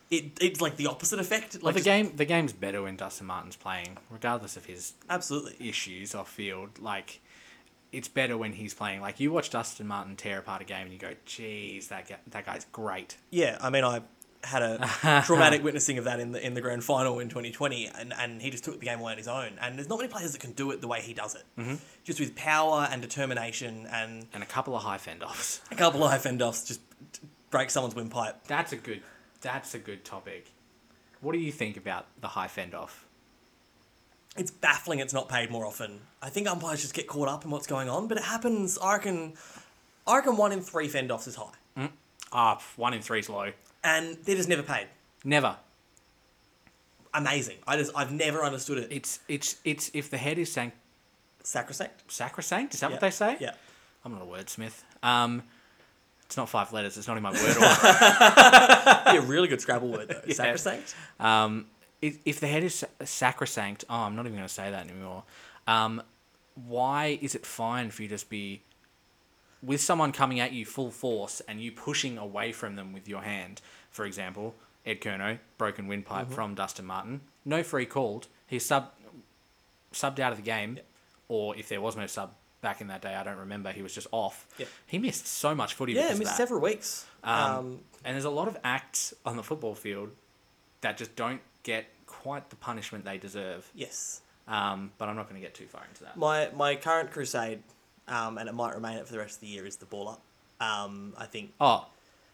it, 0.08 0.26
it's 0.40 0.60
like 0.60 0.76
the 0.76 0.86
opposite 0.86 1.18
effect. 1.18 1.54
Well, 1.54 1.62
Like 1.64 1.74
the 1.74 1.80
just- 1.80 1.84
game 1.86 2.12
the 2.14 2.24
game's 2.24 2.52
better 2.52 2.80
when 2.82 2.94
Dustin 2.96 3.26
Martin's 3.26 3.56
playing, 3.56 3.96
regardless 4.08 4.56
of 4.56 4.66
his 4.66 4.92
Absolutely. 5.10 5.68
issues 5.68 6.14
off 6.14 6.30
field. 6.30 6.78
Like, 6.78 7.20
it's 7.92 8.08
better 8.08 8.36
when 8.36 8.54
he's 8.54 8.74
playing. 8.74 9.00
Like 9.00 9.20
you 9.20 9.30
watch 9.30 9.50
Dustin 9.50 9.86
Martin 9.86 10.16
tear 10.16 10.38
apart 10.38 10.62
a 10.62 10.64
game 10.64 10.84
and 10.84 10.92
you 10.92 10.98
go, 10.98 11.12
"Geez, 11.24 11.88
that 11.88 12.08
guy, 12.08 12.16
that 12.28 12.46
guy's 12.46 12.64
great." 12.72 13.16
Yeah, 13.30 13.58
I 13.60 13.70
mean, 13.70 13.84
I 13.84 14.02
had 14.44 14.62
a 14.62 15.22
traumatic 15.26 15.62
witnessing 15.62 15.98
of 15.98 16.04
that 16.04 16.18
in 16.18 16.32
the 16.32 16.44
in 16.44 16.54
the 16.54 16.60
grand 16.60 16.82
final 16.82 17.18
in 17.18 17.28
2020, 17.28 17.86
and, 17.86 18.12
and 18.18 18.42
he 18.42 18.50
just 18.50 18.64
took 18.64 18.80
the 18.80 18.86
game 18.86 19.00
away 19.00 19.12
on 19.12 19.18
his 19.18 19.28
own. 19.28 19.52
And 19.60 19.76
there's 19.76 19.88
not 19.88 19.98
many 19.98 20.08
players 20.08 20.32
that 20.32 20.40
can 20.40 20.52
do 20.52 20.70
it 20.70 20.80
the 20.80 20.88
way 20.88 21.00
he 21.00 21.14
does 21.14 21.34
it, 21.34 21.44
mm-hmm. 21.58 21.74
just 22.02 22.18
with 22.18 22.34
power 22.34 22.88
and 22.90 23.02
determination 23.02 23.86
and 23.92 24.26
And 24.32 24.42
a 24.42 24.46
couple 24.46 24.74
of 24.74 24.82
high 24.82 24.98
fend 24.98 25.22
offs. 25.22 25.60
a 25.70 25.74
couple 25.74 26.02
of 26.02 26.10
high 26.10 26.18
fend 26.18 26.42
offs 26.42 26.64
just 26.64 26.80
break 27.50 27.70
someone's 27.70 27.94
windpipe. 27.94 28.46
That's 28.46 28.72
a 28.72 28.76
good. 28.76 29.02
That's 29.42 29.74
a 29.74 29.78
good 29.78 30.04
topic. 30.04 30.52
What 31.20 31.32
do 31.32 31.38
you 31.38 31.52
think 31.52 31.76
about 31.76 32.06
the 32.20 32.28
high 32.28 32.48
fend 32.48 32.74
off? 32.74 33.06
It's 34.36 34.50
baffling 34.50 35.00
it's 35.00 35.12
not 35.12 35.28
paid 35.28 35.50
more 35.50 35.66
often. 35.66 36.00
I 36.22 36.30
think 36.30 36.48
umpires 36.48 36.80
just 36.80 36.94
get 36.94 37.06
caught 37.06 37.28
up 37.28 37.44
in 37.44 37.50
what's 37.50 37.66
going 37.66 37.88
on, 37.90 38.08
but 38.08 38.16
it 38.16 38.24
happens. 38.24 38.78
I 38.78 38.94
reckon, 38.94 39.34
I 40.06 40.16
reckon 40.16 40.36
one 40.36 40.52
in 40.52 40.62
three 40.62 40.88
fend 40.88 41.12
offs 41.12 41.26
is 41.26 41.36
high, 41.36 41.88
Ah, 42.32 42.58
one 42.76 42.94
in 42.94 43.02
three's 43.02 43.28
low. 43.28 43.52
and 43.84 44.16
they're 44.24 44.36
just 44.36 44.48
never 44.48 44.62
paid. 44.62 44.86
Never. 45.24 45.56
Amazing. 47.14 47.58
I 47.66 47.76
just 47.76 47.92
I've 47.94 48.10
never 48.10 48.42
understood 48.42 48.78
it. 48.78 48.88
It's 48.90 49.18
it's 49.28 49.56
it's 49.64 49.90
if 49.92 50.08
the 50.10 50.16
head 50.16 50.38
is 50.38 50.50
sanct- 50.50 50.78
Sacrosanct. 51.42 52.10
sacrosanct. 52.10 52.72
Is 52.74 52.80
that 52.80 52.86
Yeah. 52.86 52.92
what 52.94 53.00
they 53.00 53.10
say? 53.10 53.36
Yeah. 53.38 53.52
I'm 54.04 54.12
not 54.12 54.22
a 54.22 54.24
wordsmith. 54.24 54.82
Um, 55.02 55.42
it's 56.24 56.36
not 56.38 56.48
five 56.48 56.72
letters. 56.72 56.96
It's 56.96 57.06
not 57.06 57.16
in 57.18 57.22
my 57.22 57.32
word 57.32 57.56
order. 57.56 59.10
Be 59.12 59.18
a 59.18 59.20
really 59.28 59.48
good 59.48 59.60
Scrabble 59.60 59.88
word 59.88 60.08
though. 60.08 60.32
Sacrosanct. 60.32 60.94
Um, 61.20 61.66
if, 62.02 62.18
if 62.24 62.40
the 62.40 62.48
head 62.48 62.64
is 62.64 62.84
sacrosanct, 63.04 63.84
oh, 63.88 63.94
I'm 63.94 64.16
not 64.16 64.26
even 64.26 64.36
going 64.36 64.46
to 64.48 64.52
say 64.52 64.70
that 64.70 64.86
anymore. 64.90 65.22
Um, 65.66 66.02
why 66.66 67.18
is 67.22 67.34
it 67.34 67.46
fine 67.46 67.90
for 67.90 68.02
you 68.02 68.08
to 68.08 68.14
just 68.14 68.28
be 68.28 68.60
with 69.62 69.80
someone 69.80 70.12
coming 70.12 70.40
at 70.40 70.52
you 70.52 70.66
full 70.66 70.90
force 70.90 71.40
and 71.48 71.60
you 71.60 71.72
pushing 71.72 72.18
away 72.18 72.52
from 72.52 72.76
them 72.76 72.92
with 72.92 73.08
your 73.08 73.22
hand? 73.22 73.60
For 73.90 74.04
example, 74.04 74.54
Ed 74.84 75.00
Curnow, 75.00 75.38
broken 75.56 75.86
windpipe 75.86 76.30
from 76.30 76.54
Dustin 76.54 76.84
Martin. 76.84 77.20
No 77.44 77.62
free 77.62 77.86
called. 77.86 78.26
He's 78.46 78.66
sub 78.66 78.90
subbed 79.92 80.18
out 80.18 80.32
of 80.32 80.38
the 80.38 80.44
game, 80.44 80.78
or 81.28 81.56
if 81.56 81.68
there 81.68 81.80
was 81.80 81.96
no 81.96 82.06
sub 82.06 82.32
back 82.62 82.80
in 82.80 82.86
that 82.88 83.02
day, 83.02 83.14
I 83.14 83.22
don't 83.22 83.36
remember. 83.38 83.70
He 83.72 83.82
was 83.82 83.94
just 83.94 84.06
off. 84.10 84.46
Yeah. 84.58 84.66
He 84.86 84.98
missed 84.98 85.26
so 85.26 85.54
much 85.54 85.74
footy. 85.74 85.92
Yeah, 85.92 86.14
missed 86.14 86.36
several 86.36 86.60
weeks. 86.60 87.06
Um, 87.22 87.34
Um, 87.34 87.78
and 88.04 88.14
there's 88.14 88.24
a 88.24 88.30
lot 88.30 88.48
of 88.48 88.56
acts 88.64 89.14
on 89.24 89.36
the 89.36 89.42
football 89.42 89.74
field 89.74 90.10
that 90.80 90.96
just 90.96 91.14
don't 91.14 91.40
get 91.62 91.86
quite 92.06 92.50
the 92.50 92.56
punishment 92.56 93.04
they 93.04 93.18
deserve. 93.18 93.70
yes. 93.74 94.20
Um, 94.48 94.90
but 94.98 95.08
I'm 95.08 95.14
not 95.14 95.28
going 95.28 95.40
to 95.40 95.46
get 95.46 95.54
too 95.54 95.66
far 95.66 95.82
into 95.88 96.02
that. 96.04 96.16
My 96.16 96.48
my 96.56 96.74
current 96.74 97.12
crusade, 97.12 97.62
um, 98.08 98.38
and 98.38 98.48
it 98.48 98.52
might 98.54 98.74
remain 98.74 98.98
it 98.98 99.06
for 99.06 99.12
the 99.12 99.18
rest 99.20 99.36
of 99.36 99.40
the 99.42 99.46
year, 99.46 99.64
is 99.64 99.76
the 99.76 99.86
ball 99.86 100.08
up. 100.08 100.20
Um, 100.60 101.14
I 101.16 101.26
think. 101.26 101.52
Oh, 101.60 101.86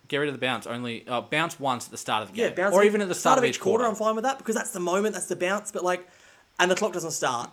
get 0.09 0.17
rid 0.17 0.29
of 0.29 0.35
the 0.35 0.41
bounce. 0.41 0.67
Only 0.67 1.07
uh, 1.07 1.21
bounce 1.21 1.61
once 1.61 1.85
at 1.85 1.91
the 1.91 1.99
start 1.99 2.23
of 2.23 2.33
the 2.33 2.38
Yeah, 2.38 2.47
game, 2.49 2.57
bounce 2.57 2.75
or 2.75 2.83
even 2.83 3.03
at 3.03 3.09
the 3.09 3.14
start, 3.14 3.38
of 3.38 3.45
each 3.45 3.61
quarter. 3.61 3.85
I'm 3.85 3.95
fine 3.95 4.14
with 4.14 4.25
that 4.25 4.38
because 4.38 4.55
that's 4.55 4.71
the 4.71 4.81
moment, 4.81 5.14
that's 5.14 5.27
the 5.27 5.37
bounce. 5.37 5.71
But 5.71 5.85
like, 5.85 6.09
and 6.59 6.71
the 6.71 6.75
clock 6.75 6.95
doesn't 6.95 7.11
start 7.12 7.51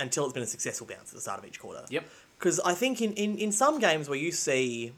until 0.00 0.24
it's 0.24 0.32
been 0.34 0.42
a 0.42 0.46
successful 0.46 0.86
bounce 0.86 1.10
at 1.10 1.14
the 1.14 1.20
start 1.20 1.38
of 1.38 1.44
each 1.46 1.60
quarter. 1.60 1.84
Yep. 1.88 2.04
Because 2.38 2.58
I 2.60 2.74
think 2.74 3.00
in, 3.00 3.12
in, 3.14 3.38
in 3.38 3.52
some 3.52 3.78
games 3.78 4.08
where 4.08 4.18
you 4.18 4.32
see, 4.32 4.92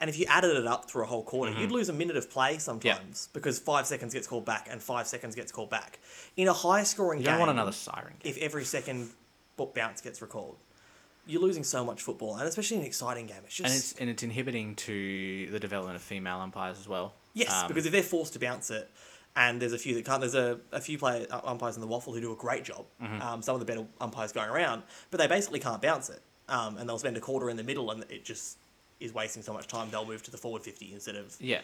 and 0.00 0.08
if 0.10 0.18
you 0.18 0.26
added 0.28 0.56
it 0.56 0.66
up 0.66 0.90
through 0.90 1.02
a 1.02 1.06
whole 1.06 1.22
quarter, 1.22 1.52
Mm-hmm. 1.52 1.60
you'd 1.62 1.72
lose 1.72 1.88
a 1.88 1.92
minute 1.92 2.16
of 2.16 2.30
play 2.30 2.58
sometimes 2.58 3.28
because 3.32 3.58
five 3.58 3.86
seconds 3.86 4.14
gets 4.14 4.26
called 4.26 4.44
back 4.44 4.68
and 4.70 4.82
five 4.82 5.06
seconds 5.06 5.34
gets 5.34 5.52
called 5.52 5.70
back. 5.70 5.98
In 6.36 6.48
a 6.48 6.52
high 6.52 6.82
scoring 6.84 7.20
You 7.20 7.24
game, 7.26 7.32
don't 7.34 7.40
want 7.40 7.50
another 7.50 7.72
siren. 7.72 8.14
if 8.24 8.38
every 8.38 8.64
second 8.64 9.10
bounce 9.74 10.00
gets 10.00 10.22
recalled, 10.22 10.56
you're 11.26 11.42
losing 11.42 11.64
so 11.64 11.84
much 11.84 12.00
football, 12.02 12.36
and 12.36 12.48
especially 12.48 12.76
in 12.78 12.82
an 12.82 12.86
exciting 12.86 13.26
game. 13.26 13.36
It's 13.44 13.54
just 13.54 13.66
and 13.70 13.74
it's 13.78 13.92
and 14.00 14.10
it's 14.10 14.22
inhibiting 14.22 14.74
to 14.76 15.48
the 15.50 15.60
development 15.60 15.96
of 15.96 16.02
female 16.02 16.40
umpires 16.40 16.78
as 16.78 16.88
well. 16.88 17.12
Yes, 17.34 17.52
Um, 17.52 17.68
because 17.68 17.84
if 17.86 17.92
they're 17.92 18.02
forced 18.02 18.32
to 18.32 18.38
bounce 18.38 18.70
it, 18.70 18.90
and 19.36 19.60
there's 19.60 19.72
a 19.74 19.78
few 19.78 19.94
that 19.94 20.04
can't, 20.04 20.20
there's 20.20 20.34
a, 20.34 20.58
a 20.72 20.80
few 20.80 20.98
player 20.98 21.26
uh, 21.30 21.40
umpires 21.44 21.76
in 21.76 21.82
the 21.82 21.86
WAFL 21.86 22.14
who 22.14 22.20
do 22.20 22.32
a 22.32 22.36
great 22.36 22.64
job. 22.64 22.86
Mm-hmm. 23.00 23.22
Um, 23.22 23.42
some 23.42 23.54
of 23.54 23.60
the 23.60 23.66
better 23.66 23.86
umpires 24.00 24.32
going 24.32 24.48
around, 24.50 24.82
but 25.10 25.20
they 25.20 25.26
basically 25.28 25.60
can't 25.60 25.80
bounce 25.82 26.08
it, 26.10 26.20
um, 26.48 26.78
and 26.78 26.88
they'll 26.88 26.98
spend 26.98 27.16
a 27.16 27.20
quarter 27.20 27.48
in 27.50 27.56
the 27.56 27.62
middle, 27.62 27.90
and 27.92 28.02
it 28.08 28.24
just 28.24 28.56
is 29.00 29.12
wasting 29.14 29.42
so 29.42 29.52
much 29.52 29.66
time. 29.66 29.88
They'll 29.90 30.04
move 30.06 30.22
to 30.24 30.30
the 30.30 30.38
forward 30.38 30.62
fifty 30.62 30.92
instead 30.92 31.16
of 31.16 31.36
yeah, 31.40 31.60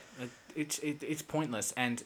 it's 0.54 0.78
it, 0.80 1.02
it's 1.02 1.22
pointless, 1.22 1.72
and 1.76 2.02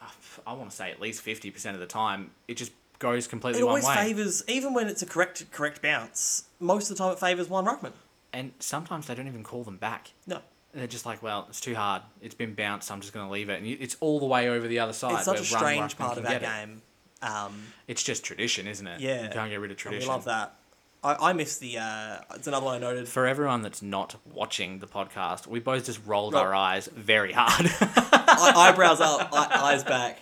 uh, 0.00 0.06
I 0.46 0.52
want 0.54 0.70
to 0.70 0.76
say 0.76 0.90
at 0.90 1.00
least 1.00 1.20
fifty 1.22 1.50
percent 1.50 1.74
of 1.74 1.80
the 1.80 1.86
time 1.86 2.30
it 2.46 2.56
just 2.56 2.72
goes 2.98 3.26
completely 3.28 3.60
it 3.60 3.64
one 3.64 3.82
always 3.82 3.96
favors, 3.96 4.42
even 4.48 4.74
when 4.74 4.88
it's 4.88 5.02
a 5.02 5.06
correct 5.06 5.50
correct 5.52 5.82
bounce. 5.82 6.44
Most 6.60 6.90
of 6.90 6.96
the 6.96 7.02
time, 7.04 7.12
it 7.12 7.18
favors 7.20 7.48
one 7.48 7.64
ruckman. 7.66 7.92
and 8.32 8.52
sometimes 8.58 9.06
they 9.06 9.14
don't 9.14 9.28
even 9.28 9.44
call 9.44 9.62
them 9.64 9.76
back. 9.76 10.10
No, 10.26 10.40
They're 10.74 10.86
just 10.86 11.06
like, 11.06 11.22
well, 11.22 11.46
it's 11.48 11.60
too 11.60 11.74
hard. 11.74 12.02
It's 12.20 12.34
been 12.34 12.54
bounced. 12.54 12.90
I'm 12.90 13.00
just 13.00 13.12
going 13.12 13.26
to 13.26 13.32
leave 13.32 13.48
it. 13.48 13.62
And 13.62 13.66
it's 13.66 13.96
all 14.00 14.18
the 14.20 14.26
way 14.26 14.48
over 14.48 14.66
the 14.68 14.80
other 14.80 14.92
side. 14.92 15.14
it's 15.14 15.24
such 15.24 15.40
a 15.40 15.44
strange 15.44 15.96
part 15.96 16.18
of 16.18 16.24
that 16.24 16.40
get 16.40 16.42
it. 16.42 16.66
game. 16.66 16.82
Um, 17.22 17.62
It's 17.86 18.02
just 18.02 18.22
tradition, 18.24 18.66
isn't 18.68 18.86
it? 18.86 19.00
yeah, 19.00 19.22
You 19.24 19.30
can't 19.30 19.50
get 19.50 19.60
rid 19.60 19.70
of 19.70 19.76
tradition. 19.76 20.08
We 20.08 20.12
love 20.14 20.24
that. 20.26 20.54
I, 21.02 21.30
I 21.30 21.32
miss 21.32 21.58
the. 21.58 21.78
Uh, 21.78 22.18
it's 22.34 22.46
another 22.46 22.66
one 22.66 22.74
I 22.74 22.78
noted. 22.78 23.08
For 23.08 23.26
everyone 23.26 23.62
that's 23.62 23.82
not 23.82 24.16
watching 24.32 24.80
the 24.80 24.86
podcast, 24.86 25.46
we 25.46 25.60
both 25.60 25.86
just 25.86 26.00
rolled 26.04 26.34
Roll. 26.34 26.42
our 26.42 26.54
eyes 26.54 26.88
very 26.88 27.32
hard. 27.32 27.66
Eye- 27.80 28.52
eyebrows 28.56 29.00
up, 29.00 29.28
eye- 29.32 29.72
eyes 29.72 29.84
back. 29.84 30.18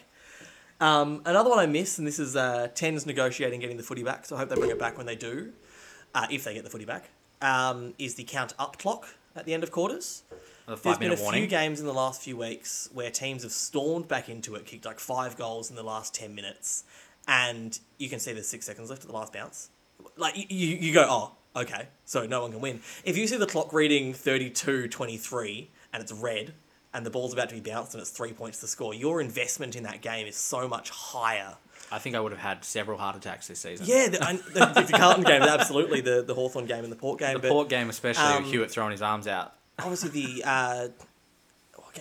Um, 0.80 1.22
another 1.24 1.48
one 1.48 1.58
I 1.58 1.66
miss, 1.66 1.98
and 1.98 2.06
this 2.06 2.18
is 2.18 2.36
uh, 2.36 2.68
Tens 2.74 3.06
negotiating 3.06 3.60
getting 3.60 3.78
the 3.78 3.82
footy 3.82 4.02
back, 4.02 4.26
so 4.26 4.36
I 4.36 4.40
hope 4.40 4.50
they 4.50 4.56
bring 4.56 4.70
it 4.70 4.78
back 4.78 4.98
when 4.98 5.06
they 5.06 5.16
do, 5.16 5.52
uh, 6.14 6.26
if 6.30 6.44
they 6.44 6.52
get 6.52 6.64
the 6.64 6.70
footy 6.70 6.84
back, 6.84 7.08
um, 7.40 7.94
is 7.98 8.14
the 8.16 8.24
count 8.24 8.52
up 8.58 8.78
clock 8.78 9.06
at 9.34 9.46
the 9.46 9.54
end 9.54 9.62
of 9.62 9.70
quarters. 9.70 10.22
the 10.66 10.76
There's 10.76 10.98
been 10.98 11.12
a 11.12 11.16
minute 11.16 11.32
few 11.32 11.46
games 11.46 11.80
in 11.80 11.86
the 11.86 11.94
last 11.94 12.20
few 12.20 12.36
weeks 12.36 12.90
where 12.92 13.10
teams 13.10 13.42
have 13.42 13.52
stormed 13.52 14.06
back 14.08 14.28
into 14.28 14.54
it, 14.54 14.66
kicked 14.66 14.84
like 14.84 15.00
five 15.00 15.38
goals 15.38 15.70
in 15.70 15.76
the 15.76 15.82
last 15.82 16.14
10 16.14 16.34
minutes, 16.34 16.84
and 17.26 17.78
you 17.96 18.10
can 18.10 18.18
see 18.18 18.34
there's 18.34 18.46
six 18.48 18.66
seconds 18.66 18.90
left 18.90 19.00
at 19.02 19.08
the 19.08 19.16
last 19.16 19.32
bounce. 19.32 19.70
Like, 20.16 20.37
you, 20.37 20.44
you, 20.68 20.92
go, 20.94 21.06
oh, 21.09 21.61
okay, 21.62 21.88
so 22.04 22.26
no 22.26 22.42
one 22.42 22.52
can 22.52 22.61
win. 22.61 22.80
If 23.04 23.16
you 23.16 23.26
see 23.26 23.37
the 23.37 23.46
clock 23.46 23.72
reading 23.72 24.14
32 24.14 24.88
23 24.88 25.70
and 25.92 26.02
it's 26.02 26.12
red, 26.12 26.54
and 26.94 27.04
the 27.04 27.11
ball's 27.11 27.32
about 27.35 27.50
to 27.50 27.54
be 27.54 27.61
bounced 27.61 27.92
and 27.94 28.00
it's 28.00 28.11
three 28.11 28.32
points 28.32 28.61
to 28.61 28.66
score, 28.66 28.94
your 28.94 29.20
investment 29.20 29.76
in 29.76 29.82
that 29.82 30.00
game 30.00 30.26
is 30.26 30.37
so 30.37 30.66
much 30.68 30.88
higher. 30.90 31.56
I 31.92 31.98
think 31.98 32.16
I 32.16 32.20
would 32.20 32.32
have 32.32 32.40
had 32.40 32.64
several 32.64 32.98
heart 32.98 33.16
attacks 33.16 33.46
this 33.48 33.61
season. 33.61 33.87
Yeah, 33.87 34.09
the, 34.09 34.18
the, 34.52 34.82
the 34.90 34.92
Carlton 34.96 35.24
game, 35.24 35.42
absolutely, 35.42 36.00
the, 36.00 36.22
the 36.22 36.35
Hawthorn 36.35 36.66
game 36.66 36.82
and 36.82 36.90
the 36.90 36.96
Port 36.96 37.18
game. 37.20 37.35
The 37.35 37.40
but 37.40 37.50
Port 37.50 37.68
game, 37.68 37.90
especially, 37.90 38.24
um, 38.24 38.42
with 38.44 38.52
Hewitt 38.52 38.70
throwing 38.70 38.92
his 38.92 39.02
arms 39.02 39.28
out. 39.28 39.54
obviously 39.78 40.09
the 40.11 40.42
uh, 40.44 40.88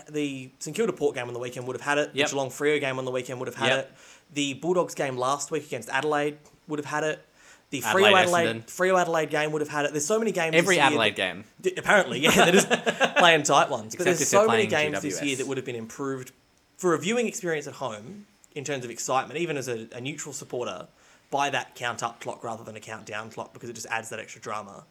the 0.10 0.49
St 0.60 0.75
Kilda 0.75 0.93
Port 0.93 1.15
game 1.15 1.27
on 1.27 1.34
the 1.34 1.39
weekend 1.39 1.67
would 1.67 1.75
have 1.75 1.86
had 1.86 1.97
it. 1.97 2.12
Yep. 2.13 2.27
The 2.27 2.31
Geelong 2.34 2.49
Freo 2.49 2.79
game 2.79 2.99
on 2.99 3.05
the 3.05 3.12
weekend 3.12 3.39
would 3.39 3.47
have 3.47 3.55
had 3.55 3.69
Yep. 3.69 3.79
it. 3.79 3.97
The 4.34 4.53
Bulldogs 4.55 4.95
game 4.95 5.17
last 5.17 5.51
week 5.51 5.65
against 5.65 5.89
Adelaide 5.89 6.38
would 6.67 6.79
have 6.79 6.86
had 6.86 7.03
it. 7.03 7.25
The 7.71 7.82
Adelaide, 7.84 8.13
Freo 8.13 8.17
Adelaide, 8.21 8.63
Essendon. 8.67 9.01
Adelaide 9.01 9.30
game 9.32 9.51
would 9.51 9.62
have 9.62 9.69
had 9.69 9.86
it. 9.86 9.91
There's 9.91 10.06
so 10.06 10.19
many 10.19 10.32
games. 10.32 10.56
Every 10.56 10.75
this 10.75 10.82
year 10.82 10.86
Adelaide 10.86 11.15
that- 11.15 11.43
game. 11.63 11.73
Apparently, 11.78 12.19
yeah, 12.19 12.32
they're 12.45 12.51
just 12.54 12.69
playing 13.17 13.43
tight 13.43 13.69
ones. 13.69 13.95
but 13.95 14.01
Except 14.01 14.06
there's 14.06 14.21
if 14.21 14.28
so 14.28 14.47
many 14.47 14.67
games 14.67 15.01
this 15.01 15.21
year 15.21 15.36
that 15.38 15.47
would 15.47 15.58
have 15.58 15.65
been 15.65 15.75
improved 15.75 16.32
for 16.78 16.93
a 16.93 16.99
viewing 16.99 17.28
experience 17.28 17.67
at 17.67 17.73
home 17.75 18.28
in 18.54 18.63
terms 18.63 18.86
of 18.86 18.91
excitement, 18.91 19.39
even 19.39 19.58
as 19.58 19.67
a, 19.67 19.88
a 19.93 19.99
neutral 19.99 20.32
supporter, 20.32 20.88
by 21.32 21.49
that 21.49 21.75
count 21.75 22.04
up 22.04 22.21
clock 22.21 22.43
rather 22.43 22.63
than 22.63 22.75
a 22.75 22.80
count 22.80 23.06
down 23.06 23.30
clock 23.32 23.51
because 23.51 23.69
it 23.69 23.73
just 23.73 23.88
adds 23.88 24.10
that 24.10 24.19
extra 24.19 24.39
drama. 24.39 24.86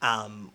Um, 0.00 0.52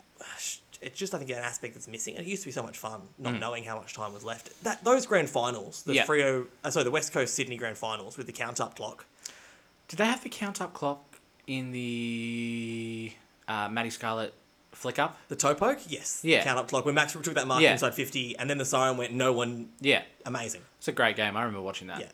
it's 0.82 0.98
just 0.98 1.14
I 1.14 1.18
think 1.20 1.30
an 1.32 1.38
aspect 1.38 1.74
that's 1.76 1.88
missing. 1.88 2.16
And 2.16 2.26
it 2.26 2.30
used 2.30 2.44
to 2.44 2.48
be 2.48 2.52
so 2.54 2.64
much 2.64 2.78
fun 2.78 3.02
not 3.20 3.40
knowing 3.40 3.64
how 3.66 3.76
much 3.78 3.94
time 3.94 4.14
was 4.14 4.24
left. 4.24 4.64
That 4.64 4.84
those 4.84 5.06
grand 5.06 5.30
finals, 5.30 5.84
the 5.84 5.92
Mm. 5.94 5.96
Yeah. 5.96 6.06
Freo, 6.06 6.48
uh, 6.64 6.72
sorry, 6.72 6.86
the 6.86 6.92
West 6.92 7.12
Coast 7.14 7.36
Sydney 7.36 7.58
grand 7.58 7.78
finals 7.78 8.18
with 8.18 8.26
the 8.26 8.34
count 8.34 8.60
up 8.62 8.76
clock. 8.76 9.06
Did 9.90 9.98
they 10.00 10.06
have 10.06 10.24
the 10.24 10.30
count 10.30 10.62
up 10.62 10.74
clock 10.74 11.11
in 11.48 11.72
the 11.72 13.12
uh, 13.48 13.70
Matty 13.70 13.90
Scarlett 13.90 14.34
flick 14.72 15.00
up? 15.00 15.18
The 15.28 15.36
toe 15.36 15.54
poke, 15.56 15.80
yes. 15.88 16.22
Yeah. 16.24 16.44
Count 16.44 16.60
up 16.60 16.68
clock. 16.70 16.86
When 16.86 16.96
Max 16.96 17.14
took 17.14 17.24
that 17.26 17.48
mark 17.48 17.62
Yeah. 17.62 17.74
inside 17.74 17.94
50, 17.94 18.38
and 18.38 18.50
then 18.50 18.58
the 18.58 18.66
siren 18.66 18.98
went, 18.98 19.14
no 19.14 19.34
one, 19.34 19.70
Yeah. 19.80 20.04
amazing. 20.26 20.62
It's 20.78 20.88
a 20.88 20.92
great 20.92 21.16
game. 21.16 21.36
I 21.38 21.42
remember 21.42 21.62
watching 21.62 21.88
that. 21.88 22.00
Yeah. 22.00 22.08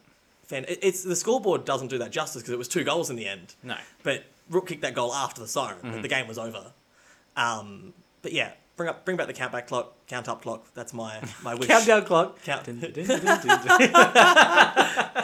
Fan, 0.48 0.66
it- 0.68 0.80
it's 0.82 1.04
the 1.04 1.16
scoreboard 1.16 1.66
doesn't 1.66 1.88
do 1.90 1.98
that 2.00 2.12
justice 2.12 2.42
because 2.42 2.54
it 2.54 2.58
was 2.58 2.68
two 2.68 2.84
goals 2.84 3.10
in 3.10 3.16
the 3.16 3.28
end. 3.28 3.56
No. 3.64 3.78
But 4.04 4.26
Rooke 4.50 4.68
kicked 4.68 4.82
that 4.82 4.94
goal 4.94 5.14
after 5.14 5.42
the 5.42 5.48
siren. 5.48 5.78
Mm-hmm. 5.80 5.92
but 5.92 6.02
The 6.04 6.08
game 6.08 6.28
was 6.28 6.38
over. 6.38 6.72
Um, 7.36 7.94
but 8.22 8.32
yeah, 8.34 8.54
bring 8.78 8.90
up, 8.90 9.04
bring 9.04 9.18
back 9.18 9.28
the 9.28 9.34
count 9.34 9.52
back 9.52 9.68
clock, 9.68 9.94
count 10.08 10.30
up 10.30 10.42
clock. 10.42 10.66
That's 10.74 10.94
my 10.94 11.20
my 11.44 11.56
wish. 11.56 11.68
Countdown 11.68 12.06
clock. 12.06 12.42
Count. 12.44 12.64
Dun, 12.66 12.80
dun, 12.80 12.92
dun. 12.94 13.06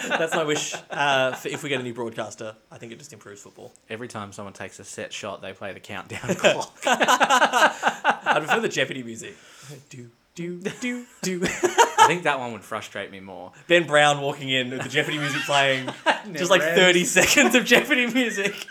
That's 0.04 0.36
my 0.36 0.44
wish. 0.44 0.76
Uh, 0.90 1.32
for 1.34 1.48
if 1.48 1.64
we 1.64 1.70
get 1.70 1.80
a 1.80 1.84
new 1.84 1.94
broadcaster, 1.94 2.56
I 2.72 2.78
think 2.78 2.92
it 2.92 3.00
just 3.00 3.14
improves 3.14 3.42
football. 3.42 3.72
Every 3.90 4.08
time 4.08 4.34
someone 4.34 4.54
takes 4.54 4.80
a 4.80 4.84
set 4.84 5.14
shot, 5.14 5.42
they 5.42 5.54
play 5.54 5.72
the 5.72 5.80
countdown 5.80 6.36
clock. 6.36 6.74
I 6.86 8.36
prefer 8.40 8.60
the 8.60 8.70
Jeopardy 8.70 9.04
music. 9.04 9.36
Do 9.90 10.10
do 10.36 10.60
do 10.82 11.06
do. 11.22 11.42
I 11.44 12.08
think 12.08 12.24
that 12.24 12.40
one 12.40 12.52
would 12.54 12.64
frustrate 12.64 13.12
me 13.12 13.20
more. 13.20 13.52
Ben 13.68 13.86
Brown 13.86 14.20
walking 14.20 14.50
in 14.50 14.72
with 14.72 14.82
the 14.82 14.90
Jeopardy 14.90 15.20
music 15.20 15.44
playing, 15.44 15.88
just 16.34 16.50
like 16.50 16.62
ends. 16.62 16.80
thirty 16.80 17.06
seconds 17.06 17.56
of 17.56 17.66
Jeopardy 17.66 18.08
music. 18.08 18.68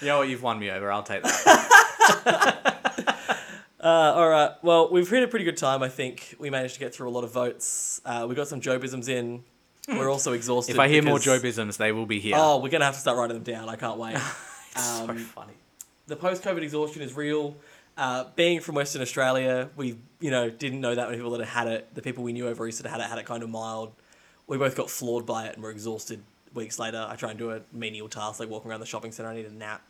You 0.00 0.08
know 0.08 0.18
what? 0.18 0.28
You've 0.28 0.42
won 0.42 0.58
me 0.58 0.70
over. 0.70 0.90
I'll 0.90 1.02
take 1.02 1.22
that. 1.22 2.70
Uh, 3.84 4.14
all 4.16 4.28
right. 4.30 4.52
Well, 4.62 4.90
we've 4.90 5.08
had 5.10 5.22
a 5.24 5.28
pretty 5.28 5.44
good 5.44 5.58
time. 5.58 5.82
I 5.82 5.90
think 5.90 6.34
we 6.38 6.48
managed 6.48 6.74
to 6.74 6.80
get 6.80 6.94
through 6.94 7.08
a 7.08 7.10
lot 7.10 7.22
of 7.22 7.30
votes. 7.32 8.00
Uh, 8.04 8.24
we 8.26 8.34
got 8.34 8.48
some 8.48 8.62
Jobisms 8.62 9.10
in. 9.10 9.44
We're 9.88 10.10
also 10.10 10.32
exhausted. 10.38 10.72
if 10.72 10.78
I 10.78 10.88
hear 10.88 11.02
more 11.02 11.18
because- 11.18 11.42
Jobisms, 11.42 11.76
they 11.76 11.92
will 11.92 12.06
be 12.06 12.18
here. 12.18 12.34
Oh, 12.36 12.60
we're 12.62 12.70
gonna 12.70 12.86
have 12.86 12.94
to 12.94 13.00
start 13.00 13.18
writing 13.18 13.36
them 13.42 13.44
down. 13.54 13.68
I 13.68 13.76
can't 13.76 13.98
wait. 13.98 14.16
so 14.76 15.04
um, 15.10 15.18
funny. 15.18 15.52
the 16.06 16.16
post-COVID 16.16 16.62
exhaustion 16.62 17.02
is 17.02 17.14
real. 17.14 17.56
Uh, 17.96 18.24
being 18.34 18.60
from 18.60 18.74
Western 18.74 19.02
Australia, 19.02 19.68
we 19.76 19.98
you 20.18 20.30
know 20.30 20.48
didn't 20.48 20.80
know 20.80 20.94
that 20.94 21.06
many 21.08 21.18
people 21.18 21.32
that 21.32 21.44
had 21.44 21.66
had 21.66 21.68
it. 21.68 21.94
The 21.94 22.00
people 22.00 22.24
we 22.24 22.32
knew 22.32 22.48
over 22.48 22.66
Easter 22.66 22.82
that 22.84 22.88
had 22.88 23.00
it 23.00 23.06
had 23.06 23.18
it 23.18 23.26
kind 23.26 23.42
of 23.42 23.50
mild. 23.50 23.92
We 24.46 24.56
both 24.56 24.74
got 24.76 24.88
floored 24.88 25.26
by 25.26 25.46
it 25.46 25.54
and 25.54 25.62
were 25.62 25.70
exhausted 25.70 26.22
weeks 26.54 26.78
later. 26.78 27.06
I 27.06 27.16
try 27.16 27.30
and 27.30 27.38
do 27.38 27.50
a 27.50 27.60
menial 27.70 28.08
task 28.08 28.40
like 28.40 28.48
walking 28.48 28.70
around 28.70 28.80
the 28.80 28.86
shopping 28.86 29.12
center. 29.12 29.28
I 29.28 29.34
need 29.34 29.46
a 29.46 29.52
nap. 29.52 29.82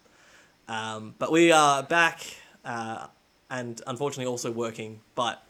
Um, 0.67 1.15
but 1.19 1.31
we 1.31 1.53
are 1.53 1.83
back, 1.83 2.21
uh, 2.65 3.07
and 3.51 3.81
unfortunately 3.87 4.27
also 4.31 4.51
working. 4.51 5.01
But 5.15 5.43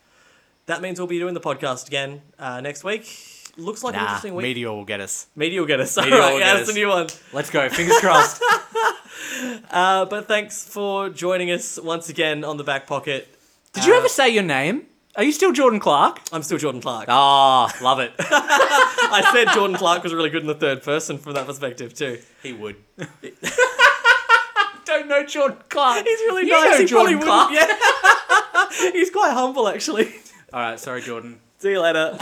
that 0.66 0.80
means 0.82 0.98
we'll 0.98 1.06
be 1.06 1.18
doing 1.18 1.34
the 1.34 1.40
podcast 1.40 1.86
again 1.88 2.22
uh, 2.38 2.60
next 2.60 2.84
week. 2.84 3.06
Looks 3.56 3.84
like 3.84 3.94
an 3.94 4.00
interesting 4.00 4.34
week. 4.34 4.42
Meteor 4.44 4.72
will 4.72 4.84
get 4.84 5.00
us. 5.00 5.28
Media 5.36 5.60
will 5.60 5.68
get 5.68 5.78
us. 5.80 5.96
All 5.96 6.04
right, 6.10 6.38
yeah, 6.40 6.54
that's 6.54 6.68
a 6.70 6.72
new 6.74 6.88
one. 6.88 7.06
Let's 7.32 7.50
go. 7.50 7.68
Fingers 7.68 7.98
crossed. 8.00 8.42
Uh, 9.70 10.04
but 10.04 10.28
thanks 10.28 10.66
for 10.66 11.08
joining 11.08 11.50
us 11.50 11.78
once 11.80 12.08
again 12.08 12.44
on 12.44 12.56
the 12.56 12.62
back 12.64 12.86
pocket. 12.86 13.26
Did 13.72 13.84
you 13.84 13.94
Uh, 13.94 13.98
ever 13.98 14.08
say 14.08 14.28
your 14.28 14.42
name? 14.44 14.86
Are 15.16 15.24
you 15.24 15.32
still 15.32 15.50
Jordan 15.52 15.80
Clark? 15.80 16.20
I'm 16.32 16.42
still 16.42 16.58
Jordan 16.58 16.80
Clark. 16.80 17.06
Ah, 17.08 17.72
love 17.82 17.98
it. 18.00 18.12
I 18.18 19.28
said 19.32 19.52
Jordan 19.54 19.76
Clark 19.76 20.02
was 20.04 20.12
really 20.14 20.30
good 20.30 20.42
in 20.42 20.46
the 20.48 20.54
third 20.54 20.82
person 20.82 21.18
from 21.18 21.34
that 21.34 21.46
perspective 21.46 21.94
too. 21.94 22.18
he 22.42 22.52
would. 22.52 22.76
Don't 24.98 25.08
know 25.08 25.24
Jordan 25.26 25.58
Clark. 25.68 26.04
He's 26.06 26.20
really 26.20 26.46
You 26.46 26.52
nice. 26.52 26.78
he 26.80 26.84
Jordan 26.86 27.18
probably 27.18 27.26
Clark. 27.26 27.50
wouldn't- 27.50 27.68
Yeah. 28.82 28.92
He's 28.92 29.10
quite 29.10 29.32
humble 29.32 29.68
actually. 29.68 30.14
All 30.52 30.60
right, 30.60 30.78
sorry, 30.78 31.02
Jordan. 31.02 31.40
See 31.58 31.70
you 31.70 31.80
later. 31.80 32.16